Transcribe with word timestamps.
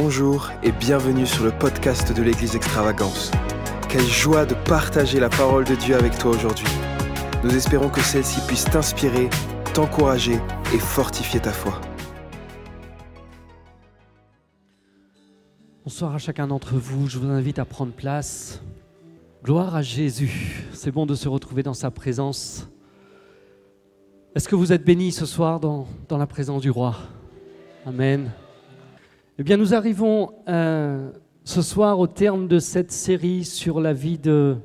Bonjour 0.00 0.52
et 0.62 0.70
bienvenue 0.70 1.26
sur 1.26 1.44
le 1.44 1.50
podcast 1.50 2.16
de 2.16 2.22
l'Église 2.22 2.54
Extravagance. 2.54 3.32
Quelle 3.88 4.06
joie 4.06 4.46
de 4.46 4.54
partager 4.54 5.18
la 5.18 5.28
parole 5.28 5.64
de 5.64 5.74
Dieu 5.74 5.96
avec 5.96 6.16
toi 6.16 6.30
aujourd'hui. 6.30 6.68
Nous 7.42 7.56
espérons 7.56 7.88
que 7.88 8.00
celle-ci 8.00 8.40
puisse 8.46 8.64
t'inspirer, 8.66 9.28
t'encourager 9.74 10.38
et 10.72 10.78
fortifier 10.78 11.40
ta 11.40 11.50
foi. 11.50 11.80
Bonsoir 15.84 16.14
à 16.14 16.18
chacun 16.18 16.46
d'entre 16.46 16.76
vous, 16.76 17.08
je 17.08 17.18
vous 17.18 17.30
invite 17.30 17.58
à 17.58 17.64
prendre 17.64 17.92
place. 17.92 18.62
Gloire 19.42 19.74
à 19.74 19.82
Jésus, 19.82 20.64
c'est 20.74 20.92
bon 20.92 21.06
de 21.06 21.16
se 21.16 21.28
retrouver 21.28 21.64
dans 21.64 21.74
sa 21.74 21.90
présence. 21.90 22.68
Est-ce 24.36 24.48
que 24.48 24.54
vous 24.54 24.72
êtes 24.72 24.84
bénis 24.84 25.10
ce 25.10 25.26
soir 25.26 25.58
dans, 25.58 25.88
dans 26.08 26.18
la 26.18 26.28
présence 26.28 26.62
du 26.62 26.70
roi? 26.70 26.94
Amen. 27.84 28.30
Eh 29.40 29.44
bien, 29.44 29.56
nous 29.56 29.72
arrivons 29.72 30.32
euh, 30.48 31.12
ce 31.44 31.62
soir 31.62 32.00
au 32.00 32.08
terme 32.08 32.48
de 32.48 32.58
cette 32.58 32.90
série 32.90 33.44
sur 33.44 33.80
la 33.80 33.92
vie 33.92 34.18
de, 34.18 34.56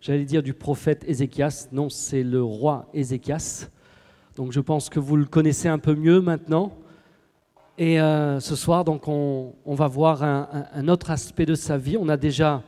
j'allais 0.00 0.24
dire, 0.24 0.40
du 0.40 0.54
prophète 0.54 1.04
Ézéchias. 1.08 1.66
Non, 1.72 1.88
c'est 1.88 2.22
le 2.22 2.40
roi 2.40 2.88
Ézéchias. 2.94 3.70
Donc, 4.36 4.52
je 4.52 4.60
pense 4.60 4.88
que 4.88 5.00
vous 5.00 5.16
le 5.16 5.24
connaissez 5.24 5.66
un 5.66 5.80
peu 5.80 5.96
mieux 5.96 6.20
maintenant. 6.20 6.74
Et 7.76 8.00
euh, 8.00 8.38
ce 8.38 8.54
soir, 8.54 8.84
donc, 8.84 9.08
on, 9.08 9.52
va 9.66 9.88
voir 9.88 10.22
un, 10.22 10.86
autre 10.86 11.10
aspect 11.10 11.44
de 11.44 11.56
sa 11.56 11.76
vie. 11.76 11.96
On 11.98 12.08
a 12.08 12.16
déjà 12.16 12.62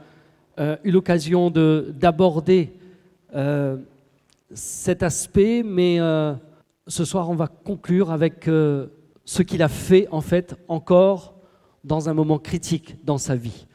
euh, 0.59 0.77
eu 0.83 0.91
l'occasion 0.91 1.49
d'aborder 1.51 2.73
cet 4.51 5.05
aspect, 5.05 5.63
mais 5.65 5.99
ce 6.89 7.05
soir, 7.05 7.31
on 7.31 7.37
va 7.37 7.47
conclure 7.47 8.11
avec 8.11 8.47
ce 8.47 9.43
qu'il 9.43 9.63
a 9.63 9.69
fait, 9.69 10.09
en 10.11 10.21
fait, 10.21 10.57
encore 10.67 11.36
dans 11.87 12.09
un 12.09 12.15
moment 12.15 12.39
critique 12.39 12.97
dans 13.05 13.17
sa 13.17 13.37
vie. 13.37 13.67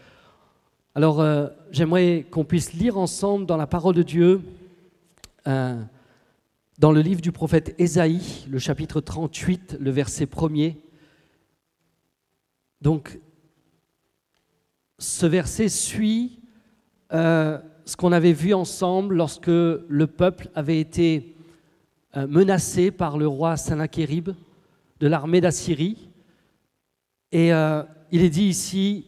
Alors, 0.95 1.21
euh, 1.21 1.47
j'aimerais 1.71 2.25
qu'on 2.29 2.43
puisse 2.43 2.73
lire 2.73 2.97
ensemble 2.97 3.45
dans 3.45 3.55
la 3.55 3.67
parole 3.67 3.95
de 3.95 4.03
Dieu, 4.03 4.41
euh, 5.47 5.81
dans 6.77 6.91
le 6.91 6.99
livre 6.99 7.21
du 7.21 7.31
prophète 7.31 7.73
Ésaïe, 7.79 8.45
le 8.49 8.59
chapitre 8.59 8.99
38, 8.99 9.77
le 9.79 9.91
verset 9.91 10.25
1er. 10.25 10.75
Donc, 12.81 13.17
ce 14.99 15.25
verset 15.25 15.69
suit 15.69 16.41
euh, 17.13 17.57
ce 17.85 17.95
qu'on 17.95 18.11
avait 18.11 18.33
vu 18.33 18.53
ensemble 18.53 19.15
lorsque 19.15 19.47
le 19.47 20.05
peuple 20.05 20.49
avait 20.53 20.79
été 20.79 21.35
menacé 22.27 22.91
par 22.91 23.17
le 23.17 23.25
roi 23.25 23.55
Sennacherib 23.55 24.31
de 24.99 25.07
l'armée 25.07 25.39
d'Assyrie. 25.39 26.09
Et 27.31 27.53
il 28.11 28.23
est 28.23 28.29
dit 28.29 28.43
ici, 28.43 29.05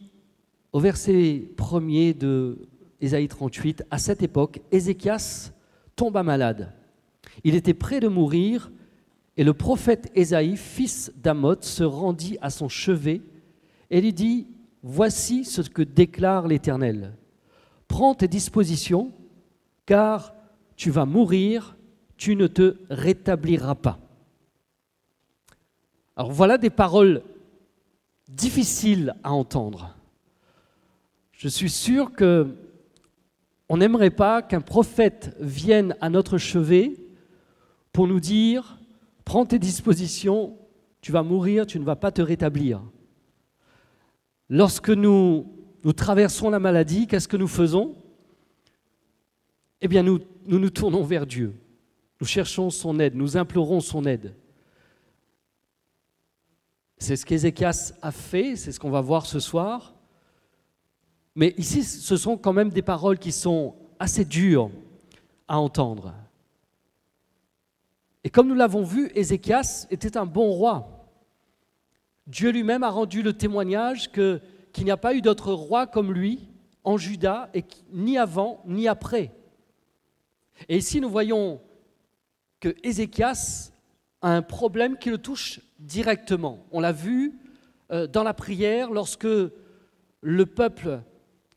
au 0.71 0.79
verset 0.79 1.49
1er 1.57 2.17
de 2.17 2.69
Ésaïe 3.01 3.27
38, 3.27 3.83
à 3.91 3.97
cette 3.97 4.23
époque, 4.23 4.61
Ézéchias 4.71 5.51
tomba 5.95 6.23
malade. 6.23 6.73
Il 7.43 7.55
était 7.55 7.73
près 7.73 7.99
de 7.99 8.07
mourir, 8.07 8.71
et 9.35 9.43
le 9.43 9.53
prophète 9.53 10.09
Ésaïe, 10.15 10.55
fils 10.55 11.11
d'Amoth, 11.17 11.65
se 11.65 11.83
rendit 11.83 12.37
à 12.41 12.49
son 12.49 12.69
chevet 12.69 13.21
et 13.89 13.99
lui 13.99 14.13
dit 14.13 14.47
Voici 14.83 15.45
ce 15.45 15.61
que 15.61 15.81
déclare 15.81 16.47
l'Éternel. 16.47 17.15
Prends 17.87 18.15
tes 18.15 18.27
dispositions, 18.27 19.11
car 19.85 20.33
tu 20.75 20.91
vas 20.91 21.05
mourir, 21.05 21.77
tu 22.17 22.35
ne 22.35 22.47
te 22.47 22.77
rétabliras 22.89 23.75
pas. 23.75 23.99
Alors 26.15 26.31
voilà 26.31 26.57
des 26.57 26.69
paroles 26.69 27.23
difficile 28.35 29.15
à 29.23 29.33
entendre. 29.33 29.95
Je 31.31 31.47
suis 31.47 31.69
sûr 31.69 32.11
que 32.13 32.55
on 33.69 33.77
n'aimerait 33.77 34.11
pas 34.11 34.41
qu'un 34.41 34.61
prophète 34.61 35.35
vienne 35.39 35.95
à 36.01 36.09
notre 36.09 36.37
chevet 36.37 36.95
pour 37.91 38.07
nous 38.07 38.19
dire 38.19 38.77
prends 39.25 39.45
tes 39.45 39.59
dispositions, 39.59 40.57
tu 41.01 41.11
vas 41.11 41.23
mourir, 41.23 41.65
tu 41.65 41.79
ne 41.79 41.85
vas 41.85 41.95
pas 41.95 42.11
te 42.11 42.21
rétablir. 42.21 42.81
Lorsque 44.49 44.89
nous, 44.89 45.47
traversons 45.95 46.49
la 46.49 46.59
maladie, 46.59 47.07
qu'est-ce 47.07 47.27
que 47.27 47.37
nous 47.37 47.47
faisons? 47.47 47.95
Eh 49.81 49.87
bien, 49.87 50.03
nous 50.03 50.19
nous 50.45 50.69
tournons 50.69 51.03
vers 51.03 51.25
Dieu. 51.25 51.53
Nous 52.21 52.27
cherchons 52.27 52.69
son 52.69 52.99
aide, 52.99 53.15
nous 53.15 53.37
implorons 53.37 53.79
son 53.79 54.05
aide. 54.05 54.35
C'est 57.03 57.17
ce 57.17 57.25
qu'Ézéchias 57.25 57.91
a 58.01 58.13
fait, 58.13 58.55
c'est 58.55 58.71
ce 58.71 58.79
qu'on 58.79 58.89
va 58.89 59.01
voir 59.01 59.25
ce 59.25 59.41
soir. 59.41 59.93
Mais 61.35 61.53
ici, 61.57 61.83
ce 61.83 62.15
sont 62.15 62.37
quand 62.37 62.53
même 62.53 62.69
des 62.69 62.81
paroles 62.81 63.19
qui 63.19 63.33
sont 63.33 63.75
assez 63.99 64.23
dures 64.23 64.71
à 65.45 65.59
entendre. 65.59 66.13
Et 68.23 68.29
comme 68.29 68.47
nous 68.47 68.55
l'avons 68.55 68.83
vu, 68.83 69.11
Ézéchias 69.15 69.85
était 69.91 70.15
un 70.15 70.25
bon 70.25 70.49
roi. 70.53 71.05
Dieu 72.25 72.51
lui-même 72.51 72.83
a 72.83 72.89
rendu 72.89 73.21
le 73.21 73.33
témoignage 73.33 74.09
qu'il 74.09 74.85
n'y 74.85 74.89
a 74.89 74.95
pas 74.95 75.13
eu 75.13 75.21
d'autre 75.21 75.51
roi 75.51 75.87
comme 75.87 76.13
lui 76.13 76.47
en 76.85 76.95
Juda, 76.95 77.51
ni 77.91 78.17
avant 78.17 78.63
ni 78.65 78.87
après. 78.87 79.33
Et 80.69 80.77
ici, 80.77 81.01
nous 81.01 81.09
voyons 81.09 81.59
que 82.61 82.73
Ézéchias 82.81 83.72
un 84.23 84.41
problème 84.41 84.97
qui 84.97 85.09
le 85.09 85.17
touche 85.17 85.59
directement. 85.79 86.65
On 86.71 86.79
l'a 86.79 86.93
vu 86.93 87.33
euh, 87.91 88.07
dans 88.07 88.23
la 88.23 88.33
prière 88.33 88.89
lorsque 88.91 89.27
le 90.21 90.45
peuple 90.45 91.01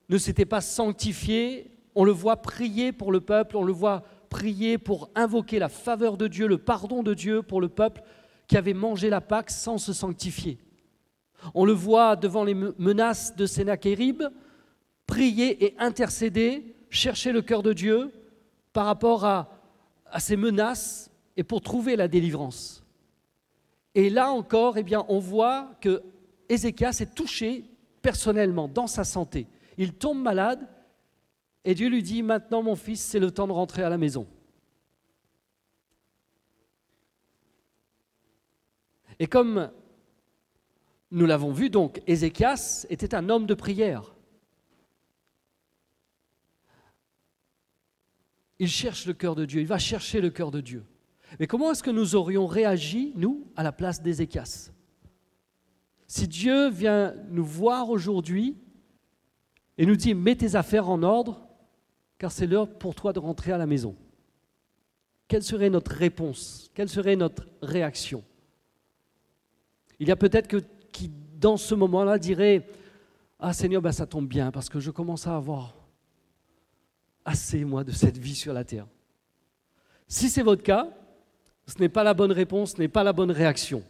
ne 0.08 0.18
s'était 0.18 0.44
pas 0.44 0.60
sanctifié, 0.60 1.70
on 1.94 2.04
le 2.04 2.12
voit 2.12 2.36
prier 2.36 2.92
pour 2.92 3.12
le 3.12 3.20
peuple, 3.20 3.56
on 3.56 3.62
le 3.62 3.72
voit 3.72 4.02
prier 4.28 4.78
pour 4.78 5.10
invoquer 5.14 5.60
la 5.60 5.68
faveur 5.68 6.16
de 6.16 6.26
Dieu, 6.26 6.48
le 6.48 6.58
pardon 6.58 7.02
de 7.02 7.14
Dieu 7.14 7.42
pour 7.42 7.60
le 7.60 7.68
peuple 7.68 8.02
qui 8.48 8.56
avait 8.56 8.74
mangé 8.74 9.10
la 9.10 9.20
Pâque 9.20 9.50
sans 9.50 9.78
se 9.78 9.92
sanctifier. 9.92 10.58
On 11.54 11.64
le 11.64 11.72
voit 11.72 12.16
devant 12.16 12.44
les 12.44 12.54
menaces 12.54 13.36
de 13.36 13.46
Sénachérib, 13.46 14.24
prier 15.06 15.64
et 15.64 15.74
intercéder, 15.78 16.74
chercher 16.90 17.30
le 17.32 17.42
cœur 17.42 17.62
de 17.62 17.72
Dieu 17.72 18.12
par 18.72 18.86
rapport 18.86 19.24
à, 19.24 19.50
à 20.10 20.18
ces 20.18 20.36
menaces 20.36 21.10
et 21.36 21.44
pour 21.44 21.60
trouver 21.60 21.96
la 21.96 22.08
délivrance. 22.08 22.84
Et 23.94 24.10
là 24.10 24.30
encore, 24.30 24.78
eh 24.78 24.82
bien, 24.82 25.04
on 25.08 25.18
voit 25.18 25.70
que 25.80 26.02
Ézéchias 26.48 26.98
est 27.00 27.14
touché 27.14 27.64
personnellement 28.02 28.68
dans 28.68 28.86
sa 28.86 29.04
santé. 29.04 29.46
Il 29.78 29.94
tombe 29.94 30.20
malade 30.20 30.66
et 31.64 31.74
Dieu 31.74 31.88
lui 31.88 32.02
dit 32.02 32.22
Maintenant, 32.22 32.62
mon 32.62 32.76
fils, 32.76 33.00
c'est 33.00 33.18
le 33.18 33.30
temps 33.30 33.46
de 33.46 33.52
rentrer 33.52 33.82
à 33.82 33.88
la 33.88 33.98
maison. 33.98 34.26
Et 39.18 39.26
comme 39.26 39.70
nous 41.10 41.26
l'avons 41.26 41.52
vu, 41.52 41.70
donc, 41.70 42.02
Ézéchias 42.06 42.86
était 42.90 43.14
un 43.14 43.28
homme 43.28 43.46
de 43.46 43.54
prière. 43.54 44.14
Il 48.58 48.68
cherche 48.68 49.06
le 49.06 49.12
cœur 49.12 49.34
de 49.34 49.44
Dieu, 49.44 49.60
il 49.60 49.66
va 49.66 49.78
chercher 49.78 50.20
le 50.20 50.30
cœur 50.30 50.50
de 50.50 50.60
Dieu. 50.60 50.84
Mais 51.38 51.46
comment 51.46 51.72
est-ce 51.72 51.82
que 51.82 51.90
nous 51.90 52.14
aurions 52.14 52.46
réagi, 52.46 53.12
nous, 53.16 53.46
à 53.56 53.62
la 53.62 53.72
place 53.72 54.02
d'Ézéchias? 54.02 54.70
Si 56.06 56.28
Dieu 56.28 56.68
vient 56.70 57.14
nous 57.28 57.44
voir 57.44 57.90
aujourd'hui 57.90 58.56
et 59.76 59.86
nous 59.86 59.96
dit 59.96 60.14
Mets 60.14 60.36
tes 60.36 60.54
affaires 60.54 60.88
en 60.88 61.02
ordre, 61.02 61.46
car 62.18 62.32
c'est 62.32 62.46
l'heure 62.46 62.68
pour 62.78 62.94
toi 62.94 63.12
de 63.12 63.18
rentrer 63.18 63.52
à 63.52 63.58
la 63.58 63.66
maison. 63.66 63.96
Quelle 65.28 65.42
serait 65.42 65.70
notre 65.70 65.90
réponse? 65.90 66.70
Quelle 66.74 66.88
serait 66.88 67.16
notre 67.16 67.46
réaction? 67.60 68.24
Il 69.98 70.08
y 70.08 70.12
a 70.12 70.16
peut-être 70.16 70.48
qui, 70.92 71.10
dans 71.38 71.56
ce 71.56 71.74
moment-là, 71.74 72.18
dirait 72.18 72.66
Ah 73.38 73.52
Seigneur, 73.52 73.82
ben, 73.82 73.92
ça 73.92 74.06
tombe 74.06 74.28
bien, 74.28 74.50
parce 74.52 74.68
que 74.68 74.80
je 74.80 74.90
commence 74.90 75.26
à 75.26 75.36
avoir 75.36 75.74
assez, 77.24 77.64
moi, 77.64 77.82
de 77.82 77.90
cette 77.90 78.18
vie 78.18 78.36
sur 78.36 78.52
la 78.52 78.64
terre. 78.64 78.86
Si 80.06 80.30
c'est 80.30 80.42
votre 80.42 80.62
cas, 80.62 80.88
ce 81.66 81.78
n'est 81.80 81.88
pas 81.88 82.04
la 82.04 82.14
bonne 82.14 82.32
réponse, 82.32 82.72
ce 82.72 82.78
n'est 82.78 82.88
pas 82.88 83.02
la 83.04 83.12
bonne 83.12 83.30
réaction. 83.30 83.82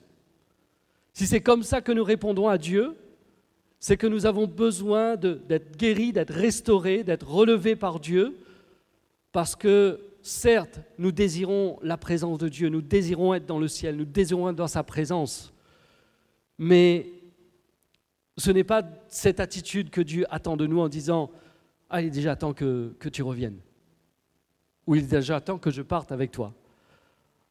Si 1.12 1.26
c'est 1.26 1.40
comme 1.40 1.62
ça 1.62 1.80
que 1.80 1.92
nous 1.92 2.04
répondons 2.04 2.48
à 2.48 2.58
Dieu, 2.58 2.96
c'est 3.78 3.96
que 3.96 4.06
nous 4.06 4.26
avons 4.26 4.46
besoin 4.46 5.16
d'être 5.16 5.76
guéris, 5.76 6.12
d'être 6.12 6.32
restaurés, 6.32 7.04
d'être 7.04 7.28
relevés 7.28 7.76
par 7.76 8.00
Dieu, 8.00 8.36
parce 9.32 9.54
que 9.54 10.00
certes, 10.22 10.80
nous 10.98 11.12
désirons 11.12 11.78
la 11.82 11.96
présence 11.96 12.38
de 12.38 12.48
Dieu, 12.48 12.68
nous 12.68 12.80
désirons 12.80 13.34
être 13.34 13.46
dans 13.46 13.58
le 13.58 13.68
ciel, 13.68 13.96
nous 13.96 14.04
désirons 14.04 14.48
être 14.48 14.56
dans 14.56 14.66
sa 14.66 14.82
présence, 14.82 15.52
mais 16.58 17.06
ce 18.38 18.50
n'est 18.50 18.64
pas 18.64 18.82
cette 19.08 19.40
attitude 19.40 19.90
que 19.90 20.00
Dieu 20.00 20.26
attend 20.30 20.56
de 20.56 20.66
nous 20.66 20.80
en 20.80 20.88
disant 20.88 21.30
Ah, 21.88 22.02
il 22.02 22.10
déjà 22.10 22.36
temps 22.36 22.54
que, 22.54 22.94
que 22.98 23.08
tu 23.08 23.22
reviennes, 23.22 23.58
ou 24.86 24.94
il 24.94 25.04
est 25.04 25.12
déjà 25.12 25.40
temps 25.40 25.58
que 25.58 25.70
je 25.70 25.82
parte 25.82 26.12
avec 26.12 26.30
toi. 26.30 26.52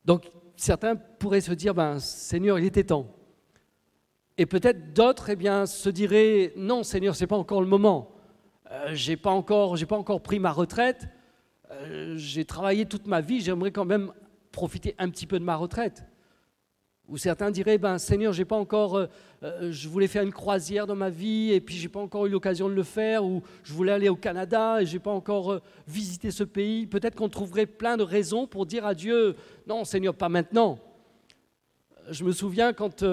Donc 0.06 0.32
certains 0.56 0.96
pourraient 0.96 1.42
se 1.42 1.54
dire, 1.54 1.74
ben, 1.74 2.00
Seigneur, 2.00 2.60
il 2.60 2.66
était 2.66 2.84
temps. 2.84 3.08
Et 4.38 4.46
peut-être 4.46 4.94
d'autres 4.94 5.30
eh 5.30 5.36
bien, 5.36 5.66
se 5.66 5.90
diraient 5.90 6.54
Non, 6.56 6.84
Seigneur, 6.84 7.16
ce 7.16 7.24
n'est 7.24 7.28
pas 7.28 7.38
encore 7.38 7.62
le 7.62 7.68
moment. 7.68 8.12
Euh, 8.72 8.94
je 8.94 9.12
n'ai 9.12 9.18
pas, 9.18 9.32
encore, 9.32 10.22
pris 10.22 10.40
ma 10.40 10.52
retraite. 10.52 11.08
Euh, 11.72 12.16
j'ai 12.18 12.46
travaillé 12.46 12.86
toute 12.86 13.08
ma 13.08 13.22
vie. 13.22 13.42
J'aimerais 13.42 13.72
quand 13.72 13.86
même 13.86 14.12
profiter 14.52 14.96
un 14.98 15.10
petit 15.10 15.26
peu 15.26 15.40
de 15.40 15.44
ma 15.44 15.56
retraite. 15.56 16.06
Ou 17.08 17.18
certains 17.18 17.52
diraient, 17.52 17.78
ben 17.78 18.00
Seigneur, 18.00 18.34
j'ai 18.34 18.46
pas 18.46 18.56
encore, 18.56 18.98
euh, 18.98 19.06
euh, 19.44 19.72
je 19.72 19.88
voulais 19.88 20.08
faire 20.08 20.24
une 20.24 20.32
croisière 20.32 20.88
dans 20.88 20.96
ma 20.96 21.12
vie 21.12 21.52
et 21.52 21.62
puis 21.62 21.76
j'ai 21.76 21.88
pas 21.88 22.00
encore 22.00 22.26
eu 22.26 22.30
l'occasion 22.30 22.68
de 22.68 22.74
le 22.74 22.84
faire. 22.84 23.24
Ou 23.24 23.44
je 23.64 23.74
voulais 23.74 23.92
aller 23.92 24.10
au 24.10 24.16
Canada 24.16 24.82
et 24.82 24.88
j'ai 24.88 24.98
pas 24.98 25.12
encore 25.12 25.52
euh, 25.52 25.62
visité 25.88 26.32
ce 26.32 26.44
pays. 26.44 26.88
Peut-être 26.88 27.16
qu'on 27.16 27.30
trouverait 27.30 27.68
plein 27.68 27.96
de 27.96 28.04
raisons 28.04 28.48
pour 28.48 28.66
dire 28.66 28.88
à 28.88 28.96
Dieu, 28.96 29.36
non 29.68 29.86
Seigneur, 29.86 30.16
pas 30.16 30.30
maintenant. 30.30 30.80
Je 32.10 32.24
me 32.24 32.32
souviens 32.32 32.74
quand 32.74 33.04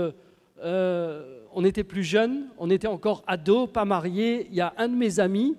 on 0.65 1.65
était 1.65 1.85
plus 1.85 2.05
jeune, 2.05 2.47
on 2.56 2.71
était 2.71 2.87
encore 2.87 3.23
ado, 3.27 3.67
pas 3.67 3.85
marié. 3.85 4.47
Il 4.49 4.55
y 4.55 4.61
a 4.61 4.73
un 4.79 4.88
de 4.88 4.95
mes 4.95 5.21
amis 5.21 5.55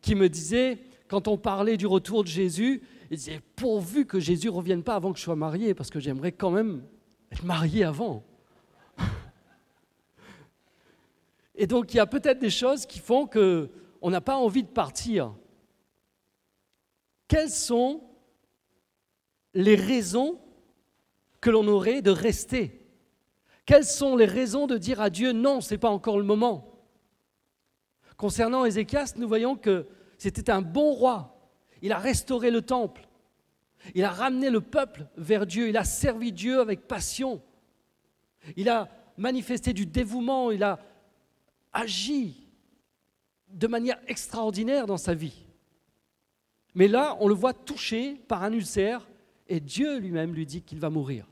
qui 0.00 0.14
me 0.14 0.28
disait, 0.28 0.78
quand 1.08 1.28
on 1.28 1.36
parlait 1.36 1.76
du 1.76 1.86
retour 1.86 2.22
de 2.22 2.28
Jésus, 2.28 2.82
il 3.10 3.16
disait 3.16 3.40
pourvu 3.56 4.06
que 4.06 4.20
Jésus 4.20 4.48
revienne 4.48 4.82
pas 4.82 4.96
avant 4.96 5.12
que 5.12 5.18
je 5.18 5.24
sois 5.24 5.36
marié, 5.36 5.74
parce 5.74 5.90
que 5.90 5.98
j'aimerais 5.98 6.32
quand 6.32 6.50
même 6.50 6.82
être 7.34 7.44
marié 7.44 7.84
avant. 7.84 8.22
Et 11.56 11.66
donc 11.66 11.92
il 11.92 11.98
y 11.98 12.00
a 12.00 12.06
peut-être 12.06 12.38
des 12.38 12.50
choses 12.50 12.86
qui 12.86 12.98
font 12.98 13.26
que 13.26 13.70
on 14.00 14.10
n'a 14.10 14.20
pas 14.20 14.36
envie 14.36 14.62
de 14.62 14.68
partir. 14.68 15.34
Quelles 17.28 17.50
sont 17.50 18.02
les 19.54 19.76
raisons 19.76 20.38
que 21.40 21.50
l'on 21.50 21.66
aurait 21.68 22.02
de 22.02 22.10
rester? 22.10 22.80
Quelles 23.66 23.84
sont 23.84 24.16
les 24.16 24.26
raisons 24.26 24.66
de 24.66 24.76
dire 24.76 25.00
à 25.00 25.10
Dieu 25.10 25.32
non, 25.32 25.60
ce 25.60 25.74
n'est 25.74 25.78
pas 25.78 25.90
encore 25.90 26.18
le 26.18 26.24
moment? 26.24 26.70
Concernant 28.16 28.64
Ézéchias, 28.64 29.14
nous 29.16 29.26
voyons 29.26 29.56
que 29.56 29.86
c'était 30.18 30.50
un 30.50 30.60
bon 30.60 30.92
roi. 30.92 31.50
Il 31.82 31.92
a 31.92 31.98
restauré 31.98 32.50
le 32.50 32.62
temple. 32.62 33.08
Il 33.94 34.04
a 34.04 34.10
ramené 34.10 34.50
le 34.50 34.60
peuple 34.60 35.06
vers 35.16 35.46
Dieu, 35.46 35.68
il 35.68 35.76
a 35.76 35.84
servi 35.84 36.32
Dieu 36.32 36.60
avec 36.60 36.86
passion. 36.86 37.42
Il 38.56 38.68
a 38.68 38.88
manifesté 39.16 39.72
du 39.72 39.86
dévouement, 39.86 40.50
il 40.50 40.62
a 40.62 40.78
agi 41.72 42.48
de 43.48 43.66
manière 43.66 43.98
extraordinaire 44.06 44.86
dans 44.86 44.96
sa 44.96 45.14
vie. 45.14 45.44
Mais 46.74 46.88
là, 46.88 47.16
on 47.20 47.28
le 47.28 47.34
voit 47.34 47.54
touché 47.54 48.14
par 48.26 48.42
un 48.42 48.52
ulcère 48.52 49.06
et 49.48 49.60
Dieu 49.60 49.98
lui-même 49.98 50.34
lui 50.34 50.46
dit 50.46 50.62
qu'il 50.62 50.80
va 50.80 50.90
mourir. 50.90 51.26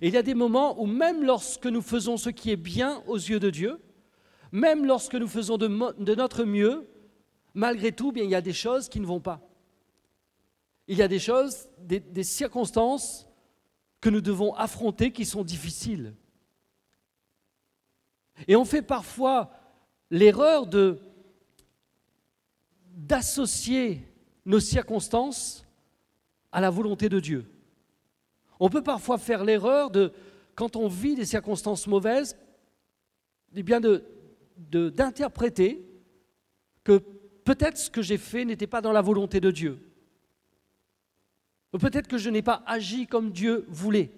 Et 0.00 0.08
il 0.08 0.14
y 0.14 0.16
a 0.16 0.22
des 0.22 0.34
moments 0.34 0.80
où 0.80 0.86
même 0.86 1.24
lorsque 1.24 1.66
nous 1.66 1.82
faisons 1.82 2.16
ce 2.16 2.30
qui 2.30 2.50
est 2.50 2.56
bien 2.56 3.02
aux 3.06 3.16
yeux 3.16 3.40
de 3.40 3.50
Dieu, 3.50 3.80
même 4.50 4.86
lorsque 4.86 5.14
nous 5.14 5.28
faisons 5.28 5.58
de, 5.58 5.66
notre 6.14 6.44
mieux, 6.44 6.88
malgré 7.52 7.92
tout, 7.92 8.12
il 8.16 8.30
y 8.30 8.34
a 8.34 8.40
des 8.40 8.52
choses 8.52 8.88
qui 8.88 9.00
ne 9.00 9.06
vont 9.06 9.20
pas. 9.20 9.40
Il 10.86 10.98
y 10.98 11.02
a 11.02 11.08
des 11.08 11.18
choses, 11.18 11.68
des, 11.78 12.24
circonstances 12.24 13.26
que 14.00 14.10
nous 14.10 14.20
devons 14.20 14.54
affronter 14.54 15.12
qui 15.12 15.24
sont 15.24 15.42
difficiles. 15.42 16.14
Et 18.46 18.56
on 18.56 18.64
fait 18.64 18.82
parfois 18.82 19.50
l'erreur 20.10 20.66
de 20.66 21.00
d'associer 22.96 24.06
nos 24.44 24.60
circonstances 24.60 25.66
à 26.52 26.60
la 26.60 26.70
volonté 26.70 27.08
de 27.08 27.18
Dieu. 27.18 27.50
On 28.60 28.68
peut 28.68 28.82
parfois 28.84 29.18
faire 29.18 29.42
l'erreur 29.42 29.90
de, 29.90 30.12
quand 30.54 30.76
on 30.76 30.86
vit 30.86 31.16
des 31.16 31.24
circonstances 31.24 31.88
mauvaises, 31.88 32.36
eh 33.56 33.62
bien 33.64 33.80
d'interpréter 34.56 35.84
que 36.84 36.98
peut-être 37.44 37.78
ce 37.78 37.90
que 37.90 38.02
j'ai 38.02 38.18
fait 38.18 38.44
n'était 38.44 38.68
pas 38.68 38.80
dans 38.80 38.92
la 38.92 39.02
volonté 39.02 39.40
de 39.40 39.50
Dieu. 39.50 39.93
Peut-être 41.78 42.06
que 42.06 42.18
je 42.18 42.30
n'ai 42.30 42.42
pas 42.42 42.62
agi 42.66 43.06
comme 43.06 43.30
Dieu 43.32 43.64
voulait. 43.68 44.12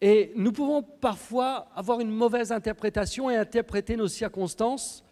Et 0.00 0.32
nous 0.36 0.52
pouvons 0.52 0.82
parfois 0.82 1.68
avoir 1.74 2.00
une 2.00 2.10
mauvaise 2.10 2.52
interprétation 2.52 3.30
et 3.30 3.36
interpréter 3.36 3.96
nos 3.96 4.08
circonstances 4.08 5.04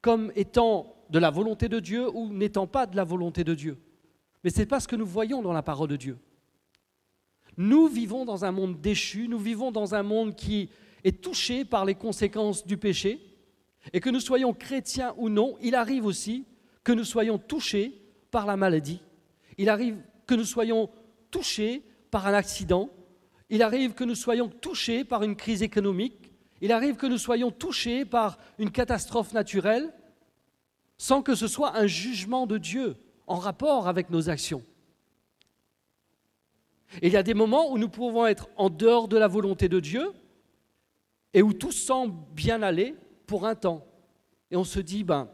comme 0.00 0.32
étant 0.34 0.96
de 1.10 1.18
la 1.18 1.30
volonté 1.30 1.68
de 1.68 1.78
Dieu 1.78 2.08
ou 2.08 2.32
n'étant 2.32 2.66
pas 2.66 2.86
de 2.86 2.96
la 2.96 3.04
volonté 3.04 3.44
de 3.44 3.54
Dieu. 3.54 3.78
Mais 4.42 4.50
ce 4.50 4.60
n'est 4.60 4.66
pas 4.66 4.80
ce 4.80 4.88
que 4.88 4.96
nous 4.96 5.06
voyons 5.06 5.42
dans 5.42 5.52
la 5.52 5.62
parole 5.62 5.88
de 5.88 5.96
Dieu. 5.96 6.18
Nous 7.56 7.86
vivons 7.86 8.24
dans 8.24 8.44
un 8.44 8.50
monde 8.50 8.80
déchu, 8.80 9.28
nous 9.28 9.38
vivons 9.38 9.70
dans 9.70 9.94
un 9.94 10.02
monde 10.02 10.34
qui 10.34 10.70
est 11.04 11.22
touché 11.22 11.64
par 11.64 11.84
les 11.84 11.94
conséquences 11.94 12.66
du 12.66 12.76
péché, 12.76 13.20
et 13.92 14.00
que 14.00 14.10
nous 14.10 14.20
soyons 14.20 14.54
chrétiens 14.54 15.14
ou 15.18 15.28
non, 15.28 15.56
il 15.60 15.74
arrive 15.74 16.06
aussi 16.06 16.46
que 16.82 16.92
nous 16.92 17.04
soyons 17.04 17.38
touchés 17.38 18.01
par 18.32 18.46
la 18.46 18.56
maladie. 18.56 19.00
Il 19.58 19.68
arrive 19.68 19.98
que 20.26 20.34
nous 20.34 20.44
soyons 20.44 20.90
touchés 21.30 21.84
par 22.10 22.26
un 22.26 22.34
accident. 22.34 22.90
Il 23.48 23.62
arrive 23.62 23.94
que 23.94 24.02
nous 24.02 24.16
soyons 24.16 24.48
touchés 24.48 25.04
par 25.04 25.22
une 25.22 25.36
crise 25.36 25.62
économique. 25.62 26.32
Il 26.60 26.72
arrive 26.72 26.96
que 26.96 27.06
nous 27.06 27.18
soyons 27.18 27.52
touchés 27.52 28.04
par 28.04 28.38
une 28.58 28.72
catastrophe 28.72 29.32
naturelle 29.32 29.92
sans 30.98 31.22
que 31.22 31.34
ce 31.34 31.48
soit 31.48 31.76
un 31.76 31.86
jugement 31.86 32.46
de 32.46 32.58
Dieu 32.58 32.96
en 33.26 33.36
rapport 33.36 33.88
avec 33.88 34.10
nos 34.10 34.30
actions. 34.30 34.62
Il 37.02 37.12
y 37.12 37.16
a 37.16 37.22
des 37.22 37.34
moments 37.34 37.72
où 37.72 37.78
nous 37.78 37.88
pouvons 37.88 38.26
être 38.26 38.48
en 38.56 38.70
dehors 38.70 39.08
de 39.08 39.16
la 39.16 39.26
volonté 39.26 39.68
de 39.68 39.80
Dieu 39.80 40.12
et 41.34 41.42
où 41.42 41.52
tout 41.52 41.72
semble 41.72 42.14
bien 42.34 42.62
aller 42.62 42.94
pour 43.26 43.46
un 43.46 43.54
temps. 43.54 43.86
Et 44.50 44.56
on 44.56 44.64
se 44.64 44.80
dit, 44.80 45.02
ben, 45.02 45.28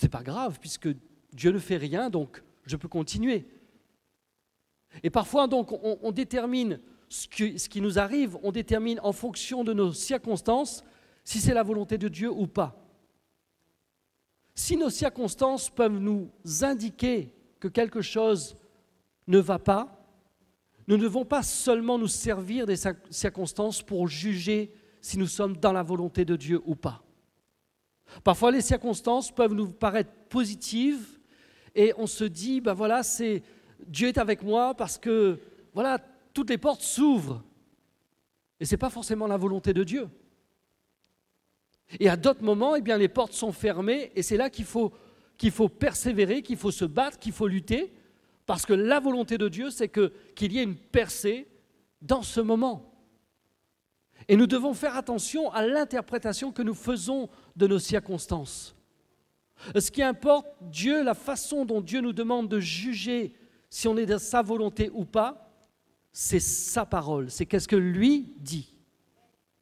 c'est 0.00 0.08
pas 0.08 0.22
grave 0.22 0.60
puisque 0.60 0.88
Dieu 1.32 1.50
ne 1.50 1.58
fait 1.58 1.76
rien, 1.76 2.08
donc 2.08 2.44
je 2.66 2.76
peux 2.76 2.86
continuer. 2.86 3.48
Et 5.02 5.10
parfois, 5.10 5.48
donc, 5.48 5.72
on, 5.72 6.12
détermine 6.12 6.78
ce 7.08 7.26
qui, 7.26 7.58
ce 7.58 7.68
qui 7.68 7.80
nous 7.80 7.98
arrive, 7.98 8.38
on 8.44 8.52
détermine 8.52 9.00
en 9.02 9.10
fonction 9.10 9.64
de 9.64 9.72
nos 9.72 9.92
circonstances 9.92 10.84
si 11.24 11.40
c'est 11.40 11.52
la 11.52 11.64
volonté 11.64 11.98
de 11.98 12.06
Dieu 12.06 12.30
ou 12.30 12.46
pas. 12.46 12.80
Si 14.54 14.76
nos 14.76 14.88
circonstances 14.88 15.68
peuvent 15.68 15.98
nous 15.98 16.30
indiquer 16.62 17.34
que 17.58 17.66
quelque 17.66 18.00
chose 18.00 18.56
ne 19.26 19.38
va 19.38 19.58
pas, 19.58 20.00
nous 20.86 20.96
ne 20.96 21.02
devons 21.02 21.24
pas 21.24 21.42
seulement 21.42 21.98
nous 21.98 22.06
servir 22.06 22.66
des 22.66 22.76
circonstances 23.10 23.82
pour 23.82 24.06
juger 24.06 24.72
si 25.00 25.18
nous 25.18 25.26
sommes 25.26 25.56
dans 25.56 25.72
la 25.72 25.82
volonté 25.82 26.24
de 26.24 26.36
Dieu 26.36 26.62
ou 26.66 26.76
pas. 26.76 27.02
Parfois, 28.24 28.50
les 28.50 28.60
circonstances 28.60 29.30
peuvent 29.30 29.54
nous 29.54 29.68
paraître 29.68 30.10
positives 30.28 31.18
et 31.74 31.92
on 31.96 32.06
se 32.06 32.24
dit, 32.24 32.60
ben 32.60 32.74
voilà, 32.74 33.02
c'est 33.02 33.42
Dieu 33.86 34.08
est 34.08 34.18
avec 34.18 34.42
moi 34.42 34.74
parce 34.74 34.98
que 34.98 35.38
voilà, 35.72 35.98
toutes 36.32 36.50
les 36.50 36.58
portes 36.58 36.82
s'ouvrent. 36.82 37.42
Et 38.60 38.64
ce 38.64 38.74
n'est 38.74 38.78
pas 38.78 38.90
forcément 38.90 39.26
la 39.26 39.36
volonté 39.36 39.72
de 39.72 39.84
Dieu. 39.84 40.08
Et 42.00 42.08
à 42.08 42.16
d'autres 42.16 42.42
moments, 42.42 42.76
eh 42.76 42.80
bien, 42.80 42.98
les 42.98 43.08
portes 43.08 43.32
sont 43.32 43.52
fermées 43.52 44.12
et 44.14 44.22
c'est 44.22 44.36
là 44.36 44.50
qu'il 44.50 44.64
faut, 44.64 44.90
persévérer, 45.68 46.42
qu'il 46.42 46.56
faut 46.56 46.70
se 46.70 46.84
battre, 46.84 47.18
qu'il 47.18 47.32
faut 47.32 47.48
lutter, 47.48 47.92
parce 48.46 48.66
que 48.66 48.74
la 48.74 49.00
volonté 49.00 49.38
de 49.38 49.48
Dieu, 49.48 49.70
c'est 49.70 49.88
qu'il 49.88 50.52
y 50.52 50.58
ait 50.58 50.64
une 50.64 50.76
percée 50.76 51.46
dans 52.02 52.22
ce 52.22 52.40
moment. 52.40 52.92
Et 54.28 54.36
nous 54.36 54.46
devons 54.46 54.74
faire 54.74 54.96
attention 54.96 55.50
à 55.52 55.66
l'interprétation 55.66 56.52
que 56.52 56.62
nous 56.62 56.74
faisons 56.74 57.28
de 57.56 57.66
nos 57.66 57.78
circonstances. 57.78 58.76
Ce 59.74 59.90
qui 59.90 60.02
importe, 60.02 60.46
Dieu, 60.60 61.02
la 61.02 61.14
façon 61.14 61.64
dont 61.64 61.80
Dieu 61.80 62.00
nous 62.00 62.12
demande 62.12 62.48
de 62.48 62.60
juger 62.60 63.34
si 63.70 63.88
on 63.88 63.96
est 63.96 64.06
dans 64.06 64.18
sa 64.18 64.42
volonté 64.42 64.90
ou 64.92 65.04
pas, 65.04 65.50
c'est 66.12 66.40
sa 66.40 66.86
parole, 66.86 67.30
c'est 67.30 67.46
qu'est-ce 67.46 67.68
que 67.68 67.76
lui 67.76 68.34
dit. 68.38 68.74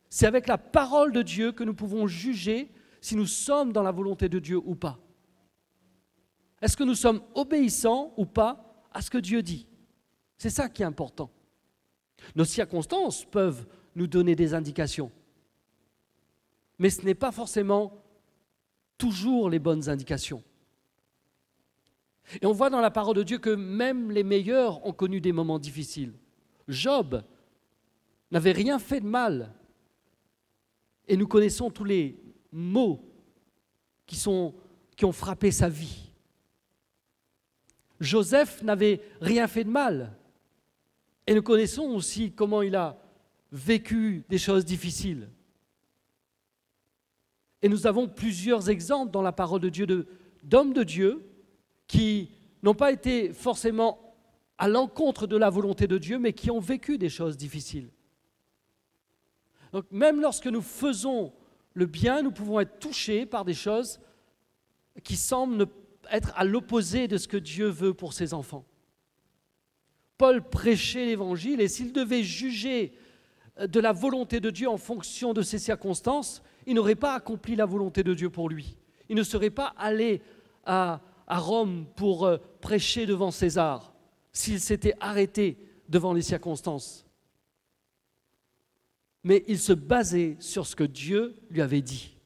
C'est 0.09 0.27
avec 0.27 0.47
la 0.47 0.59
parole 0.59 1.13
de 1.13 1.23
Dieu 1.23 1.53
que 1.53 1.65
nous 1.65 1.75
pouvons 1.75 2.07
juger 2.07 2.71
si 3.01 3.17
nous 3.17 3.27
sommes 3.27 3.73
dans 3.73 3.83
la 3.83 3.91
volonté 3.93 4.29
de 4.29 4.39
Dieu 4.39 4.61
ou 4.65 4.75
pas. 4.75 4.99
Est-ce 6.63 6.77
que 6.77 6.85
nous 6.85 6.95
sommes 6.95 7.23
obéissants 7.35 8.15
ou 8.17 8.25
pas 8.25 8.83
à 8.93 9.03
ce 9.03 9.11
que 9.11 9.19
Dieu 9.19 9.43
dit? 9.43 9.67
C'est 10.39 10.51
ça 10.51 10.69
qui 10.69 10.83
est 10.83 10.87
important. 10.87 11.31
Nos 12.35 12.45
circonstances 12.45 13.25
peuvent 13.25 13.67
nous 13.97 14.07
donner 14.07 14.37
des 14.37 14.55
indications. 14.55 15.11
Mais 16.79 16.91
ce 16.91 17.03
n'est 17.03 17.15
pas 17.15 17.33
forcément 17.33 18.05
toujours 18.99 19.51
les 19.51 19.59
bonnes 19.59 19.89
indications. 19.89 20.45
Et 22.41 22.47
on 22.47 22.53
voit 22.53 22.71
dans 22.71 22.81
la 22.81 22.91
parole 22.91 23.17
de 23.17 23.23
Dieu 23.23 23.39
que 23.39 23.51
même 23.51 24.11
les 24.11 24.23
meilleurs 24.23 24.85
ont 24.87 24.93
connu 24.93 25.21
des 25.21 25.33
moments 25.33 25.59
difficiles. 25.59 26.13
Job 26.69 27.23
n'avait 28.31 28.53
rien 28.53 28.79
fait 28.79 29.01
de 29.01 29.07
mal. 29.07 29.53
Et 31.09 31.17
nous 31.17 31.27
connaissons 31.27 31.71
tous 31.71 31.85
les 31.85 32.21
maux 32.53 33.01
qui, 34.07 34.23
qui 34.97 35.05
ont 35.05 35.13
frappé 35.13 35.51
sa 35.51 35.69
vie. 35.69 36.11
Joseph 37.99 38.63
n'avait 38.63 39.01
rien 39.21 39.47
fait 39.49 39.65
de 39.65 39.71
mal. 39.71 40.13
Et 41.27 41.35
nous 41.35 41.43
connaissons 41.43 41.85
aussi 41.85 42.33
comment 42.33 42.61
il 42.61 42.77
a 42.77 42.99
vécu 43.53 44.25
des 44.29 44.39
choses 44.39 44.65
difficiles. 44.65 45.29
Et 47.63 47.69
nous 47.69 47.87
avons 47.87 48.09
plusieurs 48.09 48.69
exemples 48.71 49.11
dans 49.11 49.23
la 49.23 49.33
parole 49.33 49.61
de 49.61 49.69
Dieu 49.69 49.87
d'hommes 50.43 50.73
de, 50.73 50.83
Dieu 50.83 51.27
qui 51.87 52.31
n'ont 52.63 52.75
pas 52.75 52.93
été 52.93 53.33
forcément 53.33 54.15
à 54.59 54.69
l'encontre 54.69 55.27
de 55.27 55.37
la 55.37 55.51
volonté 55.51 55.87
de 55.87 55.99
Dieu, 55.99 56.19
mais 56.19 56.33
qui 56.33 56.51
ont 56.51 56.61
vécu 56.61 56.99
des 56.99 57.09
choses 57.09 57.37
difficiles. 57.37 57.91
Donc 59.73 59.87
même 59.91 60.21
lorsque 60.21 60.47
nous 60.47 60.63
faisons 60.63 61.33
le 61.75 61.87
bien, 61.87 62.23
nous 62.23 62.31
pouvons 62.31 62.61
être 62.61 62.79
touchés 62.79 63.27
par 63.27 63.45
des 63.45 63.55
choses 63.55 64.01
qui 65.05 65.17
semblent 65.17 65.67
être 66.11 66.33
à 66.37 66.45
l'opposé 66.45 67.09
de 67.09 67.19
ce 67.19 67.29
que 67.29 67.37
Dieu 67.37 67.69
veut 67.69 67.93
pour 67.93 68.13
ses 68.13 68.33
enfants. 68.33 68.65
Paul 70.17 70.49
prêchait 70.49 71.05
l'évangile 71.05 71.61
et 71.61 71.69
s'il 71.69 71.93
devait 71.93 72.23
juger 72.23 72.93
de 73.59 73.81
la 73.81 73.93
volonté 73.93 74.41
de 74.41 74.51
Dieu 74.51 74.69
en 74.69 74.77
fonction 74.77 75.33
de 75.33 75.43
ses 75.43 75.59
circonstances, 75.59 76.43
il 76.67 76.75
n'aurait 76.75 76.95
pas 76.95 77.15
accompli 77.15 77.57
la 77.57 77.65
volonté 77.65 78.03
de 78.03 78.13
Dieu 78.13 78.29
pour 78.29 78.49
lui. 78.49 78.77
Il 79.09 79.17
ne 79.17 79.23
serait 79.23 79.51
pas 79.51 79.75
allé 79.79 80.21
à, 80.65 81.01
Rome 81.29 81.87
pour 81.97 82.25
euh, 82.25 82.39
prêcher 82.61 83.05
devant 83.05 83.33
César 83.33 83.93
s'il 84.33 84.61
s'était 84.61 84.95
arrêté 85.01 85.59
devant 85.89 86.13
les 86.13 86.23
circonstances. 86.23 87.05
Mais 89.25 89.45
il 89.49 89.59
se 89.59 89.73
basait 89.73 90.37
sur 90.39 90.67
ce 90.67 90.77
que 90.77 90.85
Dieu 90.85 91.35
lui 91.51 91.63
avait 91.63 91.83
dit. 91.83 92.17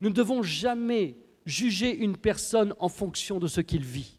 Nous 0.00 0.08
ne 0.08 0.14
devons 0.14 0.42
jamais 0.42 1.16
juger 1.44 1.94
une 1.94 2.16
personne 2.16 2.74
en 2.80 2.88
fonction 2.88 3.38
de 3.38 3.46
ce 3.46 3.60
qu'il 3.60 3.84
vit. 3.84 4.18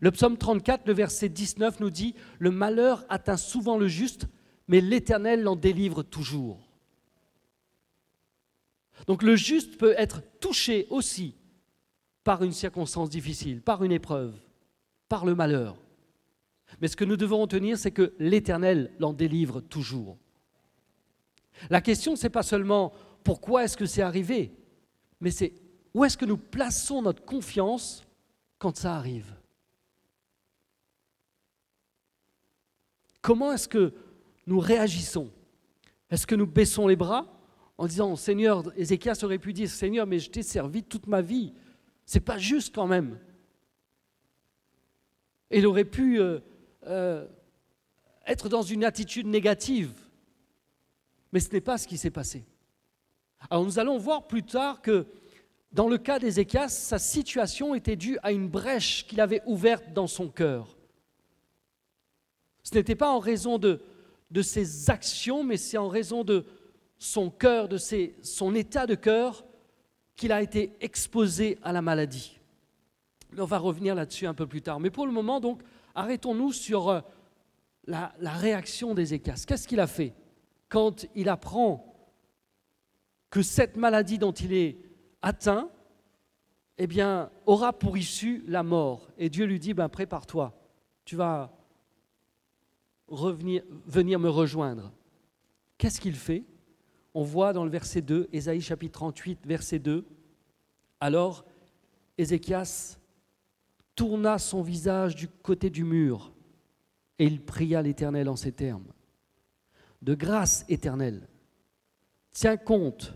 Le 0.00 0.10
psaume 0.10 0.36
34, 0.36 0.86
le 0.86 0.92
verset 0.92 1.28
19 1.28 1.80
nous 1.80 1.90
dit, 1.90 2.14
Le 2.38 2.50
malheur 2.50 3.04
atteint 3.08 3.36
souvent 3.36 3.78
le 3.78 3.88
juste, 3.88 4.26
mais 4.68 4.80
l'Éternel 4.80 5.42
l'en 5.42 5.56
délivre 5.56 6.02
toujours. 6.02 6.66
Donc 9.06 9.22
le 9.22 9.36
juste 9.36 9.78
peut 9.78 9.94
être 9.96 10.22
touché 10.40 10.86
aussi 10.90 11.36
par 12.24 12.42
une 12.42 12.52
circonstance 12.52 13.10
difficile, 13.10 13.60
par 13.62 13.84
une 13.84 13.92
épreuve, 13.92 14.34
par 15.08 15.24
le 15.24 15.34
malheur. 15.34 15.76
Mais 16.80 16.88
ce 16.88 16.96
que 16.96 17.04
nous 17.04 17.16
devons 17.16 17.40
retenir, 17.40 17.78
c'est 17.78 17.92
que 17.92 18.14
l'Éternel 18.18 18.92
l'en 18.98 19.12
délivre 19.12 19.60
toujours. 19.60 20.18
La 21.70 21.80
question, 21.80 22.16
ce 22.16 22.24
n'est 22.24 22.30
pas 22.30 22.42
seulement 22.42 22.92
pourquoi 23.22 23.64
est-ce 23.64 23.76
que 23.76 23.86
c'est 23.86 24.02
arrivé, 24.02 24.52
mais 25.20 25.30
c'est 25.30 25.54
où 25.94 26.04
est-ce 26.04 26.18
que 26.18 26.24
nous 26.24 26.36
plaçons 26.36 27.02
notre 27.02 27.24
confiance 27.24 28.04
quand 28.58 28.76
ça 28.76 28.96
arrive? 28.96 29.34
Comment 33.22 33.52
est-ce 33.52 33.68
que 33.68 33.94
nous 34.46 34.58
réagissons 34.58 35.30
Est-ce 36.10 36.26
que 36.26 36.34
nous 36.34 36.46
baissons 36.46 36.86
les 36.86 36.96
bras 36.96 37.32
en 37.78 37.86
disant 37.86 38.16
Seigneur, 38.16 38.64
Ézéchias 38.76 39.20
aurait 39.22 39.38
pu 39.38 39.52
dire 39.52 39.68
Seigneur, 39.68 40.06
mais 40.06 40.18
je 40.18 40.30
t'ai 40.30 40.42
servi 40.42 40.82
toute 40.82 41.06
ma 41.06 41.20
vie. 41.20 41.52
C'est 42.06 42.20
pas 42.20 42.38
juste 42.38 42.74
quand 42.74 42.86
même. 42.86 43.18
il 45.50 45.66
aurait 45.66 45.84
pu 45.84 46.20
euh, 46.20 46.40
euh, 46.86 47.26
être 48.26 48.48
dans 48.48 48.62
une 48.62 48.84
attitude 48.84 49.26
négative. 49.26 49.92
Mais 51.32 51.40
ce 51.40 51.50
n'est 51.50 51.60
pas 51.60 51.76
ce 51.76 51.86
qui 51.86 51.98
s'est 51.98 52.10
passé. 52.10 52.44
Alors 53.50 53.64
nous 53.64 53.78
allons 53.78 53.98
voir 53.98 54.26
plus 54.26 54.42
tard 54.42 54.80
que 54.80 55.06
dans 55.72 55.88
le 55.88 55.98
cas 55.98 56.18
d'Ézéchias, 56.18 56.68
sa 56.68 56.98
situation 56.98 57.74
était 57.74 57.96
due 57.96 58.18
à 58.22 58.32
une 58.32 58.48
brèche 58.48 59.06
qu'il 59.06 59.20
avait 59.20 59.42
ouverte 59.44 59.92
dans 59.92 60.06
son 60.06 60.28
cœur. 60.28 60.78
Ce 62.62 62.74
n'était 62.74 62.94
pas 62.94 63.10
en 63.10 63.18
raison 63.18 63.58
de, 63.58 63.82
de 64.30 64.42
ses 64.42 64.90
actions, 64.90 65.44
mais 65.44 65.56
c'est 65.56 65.78
en 65.78 65.88
raison 65.88 66.24
de 66.24 66.44
son 66.98 67.30
cœur, 67.30 67.68
de 67.68 67.78
son 67.78 68.54
état 68.54 68.86
de 68.86 68.94
cœur, 68.94 69.44
qu'il 70.16 70.32
a 70.32 70.42
été 70.42 70.72
exposé 70.80 71.58
à 71.62 71.72
la 71.72 71.82
maladie. 71.82 72.38
on 73.36 73.44
va 73.44 73.58
revenir 73.58 73.94
là-dessus 73.94 74.26
un 74.26 74.34
peu 74.34 74.46
plus 74.46 74.62
tard. 74.62 74.80
Mais 74.80 74.90
pour 74.90 75.06
le 75.06 75.12
moment, 75.12 75.40
donc, 75.40 75.62
arrêtons-nous 75.94 76.52
sur 76.52 76.88
euh, 76.88 77.00
la, 77.86 78.12
réaction 78.24 78.94
d'Ézéchias. 78.94 79.44
Qu'est-ce 79.46 79.68
qu'il 79.68 79.80
a 79.80 79.86
fait 79.86 80.14
quand 80.68 81.06
il 81.14 81.28
apprend 81.28 81.94
que 83.30 83.42
cette 83.42 83.76
maladie 83.76 84.18
dont 84.18 84.32
il 84.32 84.52
est 84.52 84.78
atteint, 85.22 85.68
eh 86.78 86.86
bien, 86.86 87.30
aura 87.44 87.72
pour 87.72 87.98
issue 87.98 88.42
la 88.46 88.62
mort? 88.62 89.08
Et 89.18 89.28
Dieu 89.28 89.44
lui 89.44 89.60
dit, 89.60 89.74
ben, 89.74 89.88
prépare-toi, 89.88 90.54
tu 91.04 91.16
vas 91.16 91.55
revenir, 93.08 93.62
venir 93.86 94.18
me 94.18 94.28
rejoindre. 94.28 94.92
Qu'est-ce 95.78 96.00
qu'il 96.00 96.14
fait? 96.14 96.44
On 97.14 97.22
voit 97.22 97.52
dans 97.52 97.64
le 97.64 97.70
verset 97.70 98.02
2, 98.02 98.28
Ésaïe 98.32 98.60
chapitre 98.60 98.92
38, 98.92 99.46
verset 99.46 99.78
2, 99.78 100.04
alors 101.00 101.44
Ézéchias 102.18 102.98
tourna 103.94 104.38
son 104.38 104.62
visage 104.62 105.16
du 105.16 105.28
côté 105.28 105.70
du 105.70 105.84
mur 105.84 106.32
et 107.18 107.24
il 107.24 107.42
pria 107.42 107.82
l'Éternel 107.82 108.28
en 108.28 108.36
ces 108.36 108.52
termes. 108.52 108.92
De 110.02 110.14
grâce 110.14 110.64
éternelle, 110.68 111.28
tiens 112.32 112.58
compte 112.58 113.14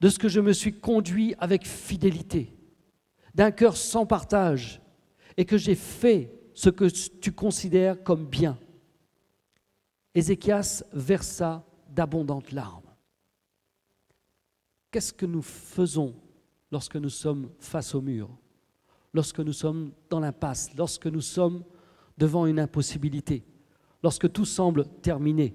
de 0.00 0.08
ce 0.08 0.18
que 0.18 0.28
je 0.28 0.40
me 0.40 0.54
suis 0.54 0.80
conduit 0.80 1.34
avec 1.38 1.66
fidélité, 1.66 2.56
d'un 3.34 3.50
cœur 3.50 3.76
sans 3.76 4.06
partage, 4.06 4.80
et 5.36 5.44
que 5.44 5.58
j'ai 5.58 5.74
fait 5.74 6.39
ce 6.60 6.68
que 6.68 6.84
tu 6.84 7.32
considères 7.32 8.02
comme 8.04 8.26
bien. 8.26 8.58
Ézéchias 10.14 10.84
versa 10.92 11.64
d'abondantes 11.88 12.52
larmes. 12.52 12.84
Qu'est-ce 14.90 15.14
que 15.14 15.24
nous 15.24 15.40
faisons 15.40 16.14
lorsque 16.70 16.96
nous 16.96 17.08
sommes 17.08 17.50
face 17.60 17.94
au 17.94 18.02
mur, 18.02 18.28
lorsque 19.14 19.40
nous 19.40 19.54
sommes 19.54 19.92
dans 20.10 20.20
l'impasse, 20.20 20.76
lorsque 20.76 21.06
nous 21.06 21.22
sommes 21.22 21.64
devant 22.18 22.44
une 22.44 22.60
impossibilité, 22.60 23.42
lorsque 24.02 24.30
tout 24.30 24.44
semble 24.44 24.84
terminé, 25.00 25.54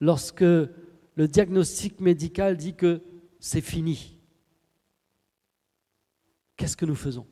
lorsque 0.00 0.42
le 0.42 1.28
diagnostic 1.28 1.98
médical 2.00 2.56
dit 2.56 2.76
que 2.76 3.02
c'est 3.40 3.60
fini? 3.60 4.16
Qu'est-ce 6.56 6.76
que 6.76 6.86
nous 6.86 6.94
faisons? 6.94 7.26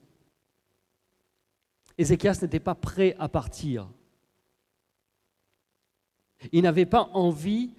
Ézéchias 1.99 2.39
n'était 2.43 2.61
pas 2.61 2.75
prêt 2.75 3.15
à 3.19 3.29
partir. 3.29 3.89
Il 6.51 6.63
n'avait 6.63 6.87
pas 6.87 7.11
envie 7.13 7.71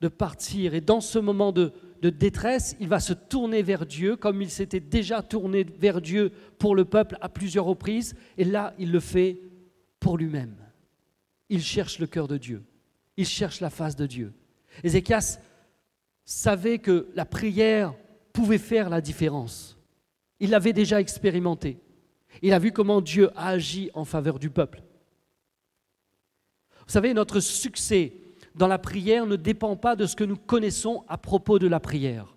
de 0.00 0.08
partir. 0.08 0.74
Et 0.74 0.80
dans 0.80 1.00
ce 1.00 1.18
moment 1.18 1.52
de, 1.52 1.72
détresse, 2.02 2.76
il 2.80 2.88
va 2.88 3.00
se 3.00 3.12
tourner 3.12 3.62
vers 3.62 3.86
Dieu, 3.86 4.16
comme 4.16 4.42
il 4.42 4.50
s'était 4.50 4.80
déjà 4.80 5.22
tourné 5.22 5.64
vers 5.64 6.00
Dieu 6.00 6.32
pour 6.58 6.74
le 6.74 6.84
peuple 6.84 7.16
à 7.20 7.28
plusieurs 7.28 7.64
reprises. 7.64 8.14
Et 8.36 8.44
là, 8.44 8.74
il 8.78 8.90
le 8.90 9.00
fait 9.00 9.38
pour 10.00 10.18
lui-même. 10.18 10.56
Il 11.48 11.62
cherche 11.62 11.98
le 11.98 12.06
cœur 12.06 12.28
de 12.28 12.36
Dieu. 12.36 12.64
Il 13.16 13.26
cherche 13.26 13.60
la 13.60 13.70
face 13.70 13.96
de 13.96 14.06
Dieu. 14.06 14.32
Ézéchias 14.82 15.38
savait 16.24 16.78
que 16.78 17.08
la 17.14 17.24
prière 17.24 17.94
pouvait 18.32 18.58
faire 18.58 18.88
la 18.90 19.00
différence. 19.00 19.78
Il 20.40 20.50
l'avait 20.50 20.72
déjà 20.72 21.00
expérimenté. 21.00 21.78
Il 22.40 22.52
a 22.52 22.58
vu 22.58 22.72
comment 22.72 23.00
Dieu 23.00 23.30
a 23.36 23.48
agi 23.48 23.90
en 23.94 24.04
faveur 24.04 24.38
du 24.38 24.48
peuple. 24.48 24.82
Vous 26.86 26.92
savez, 26.92 27.14
notre 27.14 27.40
succès 27.40 28.14
dans 28.54 28.66
la 28.66 28.78
prière 28.78 29.26
ne 29.26 29.36
dépend 29.36 29.76
pas 29.76 29.96
de 29.96 30.06
ce 30.06 30.16
que 30.16 30.24
nous 30.24 30.36
connaissons 30.36 31.04
à 31.08 31.18
propos 31.18 31.58
de 31.58 31.66
la 31.66 31.80
prière. 31.80 32.34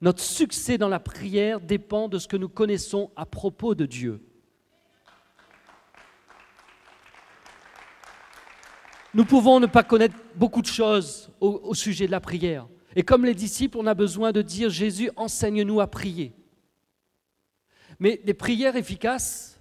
Notre 0.00 0.22
succès 0.22 0.76
dans 0.76 0.88
la 0.88 1.00
prière 1.00 1.60
dépend 1.60 2.08
de 2.08 2.18
ce 2.18 2.28
que 2.28 2.36
nous 2.36 2.48
connaissons 2.48 3.10
à 3.16 3.24
propos 3.24 3.74
de 3.74 3.86
Dieu. 3.86 4.20
Nous 9.14 9.24
pouvons 9.24 9.60
ne 9.60 9.66
pas 9.66 9.84
connaître 9.84 10.16
beaucoup 10.34 10.60
de 10.60 10.66
choses 10.66 11.30
au, 11.40 11.72
sujet 11.74 12.06
de 12.06 12.10
la 12.10 12.20
prière. 12.20 12.66
Et 12.96 13.04
comme 13.04 13.24
les 13.24 13.34
disciples, 13.34 13.78
on 13.78 13.86
a 13.86 13.94
besoin 13.94 14.32
de 14.32 14.42
dire 14.42 14.70
Jésus, 14.70 15.10
enseigne-nous 15.16 15.80
à 15.80 15.86
prier. 15.86 16.32
Mais 17.98 18.20
les 18.24 18.34
prières 18.34 18.76
efficaces 18.76 19.60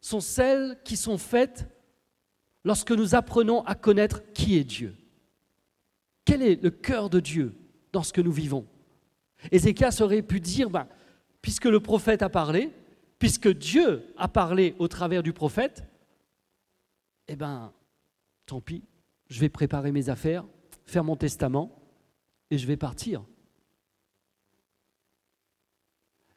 sont 0.00 0.20
celles 0.20 0.78
qui 0.84 0.96
sont 0.96 1.18
faites 1.18 1.66
lorsque 2.64 2.92
nous 2.92 3.14
apprenons 3.14 3.62
à 3.64 3.74
connaître 3.74 4.22
qui 4.32 4.56
est 4.56 4.64
Dieu. 4.64 4.94
Quel 6.24 6.42
est 6.42 6.62
le 6.62 6.70
cœur 6.70 7.08
de 7.10 7.20
Dieu 7.20 7.54
dans 7.92 8.02
ce 8.02 8.12
que 8.12 8.20
nous 8.20 8.32
vivons? 8.32 8.66
Ézéchias 9.50 9.98
aurait 10.00 10.22
pu 10.22 10.40
dire, 10.40 10.68
ben, 10.70 10.86
puisque 11.40 11.64
le 11.64 11.80
prophète 11.80 12.22
a 12.22 12.28
parlé, 12.28 12.70
puisque 13.18 13.48
Dieu 13.48 14.04
a 14.16 14.28
parlé 14.28 14.74
au 14.78 14.88
travers 14.88 15.22
du 15.22 15.32
prophète, 15.32 15.84
eh 17.28 17.36
bien, 17.36 17.72
tant 18.46 18.60
pis, 18.60 18.82
je 19.28 19.40
vais 19.40 19.48
préparer 19.48 19.92
mes 19.92 20.08
affaires, 20.08 20.44
faire 20.84 21.04
mon 21.04 21.16
testament 21.16 21.82
et 22.50 22.58
je 22.58 22.66
vais 22.66 22.76
partir. 22.76 23.24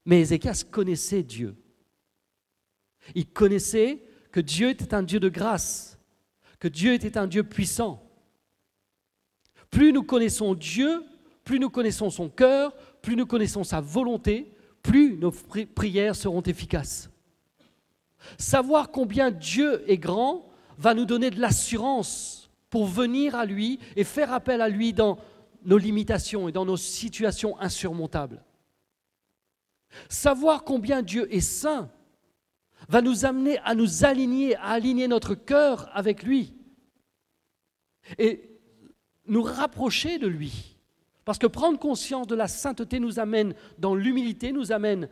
Mais 0.05 0.21
Ézéchias 0.21 0.63
connaissait 0.69 1.23
Dieu. 1.23 1.55
Il 3.15 3.27
connaissait 3.27 4.03
que 4.31 4.39
Dieu 4.39 4.69
était 4.69 4.93
un 4.93 5.03
Dieu 5.03 5.19
de 5.19 5.29
grâce, 5.29 5.99
que 6.59 6.67
Dieu 6.67 6.93
était 6.93 7.17
un 7.17 7.27
Dieu 7.27 7.43
puissant. 7.43 8.07
Plus 9.69 9.93
nous 9.93 10.03
connaissons 10.03 10.53
Dieu, 10.53 11.03
plus 11.43 11.59
nous 11.59 11.69
connaissons 11.69 12.09
son 12.09 12.29
cœur, 12.29 12.73
plus 13.01 13.15
nous 13.15 13.25
connaissons 13.25 13.63
sa 13.63 13.81
volonté, 13.81 14.53
plus 14.83 15.17
nos 15.17 15.31
prières 15.31 16.15
seront 16.15 16.41
efficaces. 16.41 17.09
Savoir 18.37 18.91
combien 18.91 19.31
Dieu 19.31 19.83
est 19.89 19.97
grand 19.97 20.47
va 20.77 20.93
nous 20.93 21.05
donner 21.05 21.29
de 21.29 21.39
l'assurance 21.39 22.49
pour 22.69 22.85
venir 22.85 23.35
à 23.35 23.45
lui 23.45 23.79
et 23.95 24.03
faire 24.03 24.33
appel 24.33 24.61
à 24.61 24.69
lui 24.69 24.93
dans 24.93 25.19
nos 25.65 25.77
limitations 25.77 26.47
et 26.47 26.51
dans 26.51 26.65
nos 26.65 26.77
situations 26.77 27.59
insurmontables. 27.59 28.43
Savoir 30.09 30.63
combien 30.63 31.01
Dieu 31.01 31.33
est 31.33 31.41
saint 31.41 31.89
va 32.89 33.01
nous 33.01 33.25
amener 33.25 33.59
à 33.59 33.75
nous 33.75 34.05
aligner, 34.05 34.55
à 34.55 34.69
aligner 34.69 35.07
notre 35.07 35.35
cœur 35.35 35.89
avec 35.93 36.23
lui 36.23 36.53
et 38.17 38.59
nous 39.27 39.43
rapprocher 39.43 40.17
de 40.17 40.27
lui. 40.27 40.77
Parce 41.25 41.37
que 41.37 41.47
prendre 41.47 41.79
conscience 41.79 42.27
de 42.27 42.35
la 42.35 42.47
sainteté 42.47 42.99
nous 42.99 43.19
amène 43.19 43.53
dans 43.77 43.95
l'humilité, 43.95 44.51
nous 44.51 44.71
amène 44.71 45.07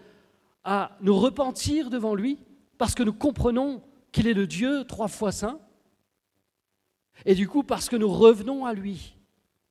à 0.63 0.97
nous 1.01 1.15
repentir 1.15 1.89
devant 1.89 2.15
lui, 2.15 2.39
parce 2.77 2.95
que 2.95 3.03
nous 3.03 3.13
comprenons 3.13 3.81
qu'il 4.11 4.27
est 4.27 4.33
le 4.33 4.47
Dieu 4.47 4.83
trois 4.85 5.07
fois 5.07 5.31
saint. 5.31 5.59
Et 7.25 7.35
du 7.35 7.47
coup, 7.47 7.63
parce 7.63 7.89
que 7.89 7.95
nous 7.95 8.09
revenons 8.09 8.65
à 8.65 8.73
lui, 8.73 9.15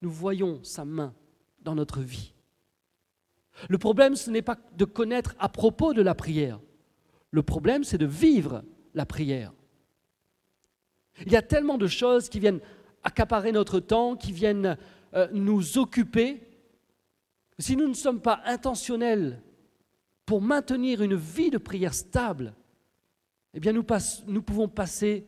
nous 0.01 0.11
voyons 0.11 0.63
sa 0.63 0.85
main 0.85 1.15
dans 1.61 1.75
notre 1.75 2.01
vie. 2.01 2.33
Le 3.69 3.79
problème, 3.79 4.15
ce 4.15 4.31
n'est 4.31 4.43
pas 4.43 4.57
de 4.77 4.85
connaître 4.85 5.35
à 5.39 5.49
propos 5.49 5.93
de 5.93 6.03
la 6.03 6.15
prière. 6.15 6.61
Le 7.31 7.43
problème, 7.43 7.85
c'est 7.85 7.99
de 7.99 8.07
vivre 8.07 8.63
la 8.95 9.07
prière. 9.07 9.53
Il 11.27 11.33
y 11.33 11.37
a 11.37 11.43
tellement 11.43 11.79
de 11.79 11.87
choses 11.87 12.29
qui 12.29 12.39
viennent 12.39 12.61
accaparer 13.03 13.53
notre 13.53 13.81
temps, 13.81 14.17
qui 14.17 14.33
viennent 14.33 14.77
euh, 15.15 15.29
nous 15.33 15.79
occuper. 15.79 16.43
Si 17.59 17.77
nous 17.77 17.89
ne 17.89 17.95
sommes 17.95 18.21
pas 18.21 18.41
intentionnels 18.45 19.43
pour 20.25 20.41
maintenir 20.41 21.03
une 21.03 21.17
vie 21.17 21.51
de 21.51 21.59
prière 21.59 21.95
stable, 21.95 22.55
eh 23.55 23.61
bien 23.61 23.73
nous, 23.73 23.85
nous 24.27 24.43
pouvons 24.43 24.69
passer 24.69 25.27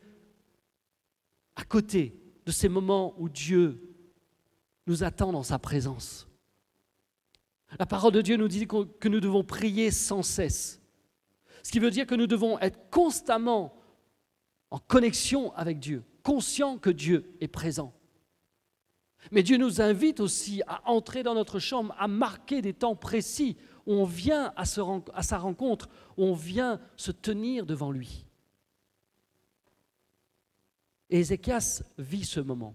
à 1.57 1.65
côté 1.65 2.15
de 2.47 2.53
ces 2.53 2.69
moments 2.69 3.15
où 3.19 3.29
Dieu 3.29 3.95
nous 4.87 5.03
attend 5.03 5.33
dans 5.33 5.43
sa 5.43 5.59
présence. 5.59 6.30
La 7.79 7.87
parole 7.87 8.13
de 8.13 8.23
Dieu 8.23 8.37
nous 8.37 8.49
dit 8.49 8.67
que 8.67 9.09
nous 9.09 9.21
devons 9.21 9.45
prier 9.45 9.91
sans 9.91 10.23
cesse. 10.23 10.81
Ce 11.63 11.71
qui 11.71 11.79
veut 11.79 11.91
dire 11.91 12.07
que 12.07 12.15
nous 12.15 12.27
devons 12.27 12.59
être 12.59 12.91
constamment 12.91 13.77
en 14.71 14.79
connexion 14.79 15.53
avec 15.55 15.79
Dieu, 15.79 16.05
conscients 16.23 16.79
que 16.79 16.91
Dieu 16.91 17.37
est 17.41 17.49
présent. 17.49 17.95
Mais 19.31 19.43
Dieu 19.43 19.59
nous 19.59 19.81
invite 19.81 20.21
aussi 20.21 20.63
à 20.67 20.89
entrer 20.91 21.23
dans 21.23 21.35
notre 21.35 21.59
chambre, 21.59 21.95
à 21.99 22.09
marquer 22.09 22.63
des 22.63 22.73
temps 22.73 22.97
précis 22.97 23.57
où 23.87 23.93
on 23.93 24.05
vient 24.05 24.53
à, 24.57 24.65
sa 24.65 25.39
rencontre, 25.39 25.89
où 26.17 26.25
on 26.25 26.35
vient 26.35 26.81
se 26.97 27.11
tenir 27.11 27.67
devant 27.67 27.91
lui. 27.91 28.25
Et 31.11 31.19
Ézéchias 31.21 31.83
vit 31.99 32.25
ce 32.25 32.41
moment. 32.41 32.75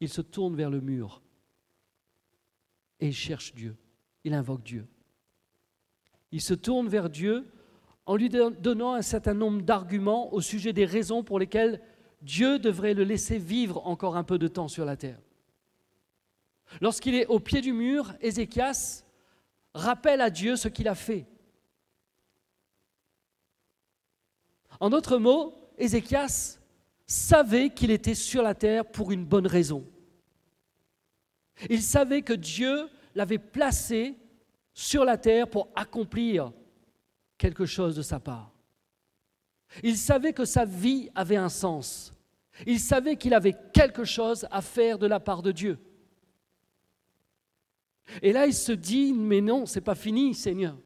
Il 0.00 0.08
se 0.08 0.20
tourne 0.20 0.54
vers 0.54 0.70
le 0.70 0.80
mur 0.80 1.22
et 3.00 3.08
il 3.08 3.14
cherche 3.14 3.54
Dieu. 3.54 3.76
Il 4.24 4.34
invoque 4.34 4.62
Dieu. 4.62 4.86
Il 6.32 6.40
se 6.40 6.54
tourne 6.54 6.88
vers 6.88 7.08
Dieu 7.08 7.46
en 8.06 8.16
lui 8.16 8.28
donnant 8.28 8.94
un 8.94 9.02
certain 9.02 9.34
nombre 9.34 9.62
d'arguments 9.62 10.32
au 10.32 10.40
sujet 10.40 10.72
des 10.72 10.84
raisons 10.84 11.22
pour 11.22 11.38
lesquelles 11.38 11.80
Dieu 12.22 12.58
devrait 12.58 12.94
le 12.94 13.04
laisser 13.04 13.38
vivre 13.38 13.86
encore 13.86 14.16
un 14.16 14.24
peu 14.24 14.38
de 14.38 14.48
temps 14.48 14.68
sur 14.68 14.84
la 14.84 14.96
terre. 14.96 15.20
Lorsqu'il 16.80 17.14
est 17.14 17.26
au 17.26 17.40
pied 17.40 17.60
du 17.60 17.72
mur, 17.72 18.14
Ézéchias 18.20 19.04
rappelle 19.74 20.20
à 20.20 20.30
Dieu 20.30 20.56
ce 20.56 20.68
qu'il 20.68 20.88
a 20.88 20.94
fait. 20.94 21.26
En 24.80 24.90
d'autres 24.90 25.18
mots, 25.18 25.54
Ézéchias 25.78 26.58
savait 27.06 27.70
qu'il 27.70 27.90
était 27.90 28.14
sur 28.14 28.42
la 28.42 28.54
terre 28.54 28.84
pour 28.84 29.12
une 29.12 29.24
bonne 29.24 29.46
raison. 29.46 29.84
Il 31.70 31.82
savait 31.82 32.22
que 32.22 32.32
Dieu 32.32 32.88
l'avait 33.14 33.38
placé 33.38 34.14
sur 34.74 35.04
la 35.04 35.16
terre 35.16 35.48
pour 35.48 35.68
accomplir 35.74 36.52
quelque 37.38 37.66
chose 37.66 37.96
de 37.96 38.02
sa 38.02 38.20
part. 38.20 38.52
Il 39.82 39.96
savait 39.96 40.32
que 40.32 40.44
sa 40.44 40.64
vie 40.64 41.10
avait 41.14 41.36
un 41.36 41.48
sens. 41.48 42.12
Il 42.66 42.80
savait 42.80 43.16
qu'il 43.16 43.34
avait 43.34 43.56
quelque 43.72 44.04
chose 44.04 44.46
à 44.50 44.62
faire 44.62 44.98
de 44.98 45.06
la 45.06 45.20
part 45.20 45.42
de 45.42 45.52
Dieu. 45.52 45.78
Et 48.22 48.32
là, 48.32 48.46
il 48.46 48.54
se 48.54 48.72
dit, 48.72 49.12
mais 49.12 49.40
non, 49.40 49.66
c'est 49.66 49.80
pas 49.80 49.94
fini, 49.94 50.34
Seigneur. 50.34 50.76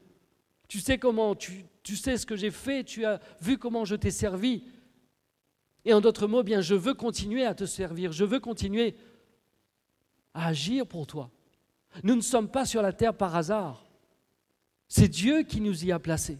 Tu 0.67 0.79
sais 0.79 0.97
comment, 0.97 1.35
tu, 1.35 1.65
tu 1.83 1.95
sais 1.95 2.17
ce 2.17 2.25
que 2.25 2.35
j'ai 2.35 2.51
fait, 2.51 2.83
tu 2.83 3.05
as 3.05 3.19
vu 3.41 3.57
comment 3.57 3.85
je 3.85 3.95
t'ai 3.95 4.11
servi. 4.11 4.63
Et 5.85 5.93
en 5.93 6.01
d'autres 6.01 6.27
mots, 6.27 6.43
bien, 6.43 6.61
je 6.61 6.75
veux 6.75 6.93
continuer 6.93 7.45
à 7.45 7.53
te 7.53 7.65
servir, 7.65 8.11
je 8.11 8.25
veux 8.25 8.39
continuer 8.39 8.95
à 10.33 10.47
agir 10.47 10.87
pour 10.87 11.07
toi. 11.07 11.29
Nous 12.03 12.15
ne 12.15 12.21
sommes 12.21 12.49
pas 12.49 12.65
sur 12.65 12.81
la 12.81 12.93
terre 12.93 13.15
par 13.15 13.35
hasard. 13.35 13.85
C'est 14.87 15.07
Dieu 15.07 15.43
qui 15.43 15.61
nous 15.61 15.85
y 15.85 15.91
a 15.91 15.99
placés. 15.99 16.39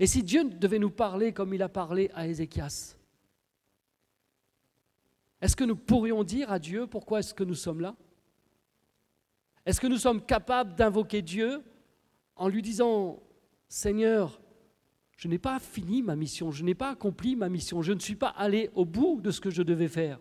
Et 0.00 0.06
si 0.06 0.22
Dieu 0.22 0.44
devait 0.44 0.78
nous 0.78 0.90
parler 0.90 1.32
comme 1.32 1.52
il 1.54 1.62
a 1.62 1.68
parlé 1.68 2.10
à 2.14 2.26
Ézéchias, 2.26 2.96
est-ce 5.40 5.56
que 5.56 5.64
nous 5.64 5.76
pourrions 5.76 6.24
dire 6.24 6.50
à 6.50 6.58
Dieu 6.58 6.86
pourquoi 6.86 7.18
est-ce 7.18 7.34
que 7.34 7.44
nous 7.44 7.54
sommes 7.54 7.80
là? 7.80 7.94
Est-ce 9.66 9.80
que 9.80 9.86
nous 9.86 9.98
sommes 9.98 10.24
capables 10.24 10.74
d'invoquer 10.74 11.22
Dieu 11.22 11.62
en 12.36 12.48
lui 12.48 12.62
disant, 12.62 13.22
Seigneur, 13.68 14.40
je 15.16 15.28
n'ai 15.28 15.38
pas 15.38 15.58
fini 15.58 16.02
ma 16.02 16.16
mission, 16.16 16.50
je 16.50 16.64
n'ai 16.64 16.74
pas 16.74 16.90
accompli 16.90 17.36
ma 17.36 17.48
mission, 17.48 17.82
je 17.82 17.92
ne 17.92 18.00
suis 18.00 18.16
pas 18.16 18.28
allé 18.28 18.70
au 18.74 18.84
bout 18.84 19.20
de 19.20 19.30
ce 19.30 19.40
que 19.40 19.50
je 19.50 19.62
devais 19.62 19.88
faire 19.88 20.18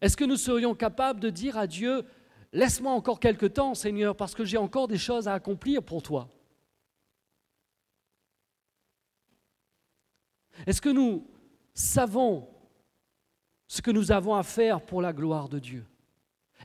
Est-ce 0.00 0.16
que 0.16 0.24
nous 0.24 0.36
serions 0.36 0.74
capables 0.74 1.20
de 1.20 1.30
dire 1.30 1.58
à 1.58 1.66
Dieu, 1.66 2.04
laisse-moi 2.52 2.92
encore 2.92 3.20
quelque 3.20 3.46
temps, 3.46 3.74
Seigneur, 3.74 4.16
parce 4.16 4.34
que 4.34 4.44
j'ai 4.44 4.56
encore 4.56 4.88
des 4.88 4.98
choses 4.98 5.28
à 5.28 5.34
accomplir 5.34 5.82
pour 5.82 6.02
toi? 6.02 6.28
Est-ce 10.66 10.80
que 10.80 10.88
nous 10.88 11.26
savons 11.74 12.48
ce 13.66 13.82
que 13.82 13.90
nous 13.90 14.10
avons 14.10 14.34
à 14.34 14.42
faire 14.42 14.80
pour 14.80 15.00
la 15.00 15.12
gloire 15.12 15.48
de 15.48 15.58
Dieu? 15.58 15.86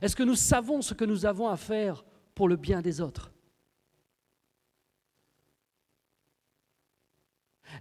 Est-ce 0.02 0.16
que 0.16 0.22
nous 0.22 0.34
savons 0.34 0.82
ce 0.82 0.94
que 0.94 1.04
nous 1.04 1.24
avons 1.24 1.48
à 1.48 1.56
faire 1.56 2.04
pour 2.34 2.48
le 2.48 2.56
bien 2.56 2.82
des 2.82 3.00
autres? 3.00 3.32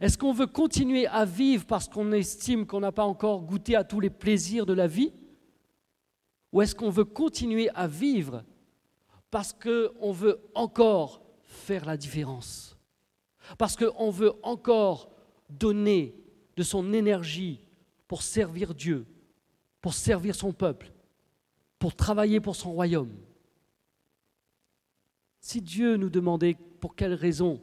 Est-ce 0.02 0.18
qu'on 0.18 0.34
veut 0.34 0.48
continuer 0.48 1.08
à 1.08 1.26
vivre 1.26 1.65
parce 1.65 1.88
qu'on 1.88 2.12
estime 2.12 2.65
qu'on 2.65 2.82
n'a 2.82 2.91
pas 2.91 3.06
encore 3.06 3.41
goûté 3.44 3.76
à 3.76 3.84
tous 3.84 4.00
les 4.00 4.10
plaisirs 4.10 4.65
de 4.65 4.74
la 4.74 4.88
vie? 4.88 5.13
Ou 6.56 6.62
est-ce 6.62 6.74
qu'on 6.74 6.89
veut 6.89 7.04
continuer 7.04 7.70
à 7.72 7.86
vivre 7.86 8.46
parce 9.30 9.52
qu'on 9.52 10.13
veut 10.13 10.39
encore 10.54 11.22
faire 11.44 11.84
la 11.84 11.98
différence? 11.98 12.78
Parce 13.58 13.76
qu'on 13.76 14.10
veut 14.10 14.32
encore 14.41 15.12
donner 15.50 16.15
de 16.56 16.63
son 16.63 16.94
énergie 16.94 17.60
pour 18.08 18.22
servir 18.22 18.74
Dieu, 18.74 19.06
pour 19.82 19.94
servir 19.94 20.34
son 20.34 20.54
peuple, 20.54 20.94
pour 21.78 21.94
travailler 21.94 22.39
pour 22.39 22.56
son 22.56 22.72
royaume? 22.72 23.12
Si 25.41 25.62
Dieu 25.62 25.98
nous 25.98 26.10
demandait 26.10 26.56
pour 26.80 26.96
quelle 26.96 27.15
raison 27.15 27.62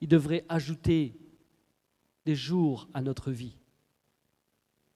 il 0.00 0.08
devrait 0.08 0.44
ajouter 0.48 1.14
des 2.24 2.34
jours 2.34 2.88
à 2.92 3.02
notre 3.02 3.30
vie, 3.30 3.56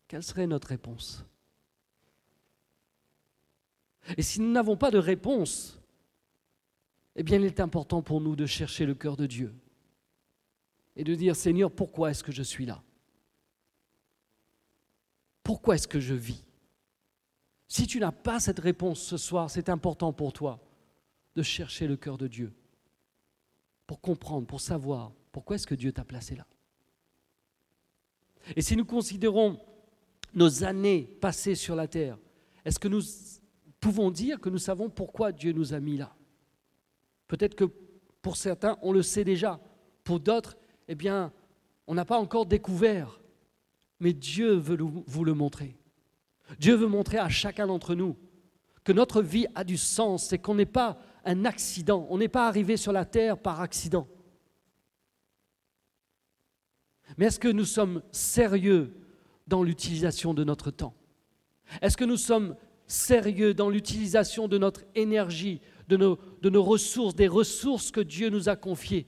quelle 0.09 0.25
serait 0.25 0.49
notre 0.49 0.67
réponse? 0.67 1.25
Et 4.17 4.23
si 4.23 4.41
nous 4.41 4.51
n'avons 4.51 4.77
pas 4.77 4.91
de 4.91 4.99
réponse, 4.99 5.79
eh 7.17 7.23
bien 7.23 7.39
il 7.39 7.45
est 7.45 7.61
important 7.61 8.03
pour 8.03 8.21
nous 8.21 8.37
de 8.37 8.47
chercher 8.47 8.87
le 8.87 8.95
cœur 8.95 9.17
de 9.17 9.27
Dieu 9.27 9.55
et 10.95 11.05
de 11.05 11.15
dire, 11.15 11.37
Seigneur, 11.37 11.71
pourquoi 11.71 12.11
est-ce 12.11 12.25
que 12.25 12.33
je 12.33 12.43
suis 12.43 12.67
là? 12.67 12.83
Pourquoi 15.43 15.75
est-ce 15.75 15.89
que 15.89 16.01
je 16.01 16.15
vis? 16.15 16.45
Si 17.69 17.87
tu 17.87 17.99
n'as 17.99 18.13
pas 18.13 18.41
cette 18.41 18.61
réponse 18.61 19.01
ce 19.01 19.17
soir, 19.17 19.51
c'est 19.51 19.69
important 19.69 20.13
pour 20.13 20.33
toi 20.33 20.61
de 21.35 21.43
chercher 21.43 21.87
le 21.87 21.97
cœur 21.97 22.17
de 22.17 22.29
Dieu, 22.29 22.53
pour 23.87 24.01
comprendre, 24.01 24.47
pour 24.47 24.61
savoir 24.61 25.13
pourquoi 25.33 25.57
est-ce 25.57 25.67
que 25.67 25.75
Dieu 25.75 25.93
t'a 25.93 26.05
placé 26.05 26.35
là. 26.35 26.47
Et 28.55 28.63
si 28.63 28.77
nous 28.77 28.85
considérons 28.85 29.61
nos 30.35 30.65
années 30.65 31.03
passées 31.21 31.55
sur 31.55 31.75
la 31.75 31.89
terre, 31.89 32.17
est-ce 32.65 32.79
que 32.79 32.89
nous 32.89 33.03
pouvons 33.81 34.11
dire 34.11 34.41
que 34.41 34.49
nous 34.49 34.59
savons 34.59 34.89
pourquoi 34.89 35.33
Dieu 35.33 35.53
nous 35.53 35.75
a 35.75 35.81
mis 35.81 35.97
là 35.97 36.15
Peut-être 37.29 37.55
que 37.55 37.65
pour 38.23 38.37
certains, 38.37 38.79
on 38.83 38.93
le 38.93 39.03
sait 39.03 39.25
déjà. 39.25 39.61
Pour 40.05 40.21
d'autres, 40.21 40.57
eh 40.89 40.95
bien, 40.95 41.33
on 41.87 41.95
n'a 41.95 42.05
pas 42.05 42.19
encore 42.19 42.47
découvert, 42.47 43.21
mais 44.01 44.13
Dieu 44.13 44.55
veut 44.55 44.79
vous 44.81 45.25
le 45.25 45.35
montrer. 45.35 45.77
Dieu 46.59 46.75
veut 46.75 46.87
montrer 46.87 47.19
à 47.19 47.29
chacun 47.29 47.67
d'entre 47.67 47.95
nous 47.95 48.17
que 48.85 48.93
notre 48.93 49.21
vie 49.21 49.47
a 49.55 49.65
du 49.65 49.77
sens 49.77 50.33
et 50.33 50.39
qu'on 50.39 50.55
n'est 50.55 50.65
pas 50.65 50.99
un 51.25 51.45
accident, 51.45 52.07
on 52.09 52.19
n'est 52.19 52.29
pas 52.29 52.47
arrivé 52.47 52.77
sur 52.77 52.93
la 52.93 53.05
terre 53.05 53.37
par 53.37 53.61
accident. 53.61 54.07
Mais 57.19 57.27
est-ce 57.27 57.41
que 57.41 57.49
nous 57.49 57.65
sommes 57.65 58.03
sérieux 58.13 58.95
dans 59.47 59.63
l'utilisation 59.63 60.35
de 60.35 60.45
notre 60.45 60.71
temps? 60.71 60.95
Est-ce 61.83 61.97
que 61.97 62.05
nous 62.05 62.17
sommes 62.17 62.57
sérieux 62.87 63.55
dans 63.55 63.69
l'utilisation 63.69 64.49
de 64.49 64.59
notre 64.59 64.85
énergie, 64.95 65.61
de 65.89 65.97
nos, 65.97 66.19
de 66.43 66.51
nos, 66.51 66.63
ressources, 66.63 67.15
des 67.15 67.29
ressources 67.29 67.91
que 67.91 68.01
Dieu 68.01 68.29
nous 68.29 68.49
a 68.49 68.57
confiées 68.57 69.07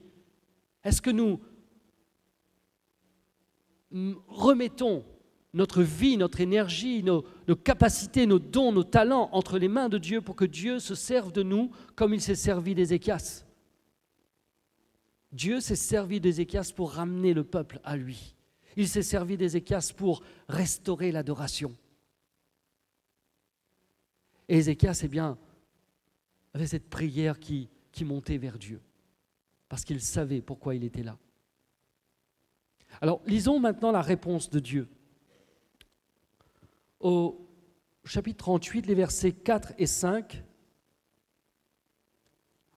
Est-ce 0.83 1.01
que 1.01 1.09
nous 1.09 1.39
remettons 4.27 5.03
notre 5.53 5.81
vie, 5.81 6.17
notre 6.17 6.41
énergie, 6.41 7.01
nos, 7.03 7.25
nos, 7.47 7.55
capacités, 7.55 8.25
nos 8.25 8.39
dons, 8.39 8.71
nos 8.71 8.83
talents 8.83 9.29
entre 9.31 9.57
les 9.57 9.67
mains 9.67 9.89
de 9.89 9.97
Dieu 9.97 10.21
pour 10.21 10.35
que 10.35 10.45
Dieu 10.45 10.79
se 10.79 10.93
serve 10.93 11.31
de 11.31 11.43
nous 11.43 11.71
comme 11.95 12.13
il 12.13 12.21
s'est 12.21 12.35
servi 12.35 12.75
d'Ézéchias? 12.75 13.45
Dieu 15.31 15.59
s'est 15.59 15.75
servi 15.75 16.19
d'Ézéchias 16.19 16.71
pour 16.75 16.91
ramener 16.91 17.33
le 17.33 17.43
peuple 17.43 17.79
à 17.83 17.97
lui. 17.97 18.35
Il 18.75 18.87
s'est 18.87 19.03
servi 19.03 19.37
d'Ézéchias 19.37 19.91
pour 19.95 20.21
restaurer 20.47 21.11
l'adoration. 21.11 21.75
Et 24.49 24.57
Ézéchias, 24.57 25.05
bien, 25.09 25.37
avait 26.53 26.67
cette 26.67 26.89
prière 26.89 27.39
qui, 27.39 27.69
qui 27.91 28.03
montait 28.03 28.37
vers 28.37 28.57
Dieu, 28.57 28.81
parce 29.69 29.85
qu'il 29.85 30.01
savait 30.01 30.41
pourquoi 30.41 30.75
il 30.75 30.83
était 30.83 31.03
là. 31.03 31.17
Alors, 32.99 33.21
lisons 33.27 33.59
maintenant 33.59 33.91
la 33.91 34.01
réponse 34.01 34.49
de 34.49 34.59
Dieu. 34.59 34.89
Au 36.99 37.47
chapitre 38.03 38.39
38, 38.39 38.87
les 38.87 38.95
versets 38.95 39.31
4 39.31 39.73
et 39.77 39.85
5, 39.85 40.43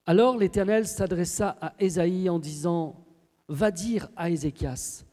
alors 0.05 0.37
l'Éternel 0.37 0.87
s'adressa 0.87 1.57
à 1.61 1.75
Ésaïe 1.79 2.29
en 2.29 2.39
disant, 2.39 3.07
Va 3.49 3.71
dire 3.71 4.11
à 4.15 4.31
Ézéchias, 4.31 5.05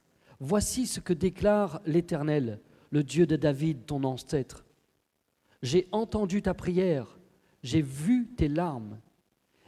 Voici 0.42 0.88
ce 0.88 1.00
que 1.00 1.14
déclare 1.14 1.82
l'Éternel, 1.86 2.60
le 2.92 3.04
Dieu 3.04 3.26
de 3.26 3.36
David, 3.36 3.86
ton 3.86 4.04
ancêtre. 4.04 4.66
J'ai 5.62 5.88
entendu 5.92 6.42
ta 6.42 6.54
prière, 6.54 7.20
j'ai 7.64 7.82
vu 7.82 8.28
tes 8.38 8.48
larmes. 8.48 9.00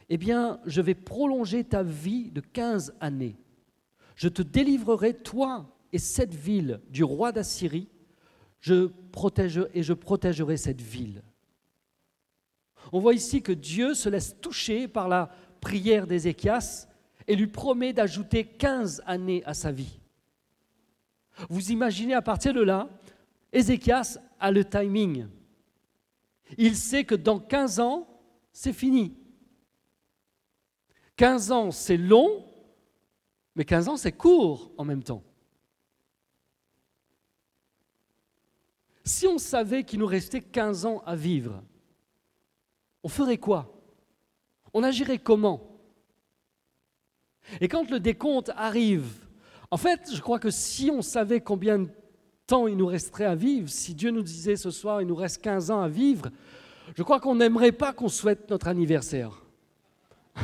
Eh 0.08 0.16
bien, 0.16 0.60
je 0.66 0.80
vais 0.80 0.94
prolonger 0.94 1.64
ta 1.64 1.82
vie 1.82 2.30
de 2.30 2.40
quinze 2.40 2.94
années. 3.00 3.36
Je 4.16 4.28
te 4.28 4.42
délivrerai, 4.42 5.14
toi 5.14 5.68
et 5.92 5.98
cette 5.98 6.34
ville, 6.34 6.80
du 6.88 7.04
roi 7.04 7.32
d'Assyrie, 7.32 7.88
je 8.60 8.90
et 9.74 9.82
je 9.82 9.92
protégerai 9.92 10.56
cette 10.56 10.80
ville. 10.80 11.22
On 12.92 13.00
voit 13.00 13.14
ici 13.14 13.42
que 13.42 13.52
Dieu 13.52 13.94
se 13.94 14.08
laisse 14.08 14.40
toucher 14.40 14.88
par 14.88 15.08
la 15.08 15.30
prière 15.60 16.06
d'Ézéchias 16.06 16.88
et 17.26 17.36
lui 17.36 17.46
promet 17.46 17.92
d'ajouter 17.92 18.44
15 18.44 19.02
années 19.06 19.42
à 19.44 19.54
sa 19.54 19.70
vie. 19.70 20.00
Vous 21.48 21.70
imaginez 21.70 22.14
à 22.14 22.22
partir 22.22 22.52
de 22.52 22.62
là, 22.62 22.88
Ézéchias 23.52 24.18
a 24.38 24.50
le 24.50 24.64
timing. 24.64 25.26
Il 26.58 26.76
sait 26.76 27.04
que 27.04 27.14
dans 27.14 27.38
15 27.38 27.80
ans, 27.80 28.08
c'est 28.52 28.72
fini. 28.72 29.16
15 31.16 31.52
ans, 31.52 31.70
c'est 31.70 31.96
long, 31.96 32.44
mais 33.54 33.64
15 33.64 33.88
ans, 33.88 33.96
c'est 33.96 34.12
court 34.12 34.72
en 34.76 34.84
même 34.84 35.02
temps. 35.02 35.22
Si 39.04 39.26
on 39.26 39.38
savait 39.38 39.84
qu'il 39.84 39.98
nous 39.98 40.06
restait 40.06 40.40
15 40.40 40.86
ans 40.86 41.02
à 41.04 41.16
vivre, 41.16 41.62
on 43.02 43.08
ferait 43.08 43.38
quoi? 43.38 43.72
On 44.72 44.82
agirait 44.82 45.18
comment? 45.18 45.80
Et 47.60 47.68
quand 47.68 47.90
le 47.90 47.98
décompte 47.98 48.50
arrive, 48.54 49.26
en 49.70 49.76
fait, 49.76 50.14
je 50.14 50.20
crois 50.20 50.38
que 50.38 50.50
si 50.50 50.90
on 50.90 51.02
savait 51.02 51.40
combien 51.40 51.80
de 51.80 51.90
il 52.68 52.76
nous 52.76 52.86
resterait 52.86 53.24
à 53.24 53.34
vivre, 53.34 53.68
si 53.68 53.94
Dieu 53.94 54.10
nous 54.10 54.22
disait 54.22 54.56
ce 54.56 54.70
soir 54.70 55.00
il 55.00 55.06
nous 55.08 55.14
reste 55.14 55.40
15 55.42 55.70
ans 55.70 55.80
à 55.80 55.88
vivre, 55.88 56.30
je 56.94 57.02
crois 57.02 57.20
qu'on 57.20 57.34
n'aimerait 57.34 57.72
pas 57.72 57.92
qu'on 57.92 58.08
souhaite 58.08 58.50
notre 58.50 58.68
anniversaire. 58.68 59.42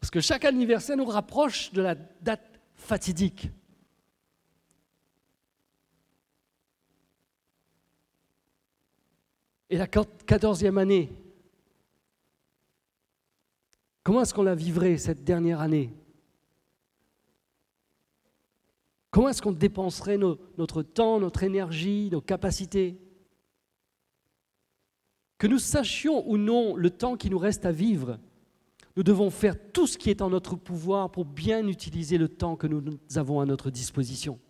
Parce 0.00 0.10
que 0.10 0.20
chaque 0.20 0.44
anniversaire 0.44 0.96
nous 0.96 1.06
rapproche 1.06 1.72
de 1.72 1.80
la 1.82 1.94
date 1.94 2.60
fatidique. 2.74 3.48
Et 9.70 9.78
la 9.78 9.86
quatorzième 9.86 10.78
année, 10.78 11.10
comment 14.02 14.20
est-ce 14.22 14.34
qu'on 14.34 14.42
la 14.42 14.54
vivrait 14.54 14.98
cette 14.98 15.24
dernière 15.24 15.60
année? 15.60 15.92
Comment 19.14 19.28
est-ce 19.28 19.42
qu'on 19.42 19.52
dépenserait 19.52 20.18
notre 20.18 20.82
temps, 20.82 21.20
notre 21.20 21.44
énergie, 21.44 22.08
nos 22.10 22.20
capacités 22.20 22.98
Que 25.38 25.46
nous 25.46 25.60
sachions 25.60 26.28
ou 26.28 26.36
non 26.36 26.74
le 26.74 26.90
temps 26.90 27.16
qui 27.16 27.30
nous 27.30 27.38
reste 27.38 27.64
à 27.64 27.70
vivre, 27.70 28.18
nous 28.96 29.04
devons 29.04 29.30
faire 29.30 29.54
tout 29.72 29.86
ce 29.86 29.98
qui 29.98 30.10
est 30.10 30.20
en 30.20 30.30
notre 30.30 30.56
pouvoir 30.56 31.12
pour 31.12 31.26
bien 31.26 31.68
utiliser 31.68 32.18
le 32.18 32.26
temps 32.26 32.56
que 32.56 32.66
nous 32.66 32.82
avons 33.14 33.38
à 33.38 33.46
notre 33.46 33.70
disposition. 33.70 34.40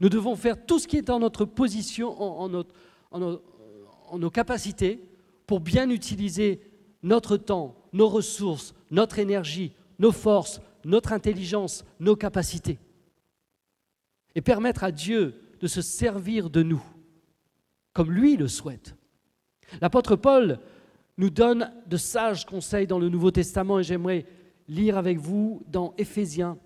Nous 0.00 0.08
devons 0.08 0.36
faire 0.36 0.64
tout 0.64 0.78
ce 0.78 0.86
qui 0.86 0.96
est 0.96 1.10
en 1.10 1.18
notre 1.18 1.44
position, 1.44 2.10
en, 2.22 2.48
notre, 2.48 2.72
en 3.10 4.18
nos 4.20 4.30
capacités 4.30 5.02
pour 5.48 5.58
bien 5.58 5.90
utiliser 5.90 6.60
notre 7.02 7.36
temps, 7.36 7.74
nos 7.92 8.08
ressources, 8.08 8.72
notre 8.92 9.18
énergie, 9.18 9.72
nos 9.98 10.12
forces, 10.12 10.60
notre 10.84 11.12
intelligence, 11.12 11.84
nos 11.98 12.14
capacités. 12.14 12.78
Et 14.34 14.40
permettre 14.40 14.84
à 14.84 14.92
Dieu 14.92 15.40
de 15.60 15.66
se 15.66 15.82
servir 15.82 16.50
de 16.50 16.62
nous, 16.62 16.82
comme 17.92 18.12
lui 18.12 18.36
le 18.36 18.48
souhaite. 18.48 18.94
L'apôtre 19.80 20.16
Paul 20.16 20.60
nous 21.16 21.30
donne 21.30 21.72
de 21.86 21.96
sages 21.96 22.46
conseils 22.46 22.86
dans 22.86 22.98
le 22.98 23.08
Nouveau 23.08 23.30
Testament 23.30 23.80
et 23.80 23.82
j'aimerais 23.82 24.26
lire 24.68 24.96
avec 24.96 25.18
vous 25.18 25.62
dans 25.66 25.94
Éphésiens 25.98 26.58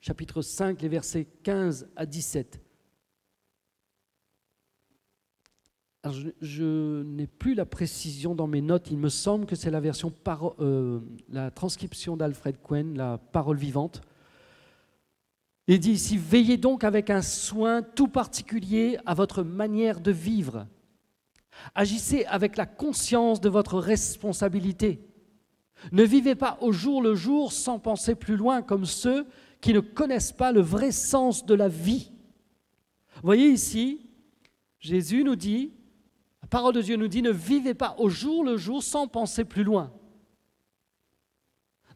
chapitre 0.00 0.40
5, 0.40 0.80
les 0.80 0.88
versets 0.88 1.26
15 1.42 1.88
à 1.94 2.06
17. 2.06 2.60
je, 6.40 7.02
n'ai 7.02 7.26
plus 7.26 7.54
la 7.54 7.66
précision 7.66 8.34
dans 8.34 8.46
mes 8.46 8.62
notes. 8.62 8.90
Il 8.90 8.96
me 8.96 9.10
semble 9.10 9.44
que 9.44 9.54
c'est 9.54 9.70
la 9.70 9.80
version, 9.80 10.12
euh, 10.60 11.00
la 11.28 11.50
transcription 11.50 12.16
d'Alfred 12.16 12.56
Quen, 12.62 12.96
la 12.96 13.18
parole 13.18 13.58
vivante. 13.58 14.00
Il 15.72 15.78
dit 15.78 15.92
ici 15.92 16.16
Veillez 16.16 16.56
donc 16.56 16.82
avec 16.82 17.10
un 17.10 17.22
soin 17.22 17.80
tout 17.80 18.08
particulier 18.08 18.98
à 19.06 19.14
votre 19.14 19.44
manière 19.44 20.00
de 20.00 20.10
vivre. 20.10 20.66
Agissez 21.76 22.24
avec 22.24 22.56
la 22.56 22.66
conscience 22.66 23.40
de 23.40 23.48
votre 23.48 23.78
responsabilité. 23.78 25.00
Ne 25.92 26.02
vivez 26.02 26.34
pas 26.34 26.58
au 26.60 26.72
jour 26.72 27.00
le 27.00 27.14
jour 27.14 27.52
sans 27.52 27.78
penser 27.78 28.16
plus 28.16 28.36
loin, 28.36 28.62
comme 28.62 28.84
ceux 28.84 29.28
qui 29.60 29.72
ne 29.72 29.78
connaissent 29.78 30.32
pas 30.32 30.50
le 30.50 30.60
vrai 30.60 30.90
sens 30.90 31.46
de 31.46 31.54
la 31.54 31.68
vie. 31.68 32.10
Voyez 33.22 33.48
ici, 33.48 34.10
Jésus 34.80 35.22
nous 35.22 35.36
dit 35.36 35.72
parole 36.48 36.74
de 36.74 36.82
Dieu 36.82 36.96
nous 36.96 37.06
dit 37.06 37.22
ne 37.22 37.30
vivez 37.30 37.74
pas 37.74 37.94
au 37.98 38.08
jour 38.08 38.42
le 38.42 38.56
jour 38.56 38.82
sans 38.82 39.06
penser 39.06 39.44
plus 39.44 39.62
loin. 39.62 39.92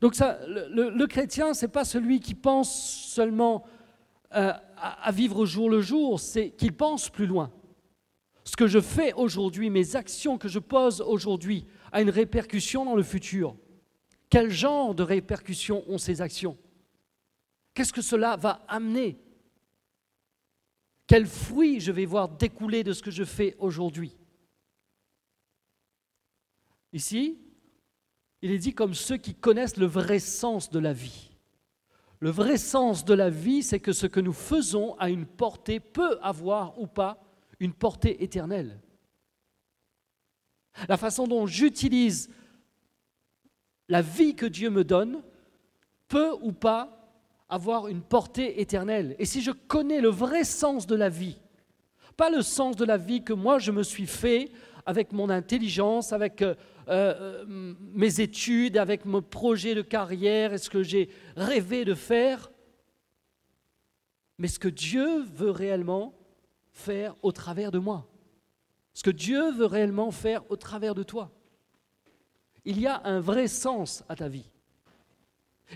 Donc 0.00 0.14
le, 0.18 1.06
chrétien, 1.06 1.54
ce 1.54 1.64
n'est 1.64 1.72
pas 1.72 1.84
celui 1.84 2.20
qui 2.20 2.34
pense 2.34 3.08
seulement 3.08 3.64
euh, 4.34 4.52
à, 4.76 5.06
à 5.06 5.12
vivre 5.12 5.38
au 5.38 5.46
jour 5.46 5.70
le 5.70 5.80
jour, 5.80 6.20
c'est 6.20 6.50
qu'il 6.50 6.72
pense 6.72 7.08
plus 7.08 7.26
loin. 7.26 7.52
Ce 8.44 8.56
que 8.56 8.66
je 8.66 8.80
fais 8.80 9.12
aujourd'hui, 9.14 9.70
mes 9.70 9.96
actions 9.96 10.36
que 10.36 10.48
je 10.48 10.58
pose 10.58 11.00
aujourd'hui, 11.00 11.66
a 11.92 12.02
une 12.02 12.10
répercussion 12.10 12.84
dans 12.84 12.96
le 12.96 13.02
futur. 13.02 13.56
Quel 14.28 14.50
genre 14.50 14.94
de 14.94 15.02
répercussions 15.02 15.84
ont 15.88 15.98
ces 15.98 16.20
actions? 16.20 16.58
Qu'est-ce 17.72 17.92
que 17.92 18.02
cela 18.02 18.36
va 18.36 18.64
amener? 18.68 19.18
Quels 21.06 21.26
fruits 21.26 21.80
je 21.80 21.92
vais 21.92 22.06
voir 22.06 22.28
découler 22.28 22.82
de 22.82 22.92
ce 22.92 23.02
que 23.02 23.10
je 23.10 23.24
fais 23.24 23.56
aujourd'hui? 23.58 24.16
Ici, 26.92 27.38
il 28.44 28.50
est 28.50 28.58
dit 28.58 28.74
comme 28.74 28.92
ceux 28.92 29.16
qui 29.16 29.34
connaissent 29.34 29.78
le 29.78 29.86
vrai 29.86 30.18
sens 30.18 30.68
de 30.68 30.78
la 30.78 30.92
vie. 30.92 31.30
Le 32.20 32.28
vrai 32.28 32.58
sens 32.58 33.06
de 33.06 33.14
la 33.14 33.30
vie, 33.30 33.62
c'est 33.62 33.80
que 33.80 33.94
ce 33.94 34.06
que 34.06 34.20
nous 34.20 34.34
faisons 34.34 34.96
a 34.98 35.08
une 35.08 35.24
portée, 35.24 35.80
peut 35.80 36.18
avoir 36.20 36.78
ou 36.78 36.86
pas 36.86 37.24
une 37.58 37.72
portée 37.72 38.22
éternelle. 38.22 38.78
La 40.90 40.98
façon 40.98 41.26
dont 41.26 41.46
j'utilise 41.46 42.28
la 43.88 44.02
vie 44.02 44.34
que 44.34 44.44
Dieu 44.44 44.68
me 44.68 44.84
donne 44.84 45.22
peut 46.06 46.34
ou 46.42 46.52
pas 46.52 47.16
avoir 47.48 47.88
une 47.88 48.02
portée 48.02 48.60
éternelle. 48.60 49.16
Et 49.18 49.24
si 49.24 49.40
je 49.40 49.52
connais 49.52 50.02
le 50.02 50.10
vrai 50.10 50.44
sens 50.44 50.86
de 50.86 50.96
la 50.96 51.08
vie, 51.08 51.40
pas 52.18 52.28
le 52.28 52.42
sens 52.42 52.76
de 52.76 52.84
la 52.84 52.98
vie 52.98 53.24
que 53.24 53.32
moi 53.32 53.58
je 53.58 53.72
me 53.72 53.82
suis 53.82 54.06
fait 54.06 54.52
avec 54.86 55.12
mon 55.12 55.30
intelligence, 55.30 56.12
avec 56.12 56.42
euh, 56.42 56.54
euh, 56.88 57.44
mes 57.92 58.20
études, 58.20 58.76
avec 58.76 59.04
mon 59.04 59.22
projet 59.22 59.74
de 59.74 59.82
carrière 59.82 60.52
et 60.52 60.58
ce 60.58 60.70
que 60.70 60.82
j'ai 60.82 61.08
rêvé 61.36 61.84
de 61.84 61.94
faire, 61.94 62.50
mais 64.38 64.48
ce 64.48 64.58
que 64.58 64.68
Dieu 64.68 65.22
veut 65.22 65.50
réellement 65.50 66.14
faire 66.72 67.14
au 67.22 67.32
travers 67.32 67.70
de 67.70 67.78
moi. 67.78 68.06
Ce 68.92 69.02
que 69.02 69.10
Dieu 69.10 69.52
veut 69.52 69.66
réellement 69.66 70.10
faire 70.10 70.42
au 70.50 70.56
travers 70.56 70.94
de 70.94 71.02
toi. 71.02 71.30
Il 72.64 72.80
y 72.80 72.86
a 72.86 73.00
un 73.04 73.20
vrai 73.20 73.48
sens 73.48 74.04
à 74.08 74.16
ta 74.16 74.28
vie. 74.28 74.48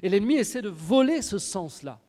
Et 0.02 0.08
l'ennemi 0.08 0.34
essaie 0.34 0.62
de 0.62 0.68
voler 0.68 1.22
ce 1.22 1.38
sens-là. 1.38 2.00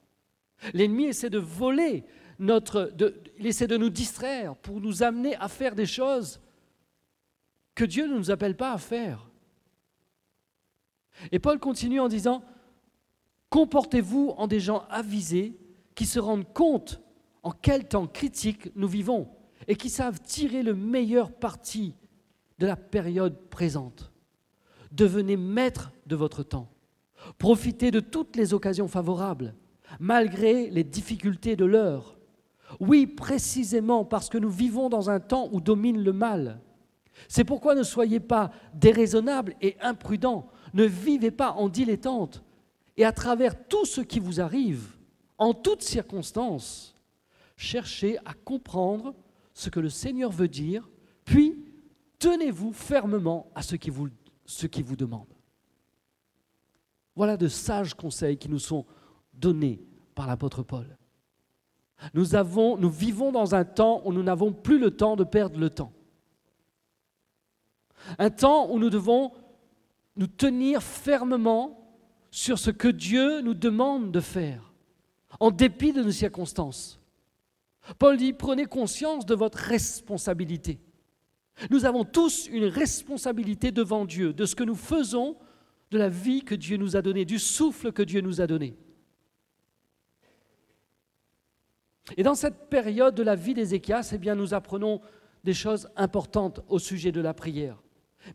L'ennemi 0.73 1.05
essaie 1.05 1.29
de 1.29 1.39
voler 1.39 2.03
notre... 2.37 2.91
il 3.37 3.47
essaie 3.47 3.67
de 3.67 3.77
nous 3.77 3.89
distraire 3.89 4.55
pour 4.55 4.81
nous 4.81 5.03
amener 5.03 5.35
à 5.35 5.47
faire 5.47 5.75
des 5.75 5.85
choses 5.85 6.39
que 7.79 7.85
Dieu 7.85 8.07
ne 8.07 8.17
nous 8.17 8.29
appelle 8.29 8.57
pas 8.57 8.73
à 8.73 8.77
faire. 8.77 9.29
Et 11.31 11.39
Paul 11.39 11.59
continue 11.59 12.01
en 12.01 12.09
disant, 12.09 12.43
comportez-vous 13.49 14.33
en 14.35 14.47
des 14.47 14.59
gens 14.59 14.83
avisés 14.89 15.57
qui 15.95 16.05
se 16.05 16.19
rendent 16.19 16.51
compte 16.53 17.01
en 17.41 17.51
quel 17.51 17.87
temps 17.87 18.05
critique 18.05 18.69
nous 18.75 18.89
vivons 18.89 19.29
et 19.69 19.77
qui 19.77 19.89
savent 19.89 20.19
tirer 20.19 20.61
le 20.61 20.75
meilleur 20.75 21.31
parti 21.31 21.95
de 22.57 22.67
la 22.67 22.75
période 22.75 23.47
présente. 23.49 24.11
Devenez 24.91 25.37
maître 25.37 25.93
de 26.05 26.17
votre 26.17 26.43
temps. 26.43 26.67
Profitez 27.37 27.91
de 27.91 28.01
toutes 28.01 28.35
les 28.35 28.53
occasions 28.53 28.89
favorables, 28.89 29.55
malgré 30.01 30.69
les 30.69 30.83
difficultés 30.83 31.55
de 31.55 31.63
l'heure. 31.63 32.17
Oui, 32.81 33.07
précisément 33.07 34.03
parce 34.03 34.27
que 34.27 34.37
nous 34.37 34.49
vivons 34.49 34.89
dans 34.89 35.09
un 35.09 35.21
temps 35.21 35.47
où 35.53 35.61
domine 35.61 36.03
le 36.03 36.11
mal. 36.11 36.59
C'est 37.27 37.43
pourquoi 37.43 37.75
ne 37.75 37.83
soyez 37.83 38.19
pas 38.19 38.51
déraisonnables 38.73 39.55
et 39.61 39.75
imprudents, 39.81 40.47
ne 40.73 40.85
vivez 40.85 41.31
pas 41.31 41.51
en 41.51 41.69
dilettante, 41.69 42.43
et 42.97 43.05
à 43.05 43.11
travers 43.11 43.67
tout 43.67 43.85
ce 43.85 44.01
qui 44.01 44.19
vous 44.19 44.41
arrive, 44.41 44.95
en 45.37 45.53
toutes 45.53 45.83
circonstances, 45.83 46.95
cherchez 47.55 48.17
à 48.19 48.33
comprendre 48.33 49.15
ce 49.53 49.69
que 49.69 49.79
le 49.79 49.89
Seigneur 49.89 50.31
veut 50.31 50.47
dire, 50.47 50.89
puis 51.25 51.65
tenez-vous 52.19 52.73
fermement 52.73 53.51
à 53.55 53.61
ce 53.61 53.75
qu'il 53.75 53.91
vous, 53.91 54.09
ce 54.45 54.67
qui 54.67 54.81
vous 54.81 54.95
demande. 54.95 55.27
Voilà 57.15 57.37
de 57.37 57.47
sages 57.47 57.93
conseils 57.93 58.37
qui 58.37 58.49
nous 58.49 58.59
sont 58.59 58.85
donnés 59.33 59.81
par 60.15 60.27
l'apôtre 60.27 60.63
Paul. 60.63 60.97
Nous 62.13 62.89
vivons 62.89 63.31
dans 63.31 63.55
un 63.55 63.65
temps 63.65 64.01
où 64.05 64.13
nous 64.13 64.23
n'avons 64.23 64.53
plus 64.53 64.79
le 64.79 64.91
temps 64.91 65.17
de 65.17 65.25
perdre 65.25 65.59
le 65.59 65.69
temps. 65.69 65.91
Un 68.17 68.29
temps 68.29 68.69
où 68.71 68.79
nous 68.79 68.89
devons 68.89 69.31
nous 70.15 70.27
tenir 70.27 70.83
fermement 70.83 71.79
sur 72.31 72.59
ce 72.59 72.71
que 72.71 72.87
Dieu 72.87 73.41
nous 73.41 73.53
demande 73.53 74.11
de 74.11 74.19
faire, 74.19 74.73
en 75.39 75.51
dépit 75.51 75.93
de 75.93 76.03
nos 76.03 76.11
circonstances. 76.11 76.99
Paul 77.97 78.17
dit, 78.17 78.33
prenez 78.33 78.65
conscience 78.65 79.25
de 79.25 79.33
votre 79.33 79.57
responsabilité. 79.57 80.79
Nous 81.71 81.85
avons 81.85 82.05
tous 82.05 82.47
une 82.47 82.65
responsabilité 82.65 83.71
devant 83.71 84.05
Dieu, 84.05 84.33
de 84.33 84.45
ce 84.45 84.55
que 84.55 84.63
nous 84.63 84.75
faisons, 84.75 85.37
de 85.91 85.97
la 85.97 86.09
vie 86.09 86.43
que 86.43 86.55
Dieu 86.55 86.77
nous 86.77 86.95
a 86.95 87.01
donnée, 87.01 87.25
du 87.25 87.39
souffle 87.39 87.91
que 87.91 88.03
Dieu 88.03 88.21
nous 88.21 88.41
a 88.41 88.47
donné. 88.47 88.77
Et 92.17 92.23
dans 92.23 92.35
cette 92.35 92.69
période 92.69 93.15
de 93.15 93.23
la 93.23 93.35
vie 93.35 93.53
d'Ézéchias, 93.53 94.13
eh 94.13 94.35
nous 94.35 94.53
apprenons 94.53 95.01
des 95.43 95.53
choses 95.53 95.89
importantes 95.95 96.61
au 96.67 96.79
sujet 96.79 97.11
de 97.11 97.21
la 97.21 97.33
prière. 97.33 97.81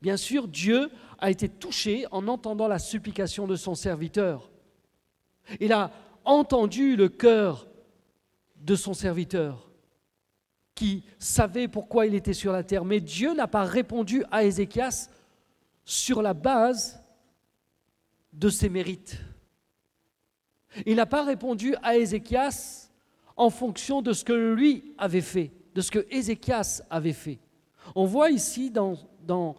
Bien 0.03 0.17
sûr, 0.17 0.49
Dieu 0.49 0.91
a 1.19 1.31
été 1.31 1.49
touché 1.49 2.07
en 2.11 2.27
entendant 2.29 2.69
la 2.69 2.79
supplication 2.79 3.47
de 3.47 3.57
son 3.57 3.75
serviteur. 3.75 4.51
Il 5.61 5.73
a 5.73 5.91
entendu 6.25 6.97
le 6.97 7.09
cœur 7.09 7.67
de 8.57 8.75
son 8.75 8.95
serviteur 8.95 9.71
qui 10.75 11.05
savait 11.19 11.69
pourquoi 11.69 12.07
il 12.07 12.15
était 12.15 12.33
sur 12.33 12.53
la 12.53 12.65
terre. 12.65 12.85
Mais 12.85 13.01
Dieu 13.01 13.35
n'a 13.35 13.47
pas 13.47 13.65
répondu 13.65 14.25
à 14.31 14.45
Ézéchias 14.45 15.09
sur 15.85 16.23
la 16.23 16.35
base 16.35 17.01
de 18.33 18.49
ses 18.49 18.69
mérites. 18.69 19.19
Il 20.87 20.97
n'a 20.97 21.07
pas 21.07 21.25
répondu 21.25 21.75
à 21.83 21.97
Ézéchias 21.97 22.91
en 23.37 23.51
fonction 23.51 24.03
de 24.03 24.13
ce 24.13 24.25
que 24.25 24.33
lui 24.33 24.95
avait 24.99 25.21
fait, 25.21 25.53
de 25.75 25.81
ce 25.81 25.91
que 25.91 26.07
Ézéchias 26.11 26.83
avait 26.91 27.13
fait. 27.13 27.39
On 27.95 28.07
voit 28.07 28.31
ici 28.31 28.71
dans, 28.71 28.97
dans 29.23 29.57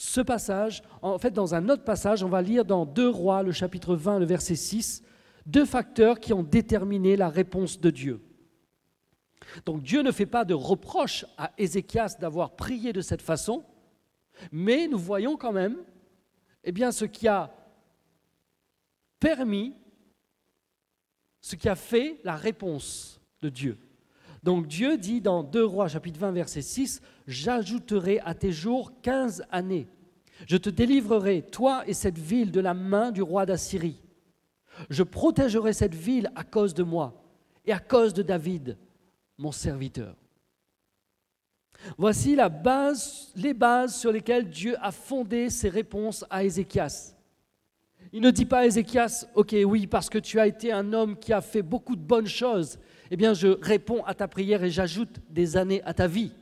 ce 0.00 0.20
passage, 0.20 0.84
en 1.02 1.18
fait 1.18 1.32
dans 1.32 1.56
un 1.56 1.68
autre 1.68 1.82
passage, 1.82 2.22
on 2.22 2.28
va 2.28 2.40
lire 2.40 2.64
dans 2.64 2.86
2 2.86 3.08
Rois, 3.08 3.42
le 3.42 3.50
chapitre 3.50 3.96
20, 3.96 4.20
le 4.20 4.26
verset 4.26 4.54
6, 4.54 5.02
deux 5.44 5.64
facteurs 5.64 6.20
qui 6.20 6.32
ont 6.32 6.44
déterminé 6.44 7.16
la 7.16 7.28
réponse 7.28 7.80
de 7.80 7.90
Dieu. 7.90 8.22
Donc 9.66 9.82
Dieu 9.82 10.02
ne 10.02 10.12
fait 10.12 10.24
pas 10.24 10.44
de 10.44 10.54
reproche 10.54 11.26
à 11.36 11.50
Ézéchias 11.58 12.14
d'avoir 12.20 12.54
prié 12.54 12.92
de 12.92 13.00
cette 13.00 13.22
façon, 13.22 13.64
mais 14.52 14.86
nous 14.86 15.00
voyons 15.00 15.36
quand 15.36 15.50
même 15.50 15.78
eh 16.62 16.70
bien, 16.70 16.92
ce 16.92 17.04
qui 17.04 17.26
a 17.26 17.52
permis, 19.18 19.74
ce 21.40 21.56
qui 21.56 21.68
a 21.68 21.74
fait 21.74 22.20
la 22.22 22.36
réponse 22.36 23.20
de 23.42 23.48
Dieu. 23.48 23.76
Donc 24.42 24.66
Dieu 24.66 24.96
dit 24.96 25.20
dans 25.20 25.42
2 25.42 25.64
Rois 25.64 25.88
chapitre 25.88 26.20
20 26.20 26.32
verset 26.32 26.62
6, 26.62 27.00
J'ajouterai 27.26 28.20
à 28.20 28.34
tes 28.34 28.52
jours 28.52 28.92
15 29.02 29.44
années. 29.50 29.88
Je 30.46 30.56
te 30.56 30.70
délivrerai, 30.70 31.42
toi 31.42 31.82
et 31.86 31.94
cette 31.94 32.18
ville, 32.18 32.52
de 32.52 32.60
la 32.60 32.74
main 32.74 33.10
du 33.10 33.22
roi 33.22 33.44
d'Assyrie. 33.46 34.00
Je 34.90 35.02
protégerai 35.02 35.72
cette 35.72 35.94
ville 35.94 36.30
à 36.36 36.44
cause 36.44 36.74
de 36.74 36.84
moi 36.84 37.20
et 37.64 37.72
à 37.72 37.80
cause 37.80 38.14
de 38.14 38.22
David, 38.22 38.78
mon 39.36 39.52
serviteur. 39.52 40.14
Voici 41.96 42.36
les 43.36 43.54
bases 43.54 43.96
sur 43.96 44.12
lesquelles 44.12 44.48
Dieu 44.48 44.76
a 44.80 44.90
fondé 44.90 45.50
ses 45.50 45.68
réponses 45.68 46.24
à 46.30 46.44
Ézéchias. 46.44 47.14
Il 48.12 48.22
ne 48.22 48.30
dit 48.30 48.46
pas 48.46 48.60
à 48.60 48.66
Ézéchias, 48.66 49.26
ok 49.34 49.54
oui, 49.64 49.86
parce 49.86 50.08
que 50.08 50.18
tu 50.18 50.40
as 50.40 50.46
été 50.46 50.72
un 50.72 50.92
homme 50.92 51.18
qui 51.18 51.32
a 51.32 51.40
fait 51.40 51.62
beaucoup 51.62 51.94
de 51.94 52.00
bonnes 52.00 52.26
choses, 52.26 52.78
eh 53.10 53.16
bien 53.16 53.34
je 53.34 53.48
réponds 53.48 54.04
à 54.04 54.14
ta 54.14 54.28
prière 54.28 54.62
et 54.64 54.70
j'ajoute 54.70 55.20
des 55.30 55.56
années 55.56 55.82
à 55.84 55.94
ta 55.94 56.06
vie. 56.06 56.32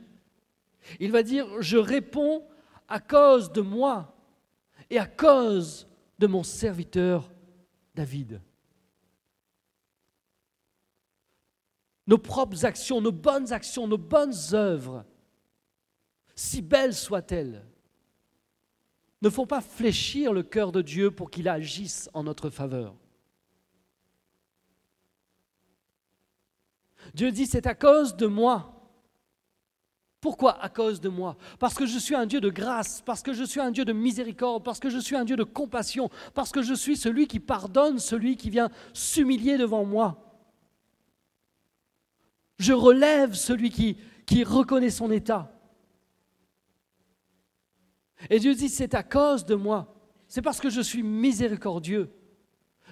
Il 0.99 1.11
va 1.11 1.23
dire, 1.23 1.61
je 1.61 1.77
réponds 1.77 2.43
à 2.87 2.99
cause 2.99 3.51
de 3.51 3.61
moi 3.61 4.15
et 4.89 4.97
à 4.97 5.05
cause 5.05 5.87
de 6.19 6.27
mon 6.27 6.43
serviteur 6.43 7.31
David. 7.95 8.41
nos 12.07 12.17
propres 12.17 12.65
actions, 12.65 13.01
nos 13.01 13.11
bonnes 13.11 13.51
actions, 13.51 13.87
nos 13.87 13.97
bonnes 13.97 14.33
œuvres, 14.53 15.05
si 16.35 16.61
belles 16.61 16.95
soient-elles, 16.95 17.65
ne 19.21 19.29
font 19.29 19.45
pas 19.45 19.61
fléchir 19.61 20.31
le 20.31 20.43
cœur 20.43 20.71
de 20.71 20.81
Dieu 20.81 21.11
pour 21.11 21.29
qu'il 21.29 21.49
agisse 21.49 22.09
en 22.13 22.23
notre 22.23 22.49
faveur. 22.49 22.95
Dieu 27.17 27.31
dit, 27.31 27.47
c'est 27.47 27.65
à 27.65 27.73
cause 27.73 28.15
de 28.15 28.27
moi. 28.27 28.75
Pourquoi 30.21 30.61
à 30.63 30.69
cause 30.69 31.01
de 31.01 31.09
moi? 31.09 31.35
Parce 31.57 31.73
que 31.73 31.87
je 31.87 31.97
suis 31.97 32.13
un 32.13 32.27
Dieu 32.27 32.39
de 32.39 32.51
grâce, 32.51 33.01
parce 33.01 33.23
que 33.23 33.33
je 33.33 33.43
suis 33.43 33.59
un 33.59 33.71
Dieu 33.71 33.85
de 33.85 33.91
miséricorde, 33.91 34.63
parce 34.63 34.79
que 34.79 34.91
je 34.91 34.99
suis 34.99 35.15
un 35.15 35.25
Dieu 35.25 35.35
de 35.35 35.43
compassion, 35.43 36.11
parce 36.35 36.51
que 36.51 36.61
je 36.61 36.75
suis 36.75 36.95
celui 36.95 37.25
qui 37.25 37.39
pardonne, 37.39 37.97
celui 37.97 38.37
qui 38.37 38.51
vient 38.51 38.69
s'humilier 38.93 39.57
devant 39.57 39.83
moi. 39.83 40.39
Je 42.59 42.73
relève 42.73 43.33
celui 43.33 43.71
qui, 43.71 44.43
reconnaît 44.43 44.91
son 44.91 45.09
état. 45.09 45.51
Et 48.29 48.37
Dieu 48.37 48.53
dit, 48.53 48.69
c'est 48.69 48.93
à 48.93 49.01
cause 49.01 49.43
de 49.43 49.55
moi. 49.55 49.95
C'est 50.27 50.43
parce 50.43 50.59
que 50.59 50.69
je 50.69 50.81
suis 50.81 51.01
miséricordieux. 51.01 52.11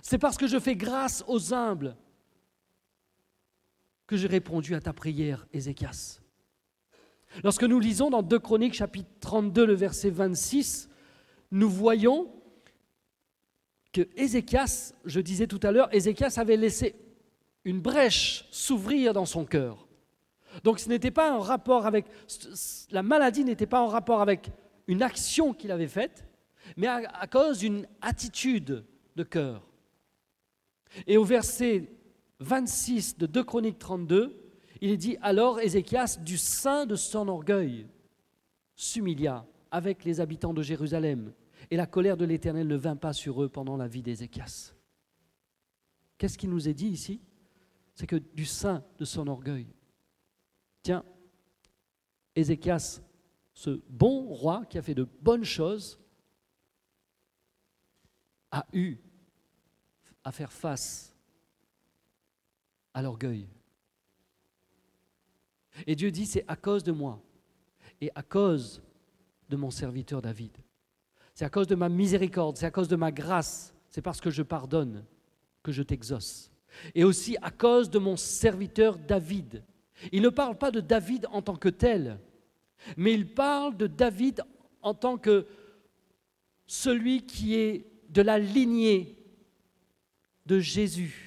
C'est 0.02 0.18
parce 0.18 0.38
que 0.38 0.48
je 0.48 0.58
fais 0.58 0.76
grâce 0.76 1.24
aux 1.28 1.54
humbles 1.54 1.96
que 4.08 4.18
j'ai 4.18 4.28
répondu 4.28 4.76
à 4.76 4.82
ta 4.82 4.94
prière, 4.94 5.48
Ézéchias. 5.54 6.20
Lorsque 7.44 7.64
nous 7.64 7.80
lisons 7.80 8.10
dans 8.10 8.22
2 8.22 8.40
Chroniques 8.40 8.74
chapitre 8.74 9.10
32, 9.20 9.66
le 9.66 9.74
verset 9.74 10.10
26, 10.10 10.90
nous 11.52 11.70
voyons 11.70 12.32
que 13.92 14.08
Ézéchias, 14.16 14.94
je 15.06 15.20
disais 15.20 15.48
tout 15.48 15.60
à 15.64 15.72
l'heure, 15.72 15.94
Ézéchias 15.94 16.34
avait 16.38 16.58
laissé 16.58 16.96
une 17.64 17.82
brèche 17.82 18.46
s'ouvrir 18.52 19.14
dans 19.14 19.26
son 19.26 19.46
cœur. 19.46 19.88
Donc 20.64 20.80
ce 20.80 20.88
n'était 20.88 21.12
pas 21.12 21.32
un 21.32 21.40
rapport 21.40 21.86
avec, 21.86 22.06
la 22.92 23.04
maladie 23.04 23.44
n'était 23.44 23.66
pas 23.66 23.82
en 23.82 23.88
rapport 23.88 24.22
avec 24.22 24.50
une 24.88 25.02
action 25.02 25.54
qu'il 25.54 25.72
avait 25.72 25.88
faite, 25.88 26.26
mais 26.78 26.88
à, 26.88 27.28
cause 27.28 27.60
d'une 27.60 27.88
attitude 28.02 28.86
de 29.16 29.24
cœur. 29.24 29.68
Et 31.08 31.18
au 31.18 31.24
verset 31.24 31.90
26 32.40 33.18
de 33.18 33.26
2 33.26 33.44
Chroniques 33.44 33.80
32, 33.80 34.42
il 34.82 34.90
est 34.90 34.98
dit 34.98 35.18
Alors 35.22 35.60
Ézéchias, 35.60 36.18
du 36.22 36.38
sein 36.38 36.86
de 36.86 36.96
son 36.96 37.28
orgueil, 37.28 37.88
s'humilia 38.76 39.46
avec 39.72 40.04
les 40.04 40.20
habitants 40.20 40.54
de 40.54 40.62
Jérusalem, 40.62 41.34
et 41.72 41.78
la 41.78 41.88
colère 41.88 42.18
de 42.18 42.26
l'Éternel 42.26 42.68
ne 42.68 42.76
vint 42.76 42.96
pas 42.96 43.14
sur 43.14 43.42
eux 43.42 43.50
pendant 43.50 43.78
la 43.78 43.88
vie 43.88 44.04
d'Ézéchias. 44.04 44.74
Qu'est-ce 46.18 46.38
qui 46.38 46.48
nous 46.48 46.68
est 46.68 46.74
dit 46.74 46.90
ici? 46.90 47.22
C'est 47.94 48.08
que 48.08 48.18
du 48.18 48.46
sein 48.46 48.84
de 48.98 49.06
son 49.06 49.28
orgueil. 49.28 49.68
Tiens, 50.84 51.04
Ézéchias, 52.36 53.02
ce 53.54 53.82
bon 53.90 54.28
roi 54.28 54.66
qui 54.66 54.78
a 54.78 54.82
fait 54.82 54.94
de 54.94 55.08
bonnes 55.22 55.46
choses, 55.46 56.00
a 58.52 58.66
eu 58.74 58.98
à 60.24 60.32
faire 60.32 60.52
face 60.52 61.15
à 62.96 63.02
l'orgueil. 63.02 63.46
Et 65.86 65.96
Dieu 65.96 66.10
dit, 66.10 66.26
c'est 66.26 66.46
à 66.48 66.56
cause 66.56 66.84
de 66.84 66.94
moi 66.94 67.22
et 68.00 68.10
à 68.16 68.24
cause 68.24 68.82
de 69.50 69.58
mon 69.58 69.70
serviteur 69.70 70.22
David. 70.22 70.58
C'est 71.34 71.44
à 71.44 71.50
cause 71.50 71.68
de 71.68 71.76
ma 71.76 71.90
miséricorde, 71.90 72.56
c'est 72.56 72.66
à 72.66 72.72
cause 72.72 72.88
de 72.88 72.96
ma 72.96 73.12
grâce, 73.12 73.76
c'est 73.90 74.02
parce 74.02 74.22
que 74.22 74.30
je 74.30 74.42
pardonne 74.42 75.06
que 75.62 75.74
je 75.74 75.84
t'exauce. 75.84 76.50
Et 76.96 77.04
aussi 77.04 77.36
à 77.42 77.52
cause 77.52 77.90
de 77.90 78.00
mon 78.00 78.16
serviteur 78.16 78.98
David. 78.98 79.62
Il 80.14 80.22
ne 80.22 80.30
parle 80.30 80.58
pas 80.58 80.72
de 80.72 80.80
David 80.80 81.28
en 81.32 81.42
tant 81.42 81.58
que 81.58 81.70
tel, 81.70 82.18
mais 82.96 83.14
il 83.14 83.28
parle 83.28 83.76
de 83.76 83.88
David 83.88 84.42
en 84.82 84.94
tant 84.94 85.18
que 85.18 85.46
celui 86.66 87.26
qui 87.26 87.56
est 87.56 87.86
de 88.10 88.22
la 88.22 88.40
lignée 88.40 89.18
de 90.46 90.60
Jésus. 90.60 91.25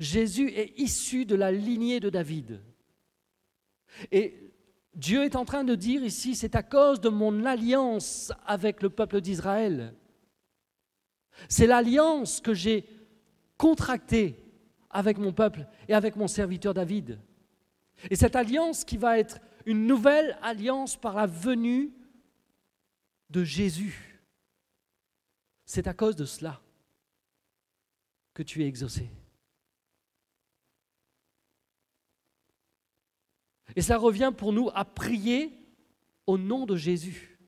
Jésus 0.00 0.50
est 0.50 0.78
issu 0.78 1.26
de 1.26 1.34
la 1.34 1.52
lignée 1.52 2.00
de 2.00 2.10
David. 2.10 2.60
Et 4.10 4.52
Dieu 4.94 5.24
est 5.24 5.36
en 5.36 5.44
train 5.44 5.64
de 5.64 5.74
dire 5.74 6.02
ici, 6.02 6.34
c'est 6.34 6.54
à 6.54 6.62
cause 6.62 7.00
de 7.00 7.08
mon 7.08 7.44
alliance 7.44 8.32
avec 8.46 8.82
le 8.82 8.90
peuple 8.90 9.20
d'Israël. 9.20 9.94
C'est 11.48 11.66
l'alliance 11.66 12.40
que 12.40 12.54
j'ai 12.54 12.88
contractée 13.58 14.42
avec 14.90 15.18
mon 15.18 15.32
peuple 15.32 15.66
et 15.88 15.94
avec 15.94 16.16
mon 16.16 16.28
serviteur 16.28 16.72
David. 16.72 17.18
Et 18.10 18.16
cette 18.16 18.36
alliance 18.36 18.84
qui 18.84 18.96
va 18.96 19.18
être 19.18 19.38
une 19.66 19.86
nouvelle 19.86 20.38
alliance 20.42 20.96
par 20.96 21.14
la 21.14 21.26
venue 21.26 21.92
de 23.30 23.44
Jésus. 23.44 24.22
C'est 25.64 25.88
à 25.88 25.94
cause 25.94 26.16
de 26.16 26.24
cela 26.24 26.60
que 28.32 28.42
tu 28.42 28.62
es 28.62 28.66
exaucé. 28.66 29.10
Et 33.76 33.82
ça 33.82 33.98
revient 33.98 34.32
pour 34.36 34.52
nous 34.52 34.70
à 34.74 34.84
prier 34.84 35.52
au 36.26 36.38
nom 36.38 36.66
de 36.66 36.76
Jésus. 36.76 37.38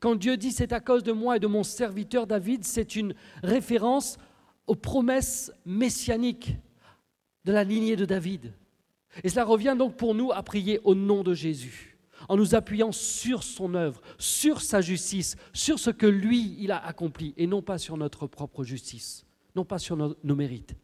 Quand 0.00 0.16
Dieu 0.16 0.36
dit 0.36 0.52
c'est 0.52 0.72
à 0.72 0.80
cause 0.80 1.04
de 1.04 1.12
moi 1.12 1.36
et 1.36 1.40
de 1.40 1.46
mon 1.46 1.62
serviteur 1.62 2.26
David, 2.26 2.64
c'est 2.64 2.96
une 2.96 3.14
référence 3.42 4.18
aux 4.66 4.74
promesses 4.74 5.52
messianiques 5.64 6.56
de 7.44 7.52
la 7.52 7.64
lignée 7.64 7.96
de 7.96 8.04
David. 8.04 8.52
Et 9.22 9.28
cela 9.28 9.44
revient 9.44 9.76
donc 9.78 9.96
pour 9.96 10.14
nous 10.14 10.32
à 10.32 10.42
prier 10.42 10.80
au 10.84 10.94
nom 10.94 11.22
de 11.22 11.32
Jésus, 11.32 11.96
en 12.28 12.36
nous 12.36 12.54
appuyant 12.54 12.92
sur 12.92 13.44
son 13.44 13.74
œuvre, 13.74 14.02
sur 14.18 14.60
sa 14.60 14.80
justice, 14.80 15.36
sur 15.52 15.78
ce 15.78 15.90
que 15.90 16.06
lui, 16.06 16.56
il 16.58 16.72
a 16.72 16.84
accompli, 16.84 17.32
et 17.36 17.46
non 17.46 17.62
pas 17.62 17.78
sur 17.78 17.96
notre 17.96 18.26
propre 18.26 18.64
justice, 18.64 19.24
non 19.54 19.64
pas 19.64 19.78
sur 19.78 19.96
nos, 19.96 20.16
nos 20.22 20.34
mérites, 20.34 20.74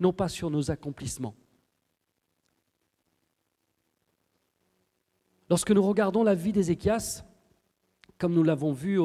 non 0.00 0.12
pas 0.12 0.28
sur 0.28 0.50
nos 0.50 0.70
accomplissements. 0.70 1.36
Lorsque 5.50 5.70
nous 5.70 5.82
regardons 5.82 6.22
la 6.22 6.34
vie 6.34 6.52
d'Ézéchias, 6.52 7.24
comme 8.18 8.34
nous 8.34 8.42
l'avons 8.42 8.72
vu 8.72 8.98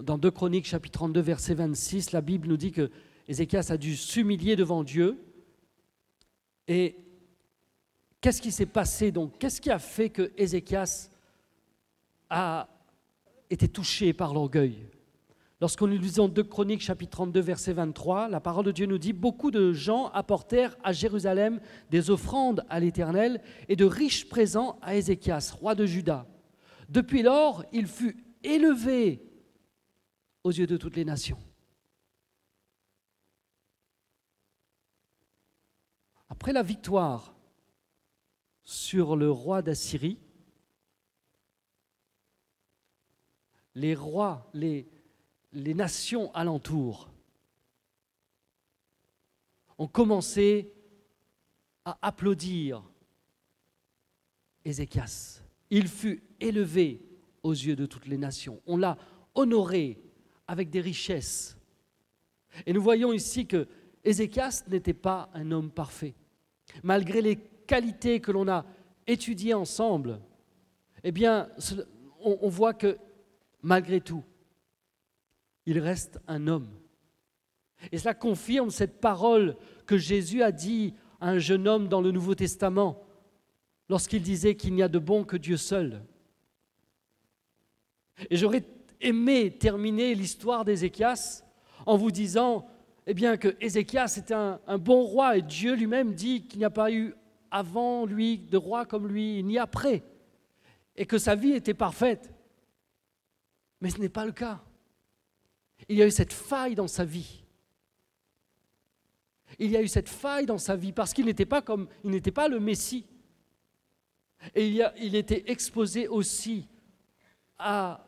dans 0.00 0.16
2 0.16 0.30
Chroniques 0.30 0.66
chapitre 0.66 0.98
32 0.98 1.20
verset 1.20 1.54
26, 1.54 2.12
la 2.12 2.20
Bible 2.20 2.46
nous 2.46 2.56
dit 2.56 2.70
que 2.70 2.88
Ézéchias 3.26 3.66
a 3.70 3.76
dû 3.76 3.96
s'humilier 3.96 4.54
devant 4.54 4.84
Dieu. 4.84 5.18
Et 6.68 6.96
qu'est-ce 8.20 8.40
qui 8.40 8.52
s'est 8.52 8.64
passé 8.64 9.10
donc? 9.10 9.36
Qu'est-ce 9.38 9.60
qui 9.60 9.70
a 9.70 9.80
fait 9.80 10.08
que 10.08 10.30
Ézéchias 10.36 11.10
a 12.30 12.68
été 13.50 13.66
touché 13.66 14.12
par 14.12 14.34
l'orgueil? 14.34 14.86
Lorsqu'on 15.64 15.86
nous 15.86 15.96
lisons 15.96 16.28
2 16.28 16.44
Chroniques 16.44 16.82
chapitre 16.82 17.12
32 17.12 17.40
verset 17.40 17.72
23, 17.72 18.28
la 18.28 18.38
parole 18.38 18.66
de 18.66 18.70
Dieu 18.70 18.84
nous 18.84 18.98
dit 18.98 19.14
beaucoup 19.14 19.50
de 19.50 19.72
gens 19.72 20.08
apportèrent 20.08 20.76
à 20.84 20.92
Jérusalem 20.92 21.58
des 21.88 22.10
offrandes 22.10 22.66
à 22.68 22.80
l'Éternel 22.80 23.40
et 23.70 23.74
de 23.74 23.86
riches 23.86 24.28
présents 24.28 24.78
à 24.82 24.94
Ézéchias, 24.94 25.54
roi 25.58 25.74
de 25.74 25.86
Juda. 25.86 26.26
Depuis 26.90 27.22
lors, 27.22 27.64
il 27.72 27.86
fut 27.86 28.14
élevé 28.42 29.26
aux 30.42 30.50
yeux 30.50 30.66
de 30.66 30.76
toutes 30.76 30.96
les 30.96 31.04
nations. 31.06 31.38
Après 36.28 36.52
la 36.52 36.62
victoire 36.62 37.34
sur 38.64 39.16
le 39.16 39.30
roi 39.30 39.62
d'Assyrie, 39.62 40.18
les 43.74 43.94
rois, 43.94 44.50
les, 44.52 44.90
les 45.54 45.74
nations 45.74 46.32
alentours 46.34 47.08
ont 49.78 49.86
commencé 49.86 50.72
à 51.84 51.98
applaudir 52.02 52.82
Ézéchias. 54.64 55.42
Il 55.70 55.88
fut 55.88 56.22
élevé 56.40 57.00
aux 57.42 57.52
yeux 57.52 57.76
de 57.76 57.86
toutes 57.86 58.06
les 58.06 58.18
nations. 58.18 58.60
On 58.66 58.76
l'a 58.76 58.96
honoré 59.34 60.00
avec 60.46 60.70
des 60.70 60.80
richesses. 60.80 61.56
Et 62.66 62.72
nous 62.72 62.82
voyons 62.82 63.12
ici 63.12 63.46
que 63.46 63.66
Ézéchias 64.04 64.64
n'était 64.68 64.94
pas 64.94 65.30
un 65.34 65.50
homme 65.50 65.70
parfait. 65.70 66.14
Malgré 66.82 67.20
les 67.20 67.36
qualités 67.36 68.20
que 68.20 68.32
l'on 68.32 68.48
a 68.48 68.64
étudiées 69.06 69.54
ensemble, 69.54 70.20
eh 71.02 71.12
bien, 71.12 71.48
on 72.20 72.48
voit 72.48 72.74
que 72.74 72.96
malgré 73.62 74.00
tout, 74.00 74.24
il 75.66 75.78
reste 75.78 76.20
un 76.26 76.46
homme. 76.46 76.68
Et 77.92 77.98
cela 77.98 78.14
confirme 78.14 78.70
cette 78.70 79.00
parole 79.00 79.56
que 79.86 79.98
Jésus 79.98 80.42
a 80.42 80.52
dit 80.52 80.94
à 81.20 81.30
un 81.30 81.38
jeune 81.38 81.68
homme 81.68 81.88
dans 81.88 82.00
le 82.00 82.10
Nouveau 82.10 82.34
Testament, 82.34 83.02
lorsqu'il 83.88 84.22
disait 84.22 84.56
qu'il 84.56 84.74
n'y 84.74 84.82
a 84.82 84.88
de 84.88 84.98
bon 84.98 85.24
que 85.24 85.36
Dieu 85.36 85.56
seul. 85.56 86.02
Et 88.30 88.36
j'aurais 88.36 88.64
aimé 89.00 89.50
terminer 89.50 90.14
l'histoire 90.14 90.64
d'Ézéchias 90.64 91.44
en 91.86 91.96
vous 91.96 92.10
disant 92.10 92.66
eh 93.06 93.12
bien, 93.12 93.36
que 93.36 93.56
Ézéchias 93.60 94.16
était 94.16 94.34
un, 94.34 94.60
un 94.66 94.78
bon 94.78 95.02
roi 95.02 95.36
et 95.36 95.42
Dieu 95.42 95.74
lui-même 95.74 96.14
dit 96.14 96.46
qu'il 96.46 96.58
n'y 96.58 96.64
a 96.64 96.70
pas 96.70 96.90
eu 96.90 97.14
avant 97.50 98.06
lui 98.06 98.38
de 98.38 98.56
roi 98.56 98.86
comme 98.86 99.06
lui, 99.06 99.42
ni 99.44 99.58
après, 99.58 100.02
et 100.96 101.06
que 101.06 101.18
sa 101.18 101.34
vie 101.34 101.52
était 101.52 101.74
parfaite. 101.74 102.32
Mais 103.80 103.90
ce 103.90 103.98
n'est 103.98 104.08
pas 104.08 104.24
le 104.24 104.32
cas. 104.32 104.60
Il 105.88 105.96
y 105.96 106.02
a 106.02 106.06
eu 106.06 106.10
cette 106.10 106.32
faille 106.32 106.74
dans 106.74 106.88
sa 106.88 107.04
vie. 107.04 107.44
Il 109.58 109.70
y 109.70 109.76
a 109.76 109.82
eu 109.82 109.88
cette 109.88 110.08
faille 110.08 110.46
dans 110.46 110.58
sa 110.58 110.76
vie 110.76 110.92
parce 110.92 111.12
qu'il 111.12 111.26
n'était 111.26 111.46
pas 111.46 111.62
comme 111.62 111.88
il 112.02 112.10
n'était 112.10 112.32
pas 112.32 112.48
le 112.48 112.60
Messie. 112.60 113.06
Et 114.54 114.68
il, 114.68 115.14
était 115.14 115.50
exposé 115.50 116.06
aussi 116.06 116.68
à 117.58 118.06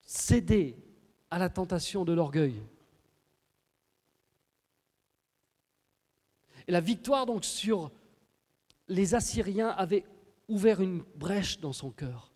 céder 0.00 0.76
à 1.28 1.38
la 1.38 1.48
tentation 1.48 2.04
de 2.04 2.12
l'orgueil. 2.12 2.62
Et 6.68 6.72
la 6.72 6.80
victoire 6.80 7.26
donc 7.26 7.44
sur 7.44 7.90
les 8.86 9.14
Assyriens 9.14 9.70
avait 9.70 10.04
ouvert 10.46 10.80
une 10.80 11.02
brèche 11.16 11.58
dans 11.58 11.72
son 11.72 11.90
cœur, 11.90 12.32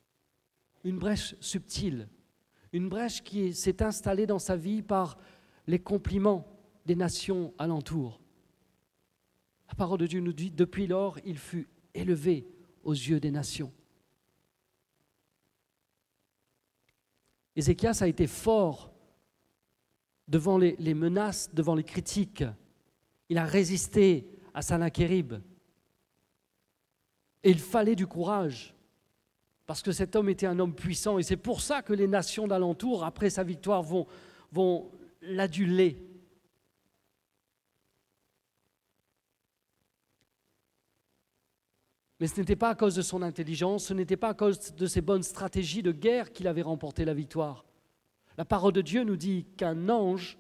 une 0.83 0.99
brèche 0.99 1.37
subtile 1.41 2.09
une 2.75 2.89
brèche 2.89 3.23
qui 3.23 3.55
s'est 3.55 3.85
installée 3.85 4.27
dans 4.27 4.41
sa 4.41 4.57
vie 4.57 4.83
par 4.83 5.17
les 5.69 5.79
compliments 5.79 6.45
des 6.85 6.97
nations 6.97 7.55
alentour. 7.57 8.21
La 9.69 9.77
parole 9.77 10.01
de 10.01 10.09
Dieu 10.09 10.19
nous 10.19 10.33
dit, 10.33 10.51
depuis 10.51 10.89
lors, 10.89 11.17
il 11.25 11.39
fut 11.39 11.69
élevé 11.95 12.49
aux 12.83 12.93
yeux 12.93 13.21
des 13.21 13.31
nations. 13.31 13.73
Ézéchias 17.55 17.99
a 18.01 18.09
été 18.09 18.27
fort 18.27 18.93
devant 20.27 20.59
les, 20.59 20.95
menaces, 20.95 21.55
devant 21.55 21.77
les 21.77 21.85
critiques. 21.85 22.43
Il 23.29 23.39
a 23.39 23.45
résisté 23.45 24.27
à 24.53 24.63
Sanakérib. 24.63 25.35
Et 27.45 27.51
il 27.51 27.61
fallait 27.61 27.95
du 27.95 28.09
courage 28.09 28.74
parce 29.67 29.83
que 29.83 29.93
cet 29.93 30.15
homme 30.15 30.29
était 30.29 30.47
un 30.47 30.59
homme 30.59 30.75
puissant, 30.75 31.19
et 31.19 31.23
c'est 31.23 31.37
pour 31.37 31.61
ça 31.61 31.83
que 31.83 31.93
les 31.93 32.07
nations 32.07 32.47
d'alentour, 32.47 33.05
après 33.05 33.31
sa 33.31 33.45
victoire, 33.45 33.83
vont, 33.83 34.91
l'adulé. 35.23 35.99
Mais 42.21 42.27
ce 42.27 42.39
n'était 42.39 42.57
pas 42.57 42.71
à 42.71 42.75
cause 42.75 42.95
de 42.95 43.03
son 43.03 43.23
intelligence, 43.23 43.87
ce 43.87 43.95
n'était 43.95 44.17
pas 44.17 44.29
à 44.29 44.35
cause 44.35 44.75
de 44.75 44.87
ses 44.87 45.01
bonnes 45.01 45.23
stratégies 45.23 45.83
de 45.83 45.93
guerre 45.93 46.33
qu'il 46.33 46.47
avait 46.47 46.63
remporté 46.63 47.05
la 47.05 47.15
victoire. 47.15 47.65
La 48.37 48.45
parole 48.45 48.73
de 48.73 48.83
Dieu 48.83 49.03
nous 49.03 49.17
dit 49.17 49.47
qu'un 49.57 49.89
ange 49.89 50.39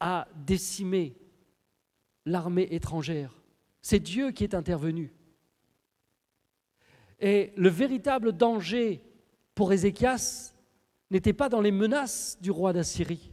a 0.00 0.28
décimé 0.36 1.16
l'armée 2.26 2.68
étrangère. 2.70 3.42
C'est 3.82 4.00
Dieu 4.00 4.30
qui 4.30 4.44
est 4.44 4.54
intervenu. 4.54 5.12
Et 7.20 7.52
le 7.56 7.68
véritable 7.68 8.32
danger 8.32 9.02
pour 9.54 9.72
Ézéchias 9.72 10.52
n'était 11.10 11.32
pas 11.32 11.48
dans 11.48 11.60
les 11.60 11.70
menaces 11.70 12.38
du 12.40 12.50
roi 12.50 12.72
d'Assyrie. 12.72 13.32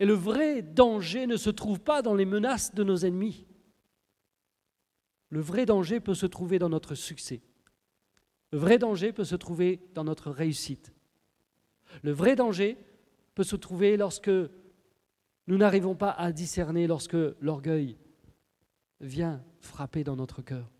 Et 0.00 0.06
le 0.06 0.14
vrai 0.14 0.62
danger 0.62 1.26
ne 1.26 1.36
se 1.36 1.50
trouve 1.50 1.80
pas 1.80 2.02
dans 2.02 2.14
les 2.14 2.24
menaces 2.24 2.74
de 2.74 2.84
nos 2.84 2.98
ennemis. 2.98 3.46
Le 5.30 5.40
vrai 5.40 5.66
danger 5.66 6.00
peut 6.00 6.14
se 6.14 6.26
trouver 6.26 6.58
dans 6.58 6.68
notre 6.68 6.94
succès. 6.94 7.40
Le 8.52 8.58
vrai 8.58 8.78
danger 8.78 9.12
peut 9.12 9.24
se 9.24 9.34
trouver 9.36 9.80
dans 9.94 10.04
notre 10.04 10.30
réussite. 10.30 10.92
Le 12.02 12.12
vrai 12.12 12.36
danger 12.36 12.76
peut 13.34 13.44
se 13.44 13.56
trouver 13.56 13.96
lorsque 13.96 14.30
nous 15.46 15.56
n'arrivons 15.56 15.94
pas 15.94 16.10
à 16.10 16.32
discerner, 16.32 16.86
lorsque 16.86 17.16
l'orgueil 17.40 17.96
vient 19.00 19.44
frapper 19.60 20.04
dans 20.04 20.16
notre 20.16 20.42
cœur. 20.42 20.70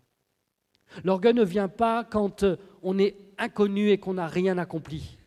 L'orgueil 1.03 1.33
ne 1.33 1.43
vient 1.43 1.67
pas 1.67 2.03
quand 2.03 2.45
on 2.81 2.97
est 2.97 3.17
inconnu 3.37 3.89
et 3.89 3.97
qu'on 3.97 4.15
n'a 4.15 4.27
rien 4.27 4.57
accompli. 4.57 5.17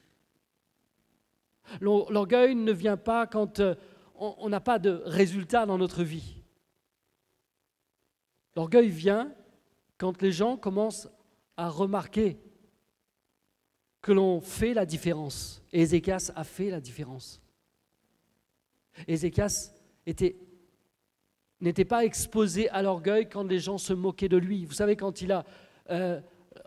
L'orgueil 1.80 2.54
ne 2.54 2.72
vient 2.72 2.96
pas 2.96 3.26
quand 3.26 3.62
on 4.16 4.48
n'a 4.48 4.60
pas 4.60 4.78
de 4.78 5.02
résultat 5.04 5.66
dans 5.66 5.78
notre 5.78 6.02
vie. 6.02 6.42
L'orgueil 8.56 8.88
vient 8.88 9.32
quand 9.96 10.20
les 10.22 10.32
gens 10.32 10.56
commencent 10.56 11.08
à 11.56 11.68
remarquer 11.68 12.38
que 14.02 14.12
l'on 14.12 14.40
fait 14.40 14.74
la 14.74 14.86
différence. 14.86 15.62
Et 15.72 15.82
Ézéchias 15.82 16.32
a 16.34 16.44
fait 16.44 16.70
la 16.70 16.80
différence. 16.80 17.40
Ézéchias 19.06 19.72
n'était 21.60 21.84
pas 21.84 22.04
exposé 22.04 22.68
à 22.70 22.82
l'orgueil 22.82 23.28
quand 23.28 23.44
les 23.44 23.58
gens 23.58 23.78
se 23.78 23.92
moquaient 23.92 24.28
de 24.28 24.36
lui. 24.36 24.64
Vous 24.64 24.72
savez, 24.72 24.96
quand 24.96 25.20
il 25.20 25.32
a 25.32 25.44
euh, 25.90 26.20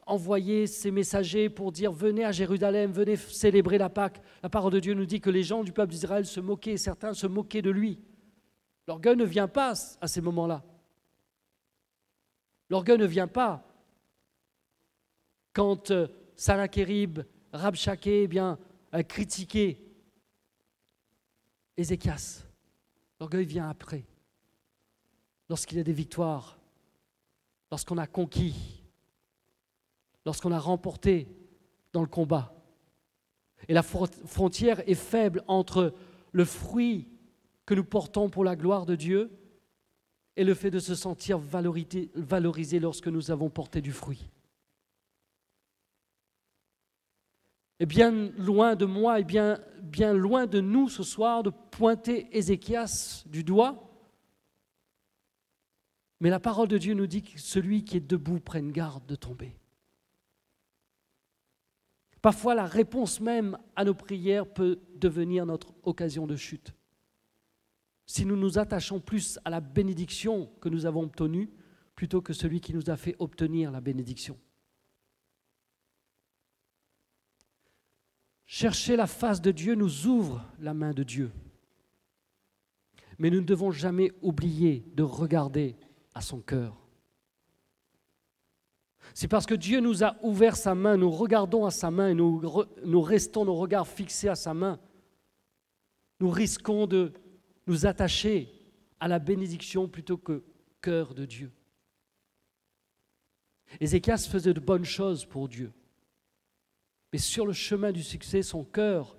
envoyé 0.05 0.67
ses 0.67 0.91
messagers 0.91 1.49
pour 1.49 1.71
dire 1.71 1.91
venez 1.91 2.25
à 2.25 2.31
Jérusalem, 2.31 2.91
venez 2.91 3.15
célébrer 3.15 3.77
la 3.77 3.89
Pâque, 3.89 4.21
la 4.41 4.49
parole 4.49 4.73
de 4.73 4.79
Dieu 4.79 4.93
nous 4.93 5.05
dit 5.05 5.21
que 5.21 5.29
les 5.29 5.43
gens 5.43 5.63
du 5.63 5.71
peuple 5.71 5.91
d'Israël 5.91 6.25
se 6.25 6.39
moquaient, 6.39 6.77
certains 6.77 7.13
se 7.13 7.27
moquaient 7.27 7.61
de 7.61 7.71
lui. 7.71 7.99
L'orgueil 8.87 9.15
ne 9.15 9.25
vient 9.25 9.47
pas 9.47 9.73
à 10.01 10.07
ces 10.07 10.21
moments-là. 10.21 10.63
L'orgueil 12.69 12.97
ne 12.97 13.05
vient 13.05 13.27
pas 13.27 13.65
quand 15.53 15.91
euh, 15.91 16.07
Sanakérib, 16.35 17.21
Rabshaké, 17.53 18.23
eh 18.23 18.27
bien, 18.27 18.57
a 18.91 19.03
critiqué 19.03 19.79
Ézéchias. 21.77 22.43
L'orgueil 23.19 23.45
vient 23.45 23.69
après, 23.69 24.05
lorsqu'il 25.53 25.77
y 25.77 25.81
a 25.81 25.83
des 25.83 25.93
victoires, 25.93 26.57
lorsqu'on 27.69 27.99
a 27.99 28.07
conquis, 28.07 28.55
lorsqu'on 30.25 30.51
a 30.51 30.57
remporté 30.57 31.27
dans 31.91 32.01
le 32.01 32.07
combat. 32.07 32.55
Et 33.67 33.75
la 33.75 33.83
frontière 33.83 34.81
est 34.89 34.95
faible 34.95 35.43
entre 35.47 35.93
le 36.31 36.43
fruit 36.43 37.07
que 37.67 37.75
nous 37.75 37.83
portons 37.83 38.31
pour 38.31 38.43
la 38.43 38.55
gloire 38.55 38.87
de 38.87 38.95
Dieu 38.95 39.29
et 40.37 40.43
le 40.43 40.55
fait 40.55 40.71
de 40.71 40.79
se 40.79 40.95
sentir 40.95 41.37
valorisé, 41.37 42.79
lorsque 42.79 43.07
nous 43.07 43.29
avons 43.29 43.51
porté 43.51 43.79
du 43.79 43.91
fruit. 43.91 44.31
Et 47.79 47.85
bien 47.85 48.09
loin 48.39 48.75
de 48.75 48.85
moi 48.85 49.19
et 49.19 49.23
bien, 49.23 49.59
bien 49.83 50.13
loin 50.13 50.47
de 50.47 50.61
nous 50.61 50.89
ce 50.89 51.03
soir 51.03 51.43
de 51.43 51.51
pointer 51.69 52.35
Ézéchias 52.35 53.23
du 53.27 53.43
doigt, 53.43 53.92
mais 56.19 56.29
la 56.29 56.39
parole 56.39 56.67
de 56.67 56.77
Dieu 56.77 56.93
nous 56.93 57.07
dit 57.07 57.23
que 57.23 57.39
celui 57.39 57.83
qui 57.83 57.97
est 57.97 58.07
debout 58.07 58.39
prenne 58.39 58.71
garde 58.71 59.05
de 59.05 59.15
tomber. 59.15 59.55
Parfois, 62.21 62.55
la 62.55 62.65
réponse 62.65 63.19
même 63.19 63.57
à 63.75 63.83
nos 63.83 63.93
prières 63.93 64.47
peut 64.47 64.79
devenir 64.95 65.45
notre 65.45 65.73
occasion 65.83 66.25
de 66.25 66.35
chute 66.35 66.73
si 68.05 68.25
nous 68.25 68.35
nous 68.35 68.59
attachons 68.59 68.99
plus 68.99 69.39
à 69.45 69.49
la 69.49 69.61
bénédiction 69.61 70.47
que 70.61 70.69
nous 70.69 70.85
avons 70.85 71.03
obtenue 71.03 71.49
plutôt 71.95 72.21
que 72.21 72.33
celui 72.33 72.59
qui 72.59 72.73
nous 72.73 72.89
a 72.89 72.97
fait 72.97 73.15
obtenir 73.19 73.71
la 73.71 73.81
bénédiction. 73.81 74.37
Chercher 78.45 78.95
la 78.95 79.07
face 79.07 79.41
de 79.41 79.51
Dieu 79.51 79.75
nous 79.75 80.05
ouvre 80.05 80.45
la 80.59 80.73
main 80.73 80.91
de 80.93 81.03
Dieu. 81.03 81.31
Mais 83.19 83.29
nous 83.29 83.41
ne 83.41 83.45
devons 83.45 83.71
jamais 83.71 84.11
oublier 84.21 84.85
de 84.95 85.03
regarder 85.03 85.75
à 86.13 86.21
son 86.21 86.41
cœur. 86.41 86.83
C'est 89.13 89.27
parce 89.27 89.45
que 89.45 89.53
Dieu 89.53 89.79
nous 89.79 90.03
a 90.03 90.15
ouvert 90.23 90.55
sa 90.55 90.73
main, 90.73 90.97
nous 90.97 91.11
regardons 91.11 91.65
à 91.65 91.71
sa 91.71 91.91
main 91.91 92.09
et 92.09 92.13
nous, 92.15 93.01
restons 93.01 93.45
nos 93.45 93.55
regards 93.55 93.87
fixés 93.87 94.29
à 94.29 94.35
sa 94.35 94.53
main. 94.53 94.79
Nous 96.19 96.29
risquons 96.29 96.87
de 96.87 97.13
nous 97.67 97.85
attacher 97.85 98.49
à 98.99 99.07
la 99.07 99.19
bénédiction 99.19 99.87
plutôt 99.87 100.17
que 100.17 100.43
cœur 100.81 101.13
de 101.13 101.25
Dieu. 101.25 101.51
Ézéchias 103.79 104.27
faisait 104.29 104.53
de 104.53 104.59
bonnes 104.59 104.85
choses 104.85 105.25
pour 105.25 105.47
Dieu. 105.47 105.71
Mais 107.11 107.19
sur 107.19 107.45
le 107.45 107.53
chemin 107.53 107.91
du 107.91 108.03
succès, 108.03 108.41
son 108.41 108.63
cœur 108.63 109.17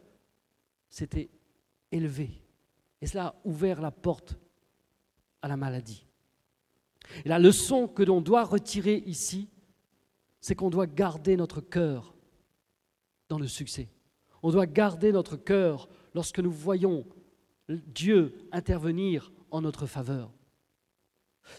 s'était 0.88 1.30
élevé. 1.92 2.42
Et 3.00 3.06
cela 3.06 3.26
a 3.26 3.34
ouvert 3.44 3.80
la 3.80 3.90
porte 3.90 4.36
à 5.42 5.48
la 5.48 5.56
maladie. 5.56 6.03
La 7.24 7.38
leçon 7.38 7.88
que 7.88 8.02
l'on 8.02 8.20
doit 8.20 8.44
retirer 8.44 9.02
ici, 9.06 9.48
c'est 10.40 10.54
qu'on 10.54 10.70
doit 10.70 10.86
garder 10.86 11.36
notre 11.36 11.60
cœur 11.60 12.14
dans 13.28 13.38
le 13.38 13.48
succès. 13.48 13.88
On 14.42 14.50
doit 14.50 14.66
garder 14.66 15.12
notre 15.12 15.36
cœur 15.36 15.88
lorsque 16.14 16.40
nous 16.40 16.52
voyons 16.52 17.06
Dieu 17.68 18.34
intervenir 18.52 19.32
en 19.50 19.62
notre 19.62 19.86
faveur. 19.86 20.32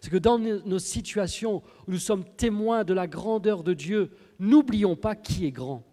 C'est 0.02 0.10
que 0.10 0.18
dans 0.18 0.39
nos 0.39 0.80
situations 0.80 1.64
où 1.88 1.91
nous 1.91 2.00
sommes 2.00 2.26
témoins 2.36 2.84
de 2.84 2.93
la 2.93 3.08
grandeur 3.08 3.64
de 3.64 3.74
Dieu, 3.74 4.12
n'oublions 4.39 4.96
pas 4.96 5.16
qui 5.16 5.46
est 5.46 5.52
grand. 5.52 5.84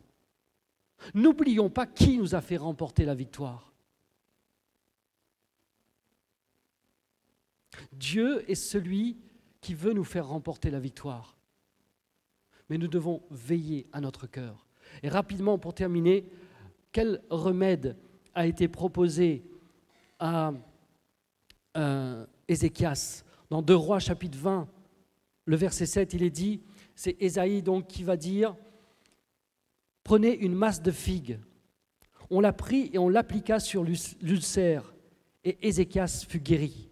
N'oublions 1.15 1.69
pas 1.69 1.87
qui 1.87 2.17
nous 2.17 2.35
a 2.35 2.41
fait 2.41 2.57
remporter 2.57 3.05
la 3.05 3.15
victoire. 3.15 3.73
Dieu 7.93 8.49
est 8.51 8.55
celui 8.55 9.19
qui 9.63 9.73
veut 9.73 9.95
nous 9.95 10.05
faire 10.05 10.29
remporter 10.29 10.71
la 10.71 10.81
victoire. 10.81 11.39
Mais 12.69 12.77
nous 12.77 12.89
devons 12.89 13.23
veiller 13.31 13.87
à 13.93 14.01
notre 14.01 14.27
cœur. 14.27 14.67
Et 15.03 15.09
rapidement, 15.09 15.59
pour 15.59 15.73
terminer, 15.73 16.29
quel 16.91 17.23
remède 17.31 17.97
a 18.35 18.47
été 18.47 18.69
proposé 18.69 19.43
à 20.19 20.53
euh, 21.77 22.27
Ézéchias? 22.49 23.25
Dans 23.49 23.63
2 23.63 23.75
Rois 23.75 23.99
chapitre 23.99 24.39
20, 24.39 24.69
le 25.45 25.57
verset 25.57 25.87
7, 25.87 26.13
il 26.15 26.23
est 26.23 26.31
dit, 26.31 26.61
c'est 26.95 27.17
Ésaïe 27.21 27.63
donc 27.63 27.87
qui 27.87 28.03
va 28.03 28.17
dire, 28.17 28.57
prenez 30.05 30.37
une 30.37 30.55
masse 30.55 30.83
de 30.83 30.91
figues. 30.91 31.39
On 32.31 32.41
la 32.41 32.53
prit 32.53 32.91
et 32.93 32.99
on 32.99 33.09
l'appliqua 33.09 33.61
sur 33.61 33.85
l'ulcère, 33.85 34.95
et 35.45 35.69
Ézéchias 35.69 36.25
fut 36.29 36.41
guéri. 36.41 36.92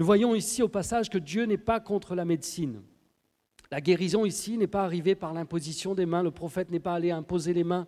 Nous 0.00 0.06
voyons 0.06 0.34
ici 0.34 0.62
au 0.62 0.68
passage 0.68 1.10
que 1.10 1.18
Dieu 1.18 1.44
n'est 1.44 1.58
pas 1.58 1.78
contre 1.78 2.14
la 2.14 2.24
médecine. 2.24 2.80
La 3.70 3.82
guérison 3.82 4.24
ici 4.24 4.56
n'est 4.56 4.66
pas 4.66 4.82
arrivée 4.82 5.14
par 5.14 5.34
l'imposition 5.34 5.94
des 5.94 6.06
mains. 6.06 6.22
Le 6.22 6.30
prophète 6.30 6.70
n'est 6.70 6.80
pas 6.80 6.94
allé 6.94 7.10
imposer 7.10 7.52
les 7.52 7.64
mains 7.64 7.86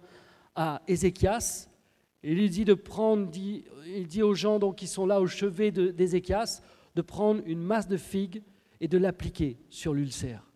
à 0.55 0.83
Ézéchias, 0.87 1.71
il 2.23 2.35
lui 2.35 2.51
dit 2.51 2.67
de 2.67 2.75
prendre, 2.75 3.31
il 3.87 4.07
dit 4.07 4.23
aux 4.23 4.35
gens 4.35 4.59
donc, 4.59 4.77
qui 4.77 4.89
sont 4.89 5.07
là 5.07 5.23
au 5.23 5.27
chevet 5.27 5.71
d'Ézéchias, 5.71 6.61
de 6.95 7.01
prendre 7.01 7.41
une 7.47 7.63
masse 7.63 7.89
de 7.89 7.97
figues 7.97 8.43
et 8.83 8.89
de 8.89 8.99
l'appliquer 8.99 9.57
sur 9.71 9.95
l'ulcère. 9.95 10.47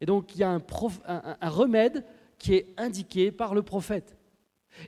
Et 0.00 0.06
donc 0.06 0.36
il 0.36 0.38
y 0.38 0.44
a 0.44 0.50
un, 0.52 0.62
un, 1.04 1.50
remède 1.50 2.06
qui 2.38 2.54
est 2.54 2.74
indiqué 2.76 3.32
par 3.32 3.56
le 3.56 3.64
prophète. 3.64 4.16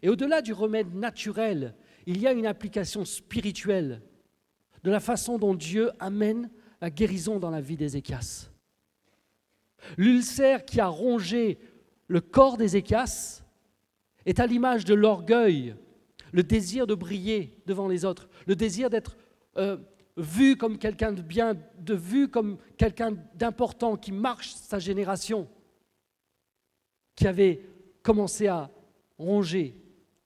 Et 0.01 0.11
au-delà 0.11 0.43
du 0.43 0.53
remède 0.53 0.95
naturel, 0.95 1.75
il 2.07 2.21
y 2.21 2.29
a 2.29 2.33
une 2.33 2.47
application 2.47 3.05
spirituelle 3.05 4.01
de 4.85 4.91
la 4.91 5.01
façon 5.01 5.39
dont 5.39 5.55
Dieu 5.55 5.91
amène 5.99 6.51
la 6.81 6.91
guérison 6.91 7.39
dans 7.39 7.51
la 7.51 7.61
vie 7.61 7.77
d'Ézéchias. 7.77 8.51
L'ulcère 9.97 10.65
qui 10.65 10.81
a 10.81 10.87
rongé 10.87 11.59
le 12.07 12.21
corps 12.21 12.57
d'Ézéchias 12.57 13.43
est 14.27 14.41
à 14.41 14.47
l'image 14.47 14.85
de 14.85 14.95
l'orgueil 14.95 15.75
le 16.33 16.43
désir 16.43 16.87
de 16.87 16.95
briller 16.95 17.57
devant 17.67 17.89
les 17.89 18.05
autres, 18.05 18.29
le 18.47 18.55
désir 18.55 18.91
d'être 18.91 19.17
euh, 19.57 19.77
vu 20.17 20.57
comme 20.57 20.79
quelqu'un 20.79 21.13
de 21.13 21.23
bien, 21.23 21.57
de 21.79 21.95
vu 21.95 22.29
comme 22.29 22.59
quelqu'un 22.77 23.17
d'important 23.35 23.97
qui 23.97 24.13
marche 24.13 24.53
sa 24.53 24.79
génération, 24.79 25.49
qui 27.17 27.27
avait 27.27 27.63
commencé 28.03 28.47
à 28.47 28.71
ronger 29.19 29.77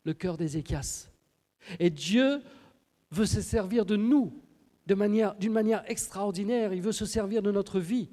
le 0.05 0.12
cœur 0.12 0.36
d'Ézéchias. 0.36 1.09
Et 1.78 1.90
Dieu 1.90 2.42
veut 3.11 3.26
se 3.26 3.40
servir 3.40 3.86
de 3.86 3.96
nous 3.96 4.43
d'une 4.87 5.53
manière, 5.53 5.85
extraordinaire, 5.91 6.72
il 6.72 6.82
veut 6.82 6.93
se 6.93 7.07
servir 7.07 7.43
de 7.43 7.51
notre 7.51 7.80
vie. 7.80 8.11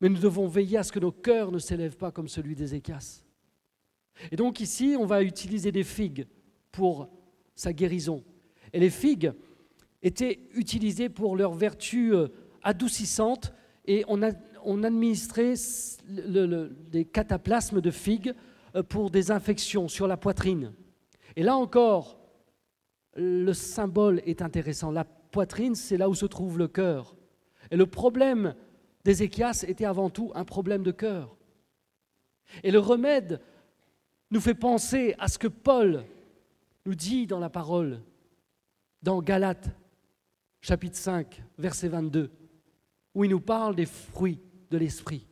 Mais 0.00 0.08
nous 0.08 0.18
devons 0.18 0.46
veiller 0.46 0.78
à 0.78 0.82
ce 0.82 0.92
que 0.92 1.00
nos 1.00 1.12
cœurs 1.12 1.52
ne 1.52 1.58
s'élèvent 1.58 1.96
pas 1.96 2.10
comme 2.10 2.28
celui 2.28 2.54
d'Ézéchias. 2.54 3.24
Et 4.30 4.36
donc 4.36 4.60
ici, 4.60 4.96
on 4.98 5.06
va 5.06 5.22
utiliser 5.22 5.72
des 5.72 5.84
figues 5.84 6.26
pour 6.70 7.08
sa 7.54 7.72
guérison. 7.72 8.24
Et 8.72 8.80
les 8.80 8.90
figues 8.90 9.32
étaient 10.02 10.40
utilisées 10.54 11.08
pour 11.08 11.36
leur 11.36 11.54
vertu 11.54 12.14
euh, 12.14 12.28
adoucissante 12.62 13.52
et 13.84 14.04
on, 14.08 14.22
a, 14.22 14.30
administrait 14.64 15.54
des 16.06 17.04
cataplasmes 17.04 17.80
de 17.80 17.90
figues 17.90 18.34
euh, 18.74 18.82
pour 18.82 19.10
des 19.10 19.30
infections 19.30 19.88
sur 19.88 20.06
la 20.06 20.16
poitrine. 20.16 20.72
Et 21.36 21.42
là 21.42 21.56
encore, 21.56 22.21
le 23.14 23.52
symbole 23.52 24.22
est 24.26 24.42
intéressant. 24.42 24.90
La 24.90 25.04
poitrine, 25.04 25.74
c'est 25.74 25.96
là 25.96 26.08
où 26.08 26.14
se 26.14 26.26
trouve 26.26 26.58
le 26.58 26.68
cœur. 26.68 27.16
Et 27.70 27.76
le 27.76 27.86
problème 27.86 28.54
d'Ézéchias 29.04 29.64
était 29.66 29.84
avant 29.84 30.10
tout 30.10 30.32
un 30.34 30.44
problème 30.44 30.82
de 30.82 30.92
cœur. 30.92 31.36
Et 32.62 32.70
le 32.70 32.78
remède 32.78 33.40
nous 34.30 34.40
fait 34.40 34.54
penser 34.54 35.14
à 35.18 35.28
ce 35.28 35.38
que 35.38 35.48
Paul 35.48 36.04
nous 36.86 36.94
dit 36.94 37.26
dans 37.26 37.38
la 37.38 37.50
parole, 37.50 38.00
dans 39.02 39.22
Galates, 39.22 39.70
chapitre 40.60 40.96
5, 40.96 41.42
verset 41.58 41.88
22, 41.88 42.30
où 43.14 43.24
il 43.24 43.30
nous 43.30 43.40
parle 43.40 43.74
des 43.74 43.86
fruits 43.86 44.40
de 44.70 44.78
l'esprit. 44.78 45.26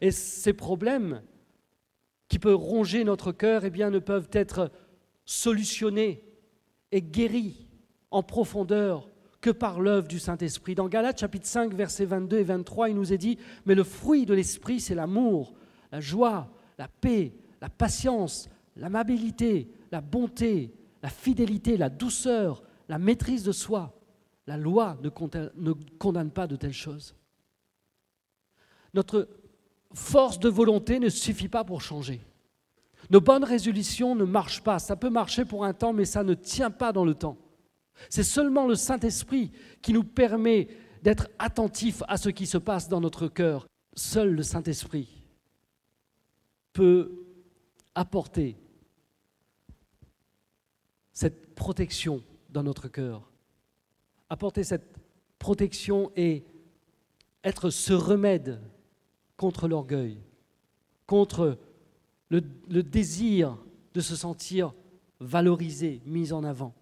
Et 0.00 0.10
ces 0.10 0.52
problèmes 0.52 1.22
qui 2.28 2.38
peuvent 2.38 2.56
ronger 2.56 3.04
notre 3.04 3.32
cœur, 3.32 3.64
eh 3.64 3.70
bien, 3.70 3.90
ne 3.90 3.98
peuvent 3.98 4.28
être 4.32 4.70
solutionnés 5.28 6.24
et 6.90 7.02
guéris 7.02 7.68
en 8.10 8.22
profondeur 8.22 9.10
que 9.42 9.50
par 9.50 9.78
l'œuvre 9.78 10.08
du 10.08 10.18
Saint-Esprit. 10.18 10.74
Dans 10.74 10.88
Galates 10.88 11.20
chapitre 11.20 11.46
5, 11.46 11.74
versets 11.74 12.06
22 12.06 12.38
et 12.38 12.44
23, 12.44 12.88
il 12.88 12.96
nous 12.96 13.12
est 13.12 13.18
dit, 13.18 13.38
mais 13.66 13.74
le 13.74 13.84
fruit 13.84 14.24
de 14.24 14.32
l'Esprit, 14.32 14.80
c'est 14.80 14.94
l'amour, 14.94 15.52
la 15.92 16.00
joie, 16.00 16.50
la 16.78 16.88
paix, 16.88 17.34
la 17.60 17.68
patience, 17.68 18.48
l'amabilité, 18.74 19.70
la 19.92 20.00
bonté, 20.00 20.72
la 21.02 21.10
fidélité, 21.10 21.76
la 21.76 21.90
douceur, 21.90 22.62
la 22.88 22.98
maîtrise 22.98 23.44
de 23.44 23.52
soi. 23.52 24.00
La 24.46 24.56
loi 24.56 24.96
ne 25.02 25.10
condamne 25.98 26.30
pas 26.30 26.46
de 26.46 26.56
telles 26.56 26.72
choses. 26.72 27.14
Notre 28.94 29.28
force 29.92 30.38
de 30.38 30.48
volonté 30.48 30.98
ne 30.98 31.10
suffit 31.10 31.48
pas 31.48 31.64
pour 31.64 31.82
changer. 31.82 32.22
Nos 33.10 33.20
bonnes 33.20 33.44
résolutions 33.44 34.14
ne 34.14 34.24
marchent 34.24 34.62
pas. 34.62 34.78
Ça 34.78 34.96
peut 34.96 35.10
marcher 35.10 35.44
pour 35.44 35.64
un 35.64 35.72
temps, 35.72 35.92
mais 35.92 36.04
ça 36.04 36.22
ne 36.22 36.34
tient 36.34 36.70
pas 36.70 36.92
dans 36.92 37.04
le 37.04 37.14
temps. 37.14 37.38
C'est 38.10 38.22
seulement 38.22 38.66
le 38.66 38.74
Saint-Esprit 38.74 39.50
qui 39.82 39.92
nous 39.92 40.04
permet 40.04 40.68
d'être 41.02 41.28
attentifs 41.38 42.02
à 42.08 42.16
ce 42.16 42.28
qui 42.28 42.46
se 42.46 42.58
passe 42.58 42.88
dans 42.88 43.00
notre 43.00 43.28
cœur. 43.28 43.66
Seul 43.94 44.34
le 44.34 44.42
Saint-Esprit 44.42 45.24
peut 46.72 47.24
apporter 47.94 48.56
cette 51.12 51.54
protection 51.54 52.22
dans 52.50 52.62
notre 52.62 52.88
cœur. 52.88 53.30
Apporter 54.30 54.62
cette 54.62 54.86
protection 55.38 56.12
et 56.14 56.44
être 57.42 57.70
ce 57.70 57.92
remède 57.92 58.60
contre 59.36 59.66
l'orgueil, 59.66 60.20
contre 61.06 61.58
le, 62.30 62.40
désir 62.82 63.56
de 63.94 64.00
se 64.00 64.16
sentir 64.16 64.74
valorisé, 65.20 66.00
mis 66.04 66.32
en 66.32 66.44
avant. 66.44 66.74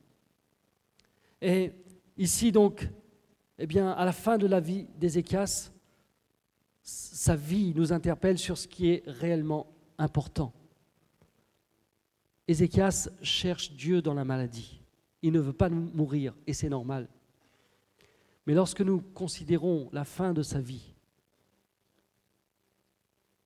Et 1.40 1.72
ici 2.16 2.52
donc, 2.52 2.88
eh 3.58 3.66
bien, 3.66 3.90
à 3.90 4.04
la 4.04 4.12
fin 4.12 4.38
de 4.38 4.46
la 4.46 4.60
vie 4.60 4.86
d'Ézéchias, 4.98 5.72
sa 6.82 7.36
vie 7.36 7.72
nous 7.74 7.92
interpelle 7.92 8.38
sur 8.38 8.58
ce 8.58 8.68
qui 8.68 8.90
est 8.90 9.02
réellement 9.06 9.66
important. 9.98 10.52
Ézéchias 12.48 13.08
cherche 13.22 13.72
Dieu 13.72 14.02
dans 14.02 14.14
la 14.14 14.24
maladie. 14.24 14.80
Il 15.22 15.32
ne 15.32 15.40
veut 15.40 15.52
pas 15.52 15.68
mourir 15.68 16.34
et 16.46 16.52
c'est 16.52 16.68
normal. 16.68 17.08
Mais 18.46 18.54
lorsque 18.54 18.82
nous 18.82 19.00
considérons 19.00 19.88
la 19.92 20.04
fin 20.04 20.32
de 20.32 20.42
sa 20.42 20.60
vie, 20.60 20.95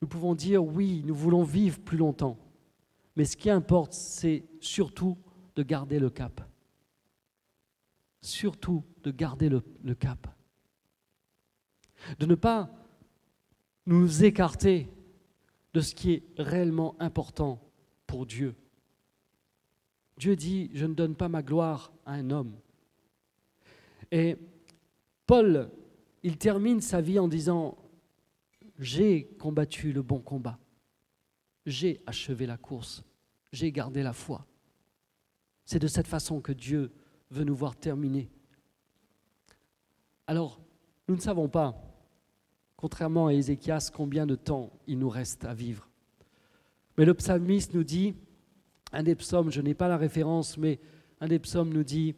nous 0.01 0.09
pouvons 0.09 0.35
dire 0.35 0.65
oui, 0.65 1.03
nous 1.05 1.15
voulons 1.15 1.43
vivre 1.43 1.79
plus 1.79 1.99
longtemps. 1.99 2.39
Mais 3.17 3.25
ce 3.25 3.37
qui 3.37 3.51
importe, 3.51 3.93
c'est 3.93 4.45
surtout 4.61 5.19
de 5.57 5.63
garder 5.63 5.99
le 5.99 6.11
cap. 6.11 6.41
Surtout 8.23 8.85
de 9.03 9.11
garder 9.11 9.49
le, 9.49 9.95
cap. 9.95 10.27
De 12.19 12.27
ne 12.27 12.35
pas 12.35 12.71
nous 13.87 14.25
écarter 14.25 14.89
de 15.75 15.81
ce 15.81 15.95
qui 15.95 16.13
est 16.13 16.23
réellement 16.39 16.97
important 17.01 17.61
pour 18.07 18.27
Dieu. 18.27 18.55
Dieu 20.17 20.37
dit, 20.37 20.71
je 20.75 20.87
ne 20.87 20.95
donne 20.95 21.15
pas 21.15 21.29
ma 21.29 21.43
gloire 21.43 21.93
à 22.05 22.13
un 22.13 22.31
homme. 22.31 22.55
Et 24.13 24.37
Paul, 25.27 25.71
il 26.23 26.37
termine 26.37 26.81
sa 26.81 27.01
vie 27.01 27.19
en 27.19 27.29
disant, 27.29 27.79
j'ai 28.81 29.27
combattu 29.39 29.93
le 29.93 30.03
bon 30.03 30.19
combat, 30.19 30.59
j'ai 31.67 32.03
achevé 32.07 32.47
la 32.47 32.57
course, 32.57 33.05
j'ai 33.53 33.71
gardé 33.71 34.03
la 34.03 34.13
foi. 34.13 34.47
C'est 35.65 35.79
de 35.79 35.87
cette 35.87 36.09
façon 36.09 36.41
que 36.41 36.53
Dieu 36.53 36.91
veut 37.31 37.45
nous 37.45 37.55
voir 37.55 37.77
terminer. 37.77 38.29
Alors, 40.27 40.61
nous 41.07 41.15
ne 41.15 41.21
savons 41.21 41.49
pas 41.49 41.91
contrairement 42.81 43.27
à 43.27 43.35
Ézéchias, 43.35 43.91
combien 43.93 44.27
de 44.27 44.35
temps 44.35 44.73
il 44.87 44.99
nous 44.99 45.11
reste 45.11 45.45
à 45.45 45.53
vivre. 45.53 45.87
Mais 46.97 47.05
le 47.05 47.13
psalmiste 47.13 47.75
nous 47.75 47.85
dit, 47.85 48.15
un 48.93 49.03
des 49.03 49.15
psaumes, 49.15 49.51
je 49.51 49.61
n'ai 49.61 49.75
pas 49.75 49.87
la 49.87 49.99
référence, 49.99 50.57
mais 50.57 50.81
un 51.21 51.29
des 51.29 51.39
psaumes 51.39 51.75
nous 51.75 51.85
dit, 51.85 52.15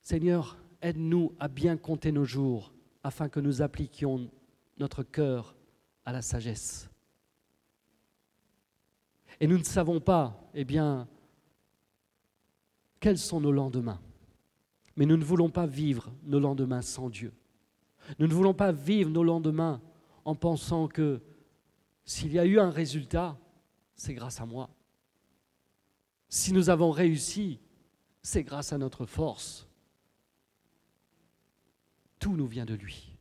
Seigneur, 0.00 0.58
aide-nous 0.80 1.34
à 1.40 1.48
bien 1.48 1.76
compter 1.76 2.12
nos 2.12 2.24
jours 2.24 2.72
afin 3.02 3.28
que 3.28 3.40
nous 3.40 3.62
appliquions 3.62 4.30
notre 4.82 5.04
cœur 5.04 5.54
à 6.04 6.12
la 6.12 6.22
sagesse. 6.22 6.90
Et 9.40 9.46
nous 9.46 9.56
ne 9.56 9.64
savons 9.64 10.00
pas, 10.00 10.50
eh 10.54 10.64
bien, 10.64 11.08
quels 13.00 13.18
sont 13.18 13.40
nos 13.40 13.52
lendemains. 13.52 14.00
Mais 14.96 15.06
nous 15.06 15.16
ne 15.16 15.24
voulons 15.24 15.50
pas 15.50 15.66
vivre 15.66 16.12
nos 16.24 16.40
lendemains 16.40 16.82
sans 16.82 17.08
Dieu. 17.08 17.32
Nous 18.18 18.26
ne 18.26 18.34
voulons 18.34 18.54
pas 18.54 18.72
vivre 18.72 19.08
nos 19.08 19.22
lendemains 19.22 19.80
en 20.24 20.34
pensant 20.34 20.88
que 20.88 21.22
s'il 22.04 22.32
y 22.32 22.38
a 22.38 22.44
eu 22.44 22.58
un 22.58 22.70
résultat, 22.70 23.38
c'est 23.94 24.14
grâce 24.14 24.40
à 24.40 24.46
moi. 24.46 24.68
Si 26.28 26.52
nous 26.52 26.70
avons 26.70 26.90
réussi, 26.90 27.60
c'est 28.20 28.42
grâce 28.42 28.72
à 28.72 28.78
notre 28.78 29.06
force. 29.06 29.68
Tout 32.18 32.36
nous 32.36 32.48
vient 32.48 32.64
de 32.64 32.74
lui. 32.74 33.11